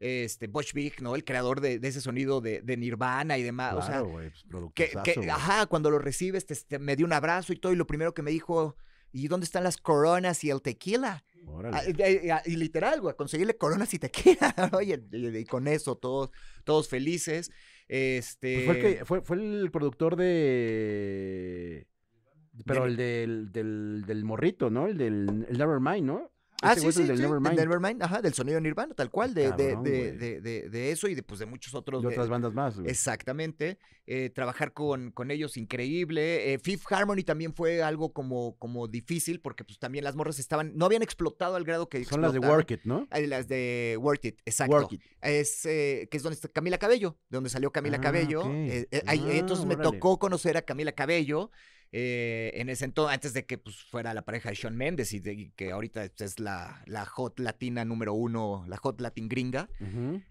Este, 0.00 0.48
Bush 0.48 0.72
Vig, 0.74 1.00
¿no? 1.00 1.14
El 1.14 1.24
creador 1.24 1.60
de, 1.60 1.78
de 1.78 1.88
ese 1.88 2.00
sonido 2.00 2.40
de, 2.40 2.60
de 2.60 2.76
Nirvana 2.76 3.38
y 3.38 3.42
demás. 3.42 3.74
O 3.74 3.82
sea, 3.82 4.00
güey, 4.00 4.30
pues, 4.30 4.44
que, 4.74 5.12
ajá, 5.30 5.66
cuando 5.66 5.90
lo 5.90 5.98
recibes, 5.98 6.44
te, 6.46 6.56
te- 6.56 6.78
me 6.78 6.96
dio 6.96 7.06
un 7.06 7.12
abrazo 7.12 7.52
y 7.52 7.56
todo, 7.56 7.72
y 7.72 7.76
lo 7.76 7.86
primero 7.86 8.12
que 8.12 8.20
me 8.22 8.32
dijo, 8.32 8.76
¿y 9.12 9.28
dónde 9.28 9.44
están 9.44 9.62
las 9.64 9.76
coronas 9.76 10.42
y 10.44 10.50
el 10.50 10.60
tequila? 10.62 11.24
Órale. 11.46 11.94
Y, 12.46 12.56
literal, 12.56 13.00
güey, 13.02 13.14
conseguirle 13.16 13.56
coronas 13.56 13.94
y 13.94 13.98
tequila, 13.98 14.54
¿no? 14.72 14.82
y, 14.82 14.92
y- 15.12 15.36
y 15.38 15.44
con 15.44 15.68
eso, 15.68 15.96
todos, 15.96 16.30
todos 16.64 16.88
felices. 16.88 17.50
Este. 17.88 18.64
Pues 18.64 18.66
fue, 18.66 18.76
el 18.76 18.96
que, 18.98 19.04
fue, 19.04 19.20
fue 19.22 19.36
el 19.36 19.70
productor 19.70 20.16
de. 20.16 21.86
Pero 22.66 22.86
el 22.86 22.96
del, 22.96 23.50
del, 23.52 24.04
del 24.06 24.24
morrito, 24.24 24.70
¿no? 24.70 24.86
El 24.86 24.96
del 24.96 25.46
el 25.48 25.58
Nevermind, 25.58 26.06
¿no? 26.06 26.30
Ah, 26.64 26.74
sí, 26.74 26.80
sí, 26.80 26.86
el 26.86 26.94
del 26.94 27.16
sí, 27.16 27.22
del 27.22 27.30
Nevermind. 27.30 27.58
Nevermind, 27.58 28.02
ajá, 28.02 28.22
del 28.22 28.34
sonido 28.34 28.60
Nirvana, 28.60 28.94
tal 28.94 29.10
cual, 29.10 29.34
de, 29.34 29.42
de, 29.44 29.48
Cabrón, 29.50 29.82
de, 29.84 30.12
de, 30.12 30.40
de- 30.40 30.68
de 30.68 30.90
eso 30.90 31.08
y 31.08 31.14
de, 31.14 31.22
pues, 31.22 31.38
de 31.40 31.46
muchos 31.46 31.74
otros. 31.74 32.02
De 32.02 32.08
otras 32.08 32.28
bandas 32.28 32.52
más, 32.52 32.76
güey. 32.78 32.90
Exactamente. 32.90 33.78
eh, 34.06 34.28
trabajar 34.28 34.74
con, 34.74 35.12
con 35.12 35.30
ellos, 35.30 35.56
increíble. 35.56 36.52
Eh, 36.52 36.58
Fifth 36.58 36.90
Harmony 36.92 37.22
también 37.24 37.54
fue 37.54 37.82
algo 37.82 38.12
como, 38.12 38.54
como 38.58 38.86
difícil 38.86 39.40
porque 39.40 39.64
pues 39.64 39.78
también 39.78 40.04
las 40.04 40.14
morras 40.14 40.38
estaban, 40.38 40.72
no 40.76 40.84
habían 40.84 41.02
explotado 41.02 41.56
al 41.56 41.64
grado 41.64 41.88
que 41.88 42.04
Son 42.04 42.20
las 42.20 42.32
de 42.32 42.38
explotaron. 42.38 42.56
Work 42.58 42.70
It, 42.72 42.80
¿no? 42.84 43.08
Las 43.26 43.48
de 43.48 43.96
Worth 43.98 44.24
It, 44.26 44.40
exacto. 44.44 44.74
Work 44.76 44.92
It. 44.92 45.02
Es, 45.22 45.64
eh, 45.64 46.06
que 46.10 46.18
es 46.18 46.22
donde 46.22 46.34
está 46.34 46.48
Camila 46.48 46.76
Cabello, 46.76 47.16
de 47.30 47.36
donde 47.38 47.48
salió 47.48 47.70
Camila 47.72 47.96
Ah, 47.96 48.00
Cabello. 48.02 48.42
ahí- 48.44 48.86
Ah, 49.06 49.14
entonces 49.14 49.64
me 49.64 49.76
tocó 49.76 50.18
conocer 50.18 50.58
a 50.58 50.62
Camila 50.62 50.92
Cabello. 50.92 51.50
Eh, 51.96 52.50
en 52.54 52.68
ese 52.70 52.84
entonces, 52.86 53.14
antes 53.14 53.32
de 53.34 53.46
que 53.46 53.56
pues, 53.56 53.76
fuera 53.76 54.12
la 54.14 54.22
pareja 54.24 54.48
de 54.50 54.56
Sean 54.56 54.74
Mendes 54.76 55.12
y, 55.12 55.20
de- 55.20 55.32
y 55.34 55.50
que 55.50 55.70
ahorita 55.70 56.04
es 56.04 56.40
la, 56.40 56.82
la 56.86 57.04
hot 57.06 57.38
latina 57.38 57.84
número 57.84 58.14
uno, 58.14 58.64
la 58.66 58.76
hot 58.78 59.00
latin 59.00 59.28
gringa. 59.28 59.68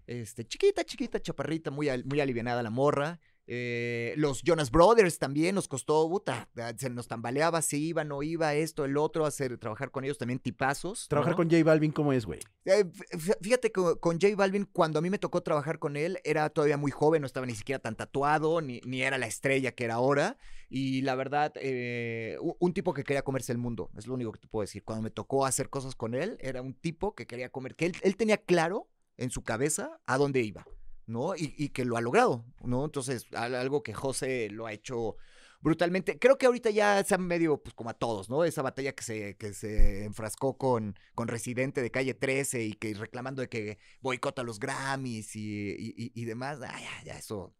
Este, 0.06 0.44
chiquita, 0.44 0.84
chiquita, 0.84 1.20
chaparrita, 1.22 1.70
muy, 1.70 1.88
al- 1.88 2.04
muy 2.04 2.20
alivianada 2.20 2.62
la 2.62 2.68
morra. 2.70 3.18
Eh, 3.46 4.14
los 4.16 4.42
Jonas 4.42 4.70
Brothers 4.70 5.18
también 5.18 5.54
nos 5.54 5.68
costó, 5.68 6.08
puta, 6.08 6.48
se 6.78 6.88
nos 6.88 7.08
tambaleaba 7.08 7.60
si 7.62 7.88
iba, 7.88 8.02
no 8.04 8.22
iba, 8.22 8.54
esto, 8.54 8.84
el 8.84 8.96
otro, 8.96 9.26
hacer, 9.26 9.58
trabajar 9.58 9.90
con 9.90 10.04
ellos 10.04 10.16
también 10.18 10.38
tipazos. 10.38 11.08
Trabajar 11.08 11.32
¿no? 11.32 11.36
con 11.36 11.50
J 11.50 11.62
Balvin, 11.62 11.92
¿cómo 11.92 12.12
es, 12.12 12.24
güey? 12.24 12.40
Eh, 12.64 12.84
fí- 12.86 13.36
Fíjate 13.42 13.70
que 13.70 13.80
con 14.00 14.20
J 14.20 14.34
Balvin, 14.36 14.64
cuando 14.64 14.98
a 14.98 15.02
mí 15.02 15.10
me 15.10 15.18
tocó 15.18 15.42
trabajar 15.42 15.78
con 15.78 15.96
él, 15.96 16.18
era 16.24 16.48
todavía 16.50 16.76
muy 16.78 16.90
joven, 16.90 17.20
no 17.20 17.26
estaba 17.26 17.44
ni 17.46 17.54
siquiera 17.54 17.78
tan 17.80 17.96
tatuado, 17.96 18.60
ni, 18.62 18.80
ni 18.86 19.02
era 19.02 19.18
la 19.18 19.26
estrella 19.26 19.72
que 19.72 19.84
era 19.84 19.94
ahora. 19.94 20.38
Y 20.70 21.02
la 21.02 21.14
verdad, 21.14 21.52
eh, 21.56 22.38
un 22.58 22.72
tipo 22.72 22.94
que 22.94 23.04
quería 23.04 23.22
comerse 23.22 23.52
el 23.52 23.58
mundo, 23.58 23.90
es 23.96 24.06
lo 24.06 24.14
único 24.14 24.32
que 24.32 24.40
te 24.40 24.48
puedo 24.48 24.62
decir. 24.62 24.82
Cuando 24.82 25.02
me 25.02 25.10
tocó 25.10 25.44
hacer 25.44 25.68
cosas 25.68 25.94
con 25.94 26.14
él, 26.14 26.38
era 26.40 26.62
un 26.62 26.72
tipo 26.74 27.14
que 27.14 27.26
quería 27.26 27.50
comer, 27.50 27.76
que 27.76 27.86
él, 27.86 27.96
él 28.02 28.16
tenía 28.16 28.38
claro 28.38 28.88
en 29.18 29.30
su 29.30 29.42
cabeza 29.44 30.00
a 30.06 30.16
dónde 30.18 30.40
iba, 30.40 30.66
¿no? 31.06 31.36
Y, 31.36 31.54
y 31.58 31.68
que 31.70 31.84
lo 31.84 31.96
ha 31.96 32.00
logrado, 32.00 32.44
¿no? 32.62 32.84
Entonces, 32.84 33.26
al- 33.34 33.54
algo 33.54 33.82
que 33.82 33.94
José 33.94 34.48
lo 34.50 34.66
ha 34.66 34.72
hecho 34.72 35.16
brutalmente. 35.60 36.18
Creo 36.18 36.36
que 36.36 36.46
ahorita 36.46 36.70
ya 36.70 37.02
se 37.04 37.14
han 37.14 37.26
medio, 37.26 37.56
pues 37.62 37.74
como 37.74 37.90
a 37.90 37.94
todos, 37.94 38.28
¿no? 38.28 38.44
Esa 38.44 38.62
batalla 38.62 38.92
que 38.94 39.02
se, 39.02 39.36
que 39.36 39.54
se 39.54 40.04
enfrascó 40.04 40.58
con, 40.58 40.98
con 41.14 41.28
Residente 41.28 41.80
de 41.82 41.90
Calle 41.90 42.14
13 42.14 42.64
y 42.64 42.72
que 42.74 42.92
reclamando 42.94 43.40
de 43.42 43.48
que 43.48 43.78
boicota 44.00 44.42
los 44.42 44.58
Grammys 44.58 45.34
y, 45.36 45.70
y- 45.70 45.94
y- 45.96 46.12
y 46.14 46.24
demás. 46.26 46.58
Ah, 46.62 46.78
ya, 46.80 47.04
ya, 47.12 47.18
eso, 47.18 47.54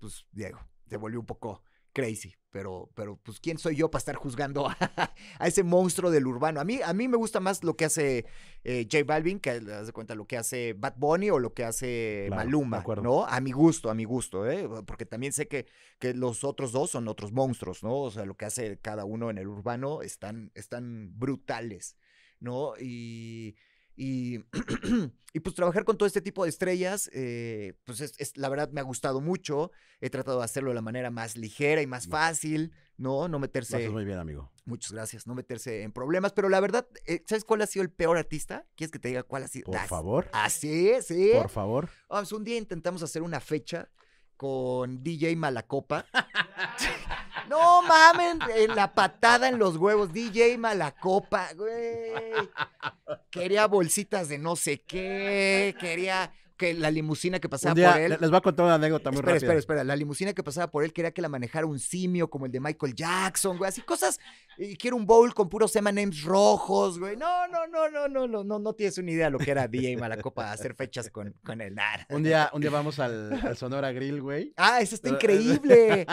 pues, 0.00 0.24
Diego, 0.32 0.60
se 0.88 0.96
volvió 0.96 1.20
un 1.20 1.26
poco 1.26 1.62
crazy. 1.92 2.34
Pero, 2.50 2.90
pero, 2.94 3.16
pues, 3.16 3.40
¿quién 3.40 3.56
soy 3.56 3.76
yo 3.76 3.90
para 3.90 4.00
estar 4.00 4.14
juzgando 4.14 4.68
a, 4.68 4.76
a 5.38 5.46
ese 5.46 5.62
monstruo 5.62 6.10
del 6.10 6.26
urbano? 6.26 6.60
A 6.60 6.64
mí, 6.64 6.80
a 6.84 6.92
mí 6.92 7.08
me 7.08 7.16
gusta 7.16 7.40
más 7.40 7.64
lo 7.64 7.76
que 7.76 7.86
hace 7.86 8.26
eh, 8.62 8.86
J 8.90 9.04
Balvin, 9.04 9.40
que 9.40 9.58
cuenta 9.94 10.14
lo 10.14 10.26
que 10.26 10.36
hace 10.36 10.74
Bad 10.74 10.94
Bunny 10.98 11.30
o 11.30 11.38
lo 11.38 11.54
que 11.54 11.64
hace 11.64 12.24
Claro, 12.26 12.44
Maluma. 12.44 12.84
¿no? 13.02 13.24
A 13.24 13.40
mi 13.40 13.52
gusto, 13.52 13.88
a 13.88 13.94
mi 13.94 14.04
gusto, 14.04 14.50
¿eh? 14.50 14.68
Porque 14.86 15.06
también 15.06 15.32
sé 15.32 15.48
que, 15.48 15.64
que 15.98 16.12
los 16.12 16.44
otros 16.44 16.72
dos 16.72 16.90
son 16.90 17.08
otros 17.08 17.32
monstruos, 17.32 17.82
¿no? 17.82 17.96
O 17.96 18.10
sea, 18.10 18.26
lo 18.26 18.36
que 18.36 18.44
hace 18.44 18.78
cada 18.78 19.06
uno 19.06 19.30
en 19.30 19.38
el 19.38 19.48
urbano 19.48 20.02
están, 20.02 20.52
están 20.54 21.18
brutales, 21.18 21.96
¿no? 22.38 22.74
Y, 22.78 23.56
y, 23.96 24.38
y 25.34 25.40
pues 25.40 25.54
trabajar 25.54 25.84
con 25.84 25.96
todo 25.98 26.06
este 26.06 26.20
tipo 26.20 26.44
de 26.44 26.50
estrellas, 26.50 27.10
eh, 27.12 27.74
pues 27.84 28.00
es, 28.00 28.14
es- 28.18 28.36
la 28.36 28.48
verdad 28.48 28.70
me 28.72 28.80
ha 28.80 28.84
gustado 28.84 29.20
mucho. 29.20 29.70
He 30.00 30.10
tratado 30.10 30.38
de 30.38 30.44
hacerlo 30.44 30.70
de 30.70 30.74
la 30.74 30.82
manera 30.82 31.10
más 31.10 31.36
ligera 31.36 31.80
y 31.82 31.86
más 31.86 32.06
fácil, 32.08 32.72
¿no? 32.96 33.28
No 33.28 33.38
meterse... 33.38 33.76
haces 33.76 33.90
muy 33.90 34.04
bien, 34.04 34.18
amigo. 34.18 34.50
Muchas 34.64 34.92
gracias, 34.92 35.26
no 35.26 35.34
meterse 35.34 35.82
en 35.82 35.92
problemas, 35.92 36.32
pero 36.32 36.48
la 36.48 36.60
verdad, 36.60 36.86
eh, 37.06 37.22
¿sabes 37.26 37.44
cuál 37.44 37.62
ha 37.62 37.66
sido 37.66 37.82
el 37.82 37.90
peor 37.90 38.16
artista? 38.16 38.66
¿Quieres 38.76 38.92
que 38.92 38.98
te 38.98 39.08
diga 39.08 39.22
cuál 39.22 39.44
ha 39.44 39.48
sido? 39.48 39.64
Por 39.66 39.80
favor. 39.86 40.28
Ah, 40.32 40.48
sí, 40.50 40.90
sí. 41.02 41.30
Por 41.34 41.48
favor. 41.50 41.88
Vamos, 42.08 42.32
un 42.32 42.44
día 42.44 42.56
intentamos 42.58 43.02
hacer 43.02 43.22
una 43.22 43.40
fecha 43.40 43.90
con 44.42 45.04
DJ 45.04 45.36
Malacopa. 45.36 46.04
no 47.48 47.80
mamen, 47.82 48.40
en 48.56 48.74
la 48.74 48.92
patada 48.92 49.48
en 49.48 49.56
los 49.56 49.76
huevos, 49.76 50.12
DJ 50.12 50.58
Malacopa. 50.58 51.50
Quería 53.30 53.68
bolsitas 53.68 54.28
de 54.28 54.38
no 54.38 54.56
sé 54.56 54.80
qué, 54.80 55.76
quería 55.78 56.32
que 56.62 56.74
la 56.74 56.90
limusina 56.90 57.40
que 57.40 57.48
pasaba 57.48 57.74
día 57.74 57.92
por 57.92 58.00
él. 58.00 58.10
le- 58.10 58.18
les 58.18 58.30
voy 58.30 58.36
a 58.38 58.40
contar 58.40 58.66
una 58.66 58.74
anécdota 58.76 59.10
muy 59.10 59.18
Espera, 59.18 59.32
rápida. 59.34 59.46
espera, 59.46 59.58
espera. 59.58 59.84
La 59.84 59.96
limusina 59.96 60.32
que 60.32 60.42
pasaba 60.42 60.70
por 60.70 60.84
él 60.84 60.92
quería 60.92 61.10
que 61.10 61.20
la 61.22 61.28
manejara 61.28 61.66
un 61.66 61.78
simio 61.78 62.30
como 62.30 62.46
el 62.46 62.52
de 62.52 62.60
Michael 62.60 62.94
Jackson, 62.94 63.58
güey. 63.58 63.68
Así 63.68 63.80
cosas. 63.82 64.20
Y 64.58 64.76
quiero 64.76 64.96
un 64.96 65.06
bowl 65.06 65.32
con 65.34 65.48
puros 65.48 65.74
M&M's 65.74 66.22
rojos, 66.22 66.98
güey. 66.98 67.16
No, 67.16 67.48
no, 67.48 67.66
no, 67.66 67.88
no, 67.90 68.08
no, 68.08 68.28
no, 68.28 68.44
no, 68.44 68.58
no 68.58 68.72
tienes 68.74 68.96
una 68.98 69.10
idea 69.10 69.24
de 69.26 69.30
lo 69.32 69.38
que 69.38 69.50
era 69.50 69.66
DJ 69.66 69.96
Malacopa 69.96 70.52
hacer 70.52 70.74
fechas 70.74 71.10
con, 71.10 71.34
con 71.44 71.60
el 71.60 71.74
NAR. 71.74 72.06
Un 72.10 72.22
día, 72.22 72.50
un 72.52 72.60
día 72.60 72.70
vamos 72.70 72.98
al, 72.98 73.32
al 73.32 73.56
Sonora 73.56 73.90
Grill, 73.92 74.20
güey. 74.20 74.52
Ah, 74.56 74.80
eso 74.80 74.94
está 74.94 75.08
increíble. 75.10 76.06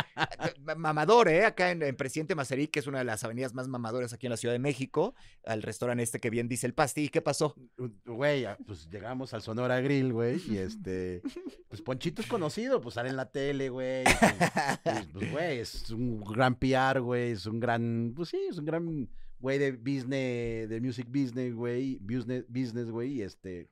Ma- 0.61 0.75
Mamador, 0.75 1.27
¿eh? 1.29 1.45
Acá 1.45 1.71
en, 1.71 1.83
en 1.83 1.95
Presidente 1.95 2.33
Mazarí, 2.35 2.67
que 2.67 2.79
es 2.79 2.87
una 2.87 2.99
de 2.99 3.05
las 3.05 3.23
avenidas 3.23 3.53
más 3.53 3.67
mamadoras 3.67 4.13
aquí 4.13 4.25
en 4.27 4.31
la 4.31 4.37
Ciudad 4.37 4.53
de 4.53 4.59
México, 4.59 5.13
al 5.45 5.61
restaurante 5.61 6.03
este 6.03 6.19
que 6.19 6.29
bien 6.29 6.47
dice 6.47 6.65
el 6.65 6.73
pasti. 6.73 7.03
¿Y 7.05 7.09
qué 7.09 7.21
pasó? 7.21 7.55
Güey, 8.05 8.45
ah, 8.45 8.57
pues 8.65 8.89
llegamos 8.89 9.33
al 9.33 9.41
Sonora 9.41 9.81
Grill, 9.81 10.13
güey, 10.13 10.38
y 10.47 10.57
este, 10.57 11.21
pues 11.67 11.81
Ponchito 11.81 12.21
es 12.21 12.27
conocido, 12.27 12.81
pues 12.81 12.95
sale 12.95 13.09
en 13.09 13.15
la 13.15 13.31
tele, 13.31 13.69
güey. 13.69 14.03
Pues, 14.03 14.79
pues, 14.83 15.07
pues, 15.13 15.31
güey, 15.31 15.59
es 15.59 15.89
un 15.91 16.21
gran 16.21 16.55
PR, 16.55 16.99
güey, 17.01 17.31
es 17.31 17.45
un 17.45 17.59
gran, 17.59 18.13
pues 18.15 18.29
sí, 18.29 18.39
es 18.49 18.57
un 18.57 18.65
gran 18.65 19.09
güey 19.39 19.57
de 19.57 19.71
business, 19.71 20.69
de 20.69 20.81
music 20.81 21.07
business, 21.07 21.53
güey, 21.53 21.97
business, 21.99 22.45
business, 22.47 22.91
güey, 22.91 23.13
y 23.13 23.21
este, 23.21 23.69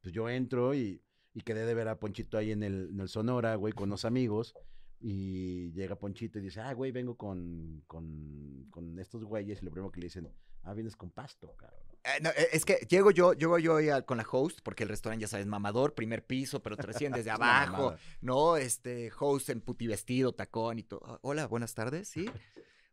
pues 0.00 0.14
yo 0.14 0.28
entro 0.28 0.74
y, 0.74 1.02
y 1.34 1.40
quedé 1.42 1.64
de 1.64 1.74
ver 1.74 1.88
a 1.88 1.98
Ponchito 1.98 2.36
ahí 2.38 2.50
en 2.52 2.62
el, 2.62 2.90
en 2.90 3.00
el 3.00 3.08
Sonora, 3.08 3.56
güey, 3.56 3.72
con 3.72 3.88
los 3.88 4.04
amigos. 4.04 4.54
Y 5.00 5.72
llega 5.72 5.98
Ponchito 5.98 6.38
y 6.38 6.42
dice, 6.42 6.60
ah, 6.60 6.72
güey, 6.74 6.92
vengo 6.92 7.16
con, 7.16 7.82
con, 7.88 8.66
con 8.70 8.98
estos 9.00 9.24
güeyes. 9.24 9.60
Y 9.60 9.64
lo 9.64 9.72
primero 9.72 9.90
que 9.90 10.00
le 10.00 10.06
dicen, 10.06 10.28
ah, 10.62 10.74
vienes 10.74 10.96
con 10.96 11.10
pasto, 11.10 11.54
cabrón. 11.56 11.80
Eh, 12.04 12.20
no, 12.20 12.30
eh, 12.30 12.48
es 12.52 12.64
que 12.64 12.84
llego 12.88 13.10
yo, 13.12 13.32
llego 13.32 13.58
yo 13.58 13.76
ahí 13.76 13.88
con 14.04 14.16
la 14.18 14.26
host, 14.28 14.60
porque 14.62 14.82
el 14.82 14.88
restaurante, 14.88 15.22
ya 15.22 15.28
sabes, 15.28 15.46
mamador, 15.46 15.94
primer 15.94 16.26
piso, 16.26 16.60
pero 16.62 16.76
te 16.76 16.82
reciben 16.82 17.12
desde 17.12 17.30
abajo. 17.70 17.94
¿no? 18.20 18.56
Este, 18.56 19.10
host 19.18 19.50
en 19.50 19.60
puti 19.60 19.86
vestido, 19.86 20.32
tacón 20.34 20.78
y 20.78 20.82
todo. 20.82 21.00
Ah, 21.06 21.18
Hola, 21.22 21.46
buenas 21.46 21.74
tardes, 21.74 22.08
¿sí? 22.08 22.26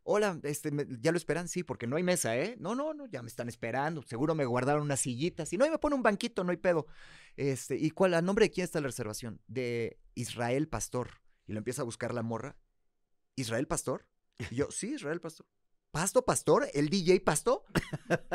Hola, 0.02 0.38
este, 0.44 0.70
me- 0.70 0.86
¿ya 1.00 1.12
lo 1.12 1.18
esperan? 1.18 1.46
Sí, 1.48 1.62
porque 1.62 1.86
no 1.86 1.96
hay 1.96 2.02
mesa, 2.02 2.36
¿eh? 2.36 2.56
No, 2.58 2.74
no, 2.74 2.94
no, 2.94 3.06
ya 3.06 3.20
me 3.22 3.28
están 3.28 3.48
esperando. 3.48 4.02
Seguro 4.02 4.34
me 4.34 4.44
guardaron 4.46 4.82
unas 4.82 5.00
sillitas. 5.00 5.52
Y 5.52 5.58
no, 5.58 5.66
y 5.66 5.70
me 5.70 5.78
pone 5.78 5.94
un 5.94 6.02
banquito, 6.02 6.42
no 6.42 6.52
hay 6.52 6.56
pedo. 6.56 6.86
Este, 7.36 7.76
¿y 7.76 7.90
cuál, 7.90 8.14
a 8.14 8.22
nombre 8.22 8.46
de 8.46 8.50
quién 8.50 8.64
está 8.64 8.80
la 8.80 8.86
reservación? 8.86 9.40
De 9.46 9.98
Israel 10.14 10.68
Pastor. 10.68 11.20
Y 11.46 11.52
lo 11.52 11.58
empieza 11.58 11.82
a 11.82 11.84
buscar 11.84 12.14
la 12.14 12.22
morra. 12.22 12.56
¿Israel 13.36 13.66
Pastor? 13.66 14.06
Y 14.50 14.54
yo, 14.56 14.70
sí, 14.70 14.94
Israel 14.94 15.20
Pastor. 15.20 15.46
¿Pasto 15.90 16.22
Pastor? 16.24 16.68
¿El 16.72 16.88
DJ 16.88 17.20
Pasto? 17.20 17.64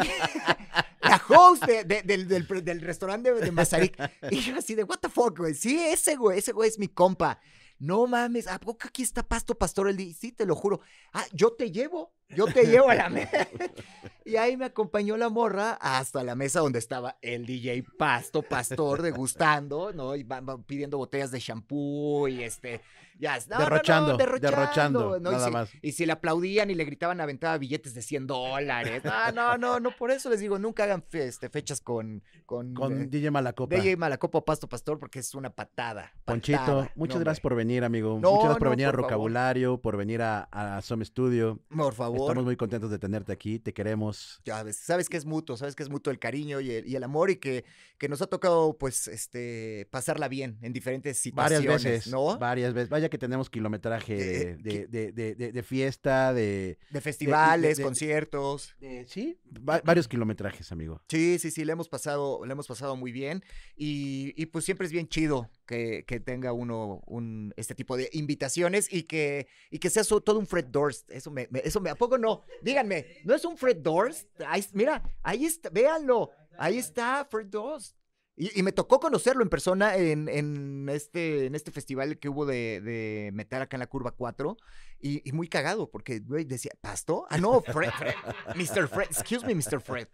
la 1.02 1.22
host 1.30 1.66
de- 1.66 1.84
de- 1.84 2.02
del, 2.04 2.28
del, 2.28 2.46
del 2.66 2.82
restaurante 2.82 3.32
de, 3.34 3.40
de 3.42 3.52
Mazarik. 3.52 3.98
Y 4.32 4.40
yo 4.42 4.58
así 4.58 4.76
de, 4.76 4.84
what 4.84 5.00
the 5.00 5.10
fuck, 5.10 5.38
güey. 5.38 5.54
Sí, 5.54 5.80
ese 5.80 6.16
güey, 6.16 6.40
ese 6.40 6.52
güey 6.52 6.70
es 6.70 6.80
mi 6.80 6.88
compa. 6.88 7.40
no 7.80 8.08
mames, 8.08 8.48
¿a 8.48 8.60
poco 8.60 8.88
aquí 8.88 9.04
está 9.04 9.24
Pasto 9.24 9.58
Pastor? 9.58 9.88
El 9.90 10.14
sí, 10.16 10.32
te 10.32 10.46
lo 10.46 10.56
juro. 10.56 10.82
Ah, 11.14 11.26
yo 11.34 11.54
te 11.54 11.72
llevo, 11.72 12.14
yo 12.30 12.46
te 12.48 12.66
llevo 12.66 12.90
a 12.90 12.96
la 12.96 13.10
mesa. 13.10 13.48
y 14.26 14.36
ahí 14.38 14.58
me 14.58 14.66
acompañó 14.66 15.16
la 15.18 15.30
morra 15.30 15.74
hasta 15.80 16.24
la 16.24 16.36
mesa 16.36 16.60
donde 16.62 16.80
estaba 16.80 17.18
el 17.22 17.46
DJ 17.46 17.84
Pasto 17.98 18.42
Pastor 18.42 19.02
degustando, 19.02 19.94
¿no? 19.94 20.16
Y 20.16 20.24
van 20.24 20.64
pidiendo 20.64 20.98
botellas 20.98 21.32
de 21.32 21.40
shampoo 21.40 22.28
y 22.28 22.44
este, 22.44 22.82
ya, 23.18 23.38
no, 23.38 23.44
no, 23.48 23.56
no, 23.58 23.60
Derrochando, 23.66 24.18
derrochando, 24.40 25.20
¿no? 25.20 25.30
Y 25.32 25.34
nada 25.34 25.46
si- 25.48 25.52
más. 25.52 25.70
y 25.82 25.92
si 25.94 26.06
le 26.06 26.12
aplaudían 26.12 26.70
y 26.70 26.76
le 26.76 26.84
gritaban, 26.86 27.22
aventaba 27.22 27.58
billetes 27.58 27.94
de 27.94 28.02
100 28.02 28.28
dólares. 28.28 29.02
Ah, 29.06 29.32
no, 29.34 29.58
no, 29.58 29.80
no, 29.80 29.92
por 29.92 30.12
eso 30.12 30.30
les 30.30 30.40
digo, 30.40 30.60
nunca 30.60 30.84
hagan 30.84 31.02
fe- 31.04 31.28
este, 31.28 31.50
fechas 31.50 31.82
con, 31.82 32.24
con, 32.46 32.74
Con 32.74 33.02
eh, 33.04 33.08
DJ 33.08 33.32
Malacopa. 33.32 33.76
DJ 33.76 33.96
Malacopa 33.98 34.40
o 34.40 34.46
Pasto 34.46 34.68
Pastor 34.68 35.00
porque 35.00 35.20
es 35.20 35.34
una 35.36 35.50
patada. 35.50 36.12
Ponchito, 36.26 36.88
muchas 36.96 37.16
No, 37.18 37.22
gracias 37.24 37.42
por 37.42 37.56
venir, 37.56 37.84
amigo. 37.84 38.20
No, 38.22 38.32
muchas 38.32 38.44
gracias 38.46 38.58
por 38.60 38.68
no, 38.68 38.72
venir 38.72 38.86
a 38.88 38.90
por 38.92 38.96
favor. 39.02 39.12
Rocabulario, 39.12 39.82
por 39.82 39.98
venir 39.98 40.22
a, 40.22 40.44
a 40.52 40.82
Some 40.82 41.06
Studio. 41.06 41.60
Por 41.76 41.94
favor. 41.94 42.20
Estamos 42.22 42.44
muy 42.46 42.56
contentos 42.58 42.92
de 42.92 43.00
tenerte 43.00 43.32
aquí, 43.32 43.60
te 43.60 43.74
queremos. 43.74 44.42
Ya 44.46 44.62
ves, 44.64 44.78
sabes 44.78 45.10
que 45.10 45.18
es 45.18 45.26
mutuo, 45.26 45.58
sabes 45.58 45.76
que 45.76 45.84
es 45.84 45.90
mutuo 45.90 46.12
el 46.12 46.20
cariño 46.20 46.60
y 46.60 46.72
el, 46.72 46.88
y 46.88 46.96
el 46.96 47.04
amor 47.04 47.30
y 47.30 47.38
que, 47.38 47.66
que 47.98 48.10
nos 48.10 48.22
ha 48.22 48.28
tocado, 48.28 48.78
pues, 48.78 49.08
este, 49.08 49.88
pasarla 49.92 50.28
bien 50.28 50.58
en 50.62 50.74
diferentes 50.74 51.22
Varias 51.34 51.62
situaciones, 51.62 51.84
veces, 51.84 52.12
¿no? 52.12 52.38
varias 52.38 52.74
veces. 52.74 52.90
Vaya 52.90 53.05
que 53.10 53.18
tenemos 53.18 53.50
kilometraje 53.50 54.16
de, 54.58 54.88
de- 54.88 55.52
de- 55.52 55.64
fiesta, 55.64 56.34
de, 56.34 56.78
De 56.92 57.02
festivales, 57.02 57.80
conciertos. 57.80 58.76
sí, 59.08 59.38
va- 59.68 59.82
varios 59.84 60.08
kilometrajes, 60.08 60.72
amigo. 60.72 61.02
Sí, 61.10 61.38
sí, 61.40 61.52
sí, 61.52 61.66
le 61.66 61.72
hemos 61.74 61.90
pasado, 61.90 62.46
le 62.46 62.52
hemos 62.52 62.68
pasado 62.68 62.96
muy 62.96 63.12
bien 63.12 63.44
y, 63.76 64.34
y, 64.42 64.46
pues 64.48 64.66
siempre 64.66 64.86
es 64.86 64.92
bien 64.94 65.08
chido 65.08 65.50
que, 65.66 66.04
que 66.06 66.20
tenga 66.20 66.54
uno 66.54 67.02
un, 67.08 67.54
este 67.58 67.76
tipo 67.76 67.98
de 67.98 68.10
invitaciones 68.14 68.92
y 68.92 69.04
que, 69.04 69.48
y 69.72 69.80
que 69.80 69.90
sea 69.90 70.04
so- 70.04 70.22
todo 70.22 70.40
un 70.40 70.48
Fred 70.48 70.66
Durst. 70.66 71.10
Eso 71.12 71.32
me, 71.32 71.48
me- 71.52 71.62
eso 71.64 71.82
me, 71.82 71.90
¿a 71.90 71.96
poco 71.96 72.18
no? 72.18 72.44
Díganme, 72.62 73.06
¿no 73.24 73.34
es 73.34 73.44
un 73.46 73.58
Fred 73.58 73.78
Durst? 73.78 74.28
Ahí, 74.48 74.64
mira, 74.74 75.02
ahí 75.24 75.46
está, 75.46 75.70
véanlo, 75.70 76.32
ahí 76.58 76.78
está 76.78 77.26
Fred 77.30 77.48
Durst. 77.48 77.96
Y, 78.38 78.60
y 78.60 78.64
me 78.64 78.74
tocó 78.74 79.00
conocerlo 79.00 79.44
en 79.44 79.50
persona 79.50 79.96
en, 79.96 80.28
en 80.28 80.90
este, 80.90 81.46
en 81.46 81.56
este 81.56 81.72
festival 81.72 82.20
que 82.20 82.28
hubo 82.28 82.46
de, 82.46 82.82
de 82.82 83.32
metal 83.34 83.62
acá 83.62 83.78
en 83.78 83.80
la 83.80 83.88
curva 83.88 84.12
4. 84.12 84.58
Y, 85.00 85.22
y 85.28 85.34
muy 85.34 85.48
cagado, 85.48 85.90
porque, 85.92 86.20
güey, 86.20 86.46
decía, 86.46 86.72
¿Pasto? 86.82 87.26
Ah, 87.30 87.38
no, 87.38 87.62
Fred, 87.62 87.92
Fred, 87.92 88.14
Mr. 88.56 88.88
Fred, 88.88 89.08
excuse 89.12 89.46
me, 89.46 89.54
Mr. 89.54 89.80
Fred. 89.80 90.08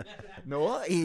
¿No? 0.43 0.79
Y, 0.87 0.95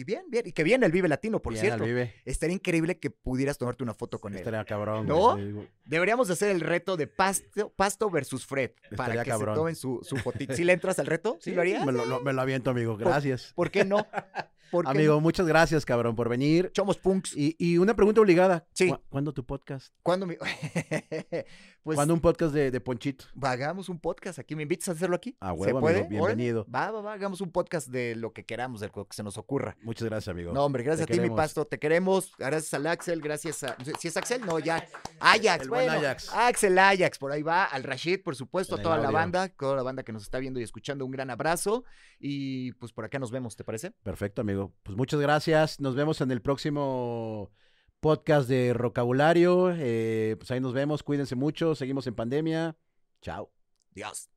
y 0.00 0.04
bien, 0.04 0.24
bien. 0.28 0.46
Y 0.46 0.52
que 0.52 0.64
viene 0.64 0.86
el 0.86 0.92
Vive 0.92 1.08
Latino, 1.08 1.40
por 1.40 1.52
Bien, 1.52 1.64
cierto. 1.66 1.84
Vive. 1.84 2.14
Estaría 2.24 2.54
increíble 2.54 2.98
que 2.98 3.10
pudieras 3.10 3.58
tomarte 3.58 3.82
una 3.84 3.94
foto 3.94 4.18
con 4.18 4.32
él. 4.32 4.38
Estaría 4.40 4.64
cabrón. 4.64 5.06
¿No? 5.06 5.34
güey. 5.36 5.68
Deberíamos 5.84 6.26
de 6.28 6.32
hacer 6.34 6.50
el 6.50 6.60
reto 6.60 6.96
de 6.96 7.06
Pasto, 7.06 7.70
Pasto 7.76 8.10
versus 8.10 8.44
Fred. 8.44 8.72
Para 8.96 9.22
que 9.22 9.30
cabrón. 9.30 9.54
se 9.54 9.58
tomen 9.60 9.76
su, 9.76 10.00
su 10.02 10.16
fotito. 10.16 10.54
¿Sí 10.54 10.64
le 10.64 10.72
entras 10.72 10.98
al 10.98 11.06
reto? 11.06 11.36
¿Sí, 11.40 11.52
lo 11.52 11.60
harías? 11.60 11.86
Me 11.86 11.92
lo, 11.92 12.04
lo- 12.04 12.20
me 12.20 12.32
lo 12.32 12.40
aviento, 12.42 12.70
amigo. 12.70 12.96
Gracias. 12.96 13.52
¿Por 13.54 13.70
qué 13.70 13.84
no? 13.84 14.06
¿Por 14.72 14.86
qué 14.86 14.90
Amigo, 14.90 15.20
muchas 15.20 15.46
gracias, 15.46 15.84
cabrón, 15.84 16.16
por 16.16 16.30
venir. 16.30 16.70
Chomos 16.72 16.96
punks. 16.96 17.36
Y, 17.36 17.54
y 17.58 17.76
una 17.76 17.94
pregunta 17.94 18.22
obligada. 18.22 18.66
Sí. 18.72 18.88
¿Cu- 18.88 18.98
¿Cuándo 19.10 19.32
tu 19.34 19.44
podcast? 19.44 19.92
¿Cuándo 20.02 20.24
mi- 20.26 20.36
pues 21.82 21.96
¿Cuándo 21.96 22.14
un 22.14 22.20
podcast 22.20 22.54
de, 22.54 22.70
de 22.70 22.80
Ponchito? 22.80 23.26
hagamos 23.42 23.88
un 23.90 23.98
podcast 23.98 24.38
aquí. 24.38 24.56
¿Me 24.56 24.62
invitas 24.62 24.88
a 24.88 24.92
hacerlo 24.92 25.16
aquí? 25.16 25.36
A 25.40 25.48
¿Se 25.48 25.52
huevo, 25.52 25.80
puede? 25.80 26.06
amigo, 26.06 26.24
Órale. 26.24 26.36
bienvenido. 26.36 26.66
Va, 26.74 26.90
va, 26.90 27.02
va. 27.02 27.12
Hagamos 27.12 27.40
un 27.42 27.50
podcast 27.52 27.88
de 27.88 28.14
lo 28.16 28.32
que 28.32 28.44
queramos, 28.46 28.80
de 28.80 28.90
lo 28.94 29.06
que 29.06 29.14
se 29.14 29.22
nos 29.22 29.36
ocurra. 29.36 29.76
Muchas 29.82 30.08
gracias, 30.08 30.28
amigo. 30.32 30.52
No, 30.54 30.64
hombre, 30.64 30.82
gracias 30.84 31.06
Te 31.06 31.12
a 31.12 31.16
ti, 31.16 31.20
mi 31.28 31.34
pasto. 31.36 31.66
Te 31.66 31.78
queremos. 31.78 32.32
Gracias 32.38 32.72
al 32.72 32.86
Axel, 32.86 33.20
gracias 33.20 33.62
a. 33.64 33.76
Si 33.98 34.08
es 34.08 34.16
Axel, 34.16 34.40
no, 34.46 34.58
ya. 34.58 34.86
Ajax, 35.20 35.64
El 35.64 35.68
buen 35.68 35.84
bueno. 35.86 35.98
Ajax. 36.00 36.30
Axel 36.32 36.78
Ajax, 36.78 37.18
por 37.18 37.30
ahí 37.32 37.42
va. 37.42 37.64
Al 37.64 37.82
Rashid, 37.82 38.22
por 38.22 38.36
supuesto, 38.36 38.76
a 38.76 38.82
toda 38.82 38.96
la 38.96 39.10
banda, 39.10 39.48
toda 39.48 39.76
la 39.76 39.82
banda 39.82 40.02
que 40.02 40.12
nos 40.12 40.22
está 40.22 40.38
viendo 40.38 40.60
y 40.60 40.62
escuchando. 40.62 41.04
Un 41.04 41.10
gran 41.10 41.28
abrazo. 41.30 41.84
Y 42.18 42.72
pues 42.74 42.92
por 42.92 43.04
acá 43.04 43.18
nos 43.18 43.30
vemos, 43.32 43.56
¿te 43.56 43.64
parece? 43.64 43.90
Perfecto, 44.02 44.40
amigo. 44.40 44.61
Pues 44.82 44.96
muchas 44.96 45.20
gracias. 45.20 45.80
Nos 45.80 45.94
vemos 45.94 46.20
en 46.20 46.30
el 46.30 46.42
próximo 46.42 47.50
podcast 48.00 48.48
de 48.48 48.74
Rocabulario. 48.74 49.72
Eh, 49.76 50.36
pues 50.38 50.50
ahí 50.50 50.60
nos 50.60 50.72
vemos. 50.72 51.02
Cuídense 51.02 51.34
mucho. 51.34 51.74
Seguimos 51.74 52.06
en 52.06 52.14
pandemia. 52.14 52.76
Chao. 53.20 53.50
Dios. 53.94 54.28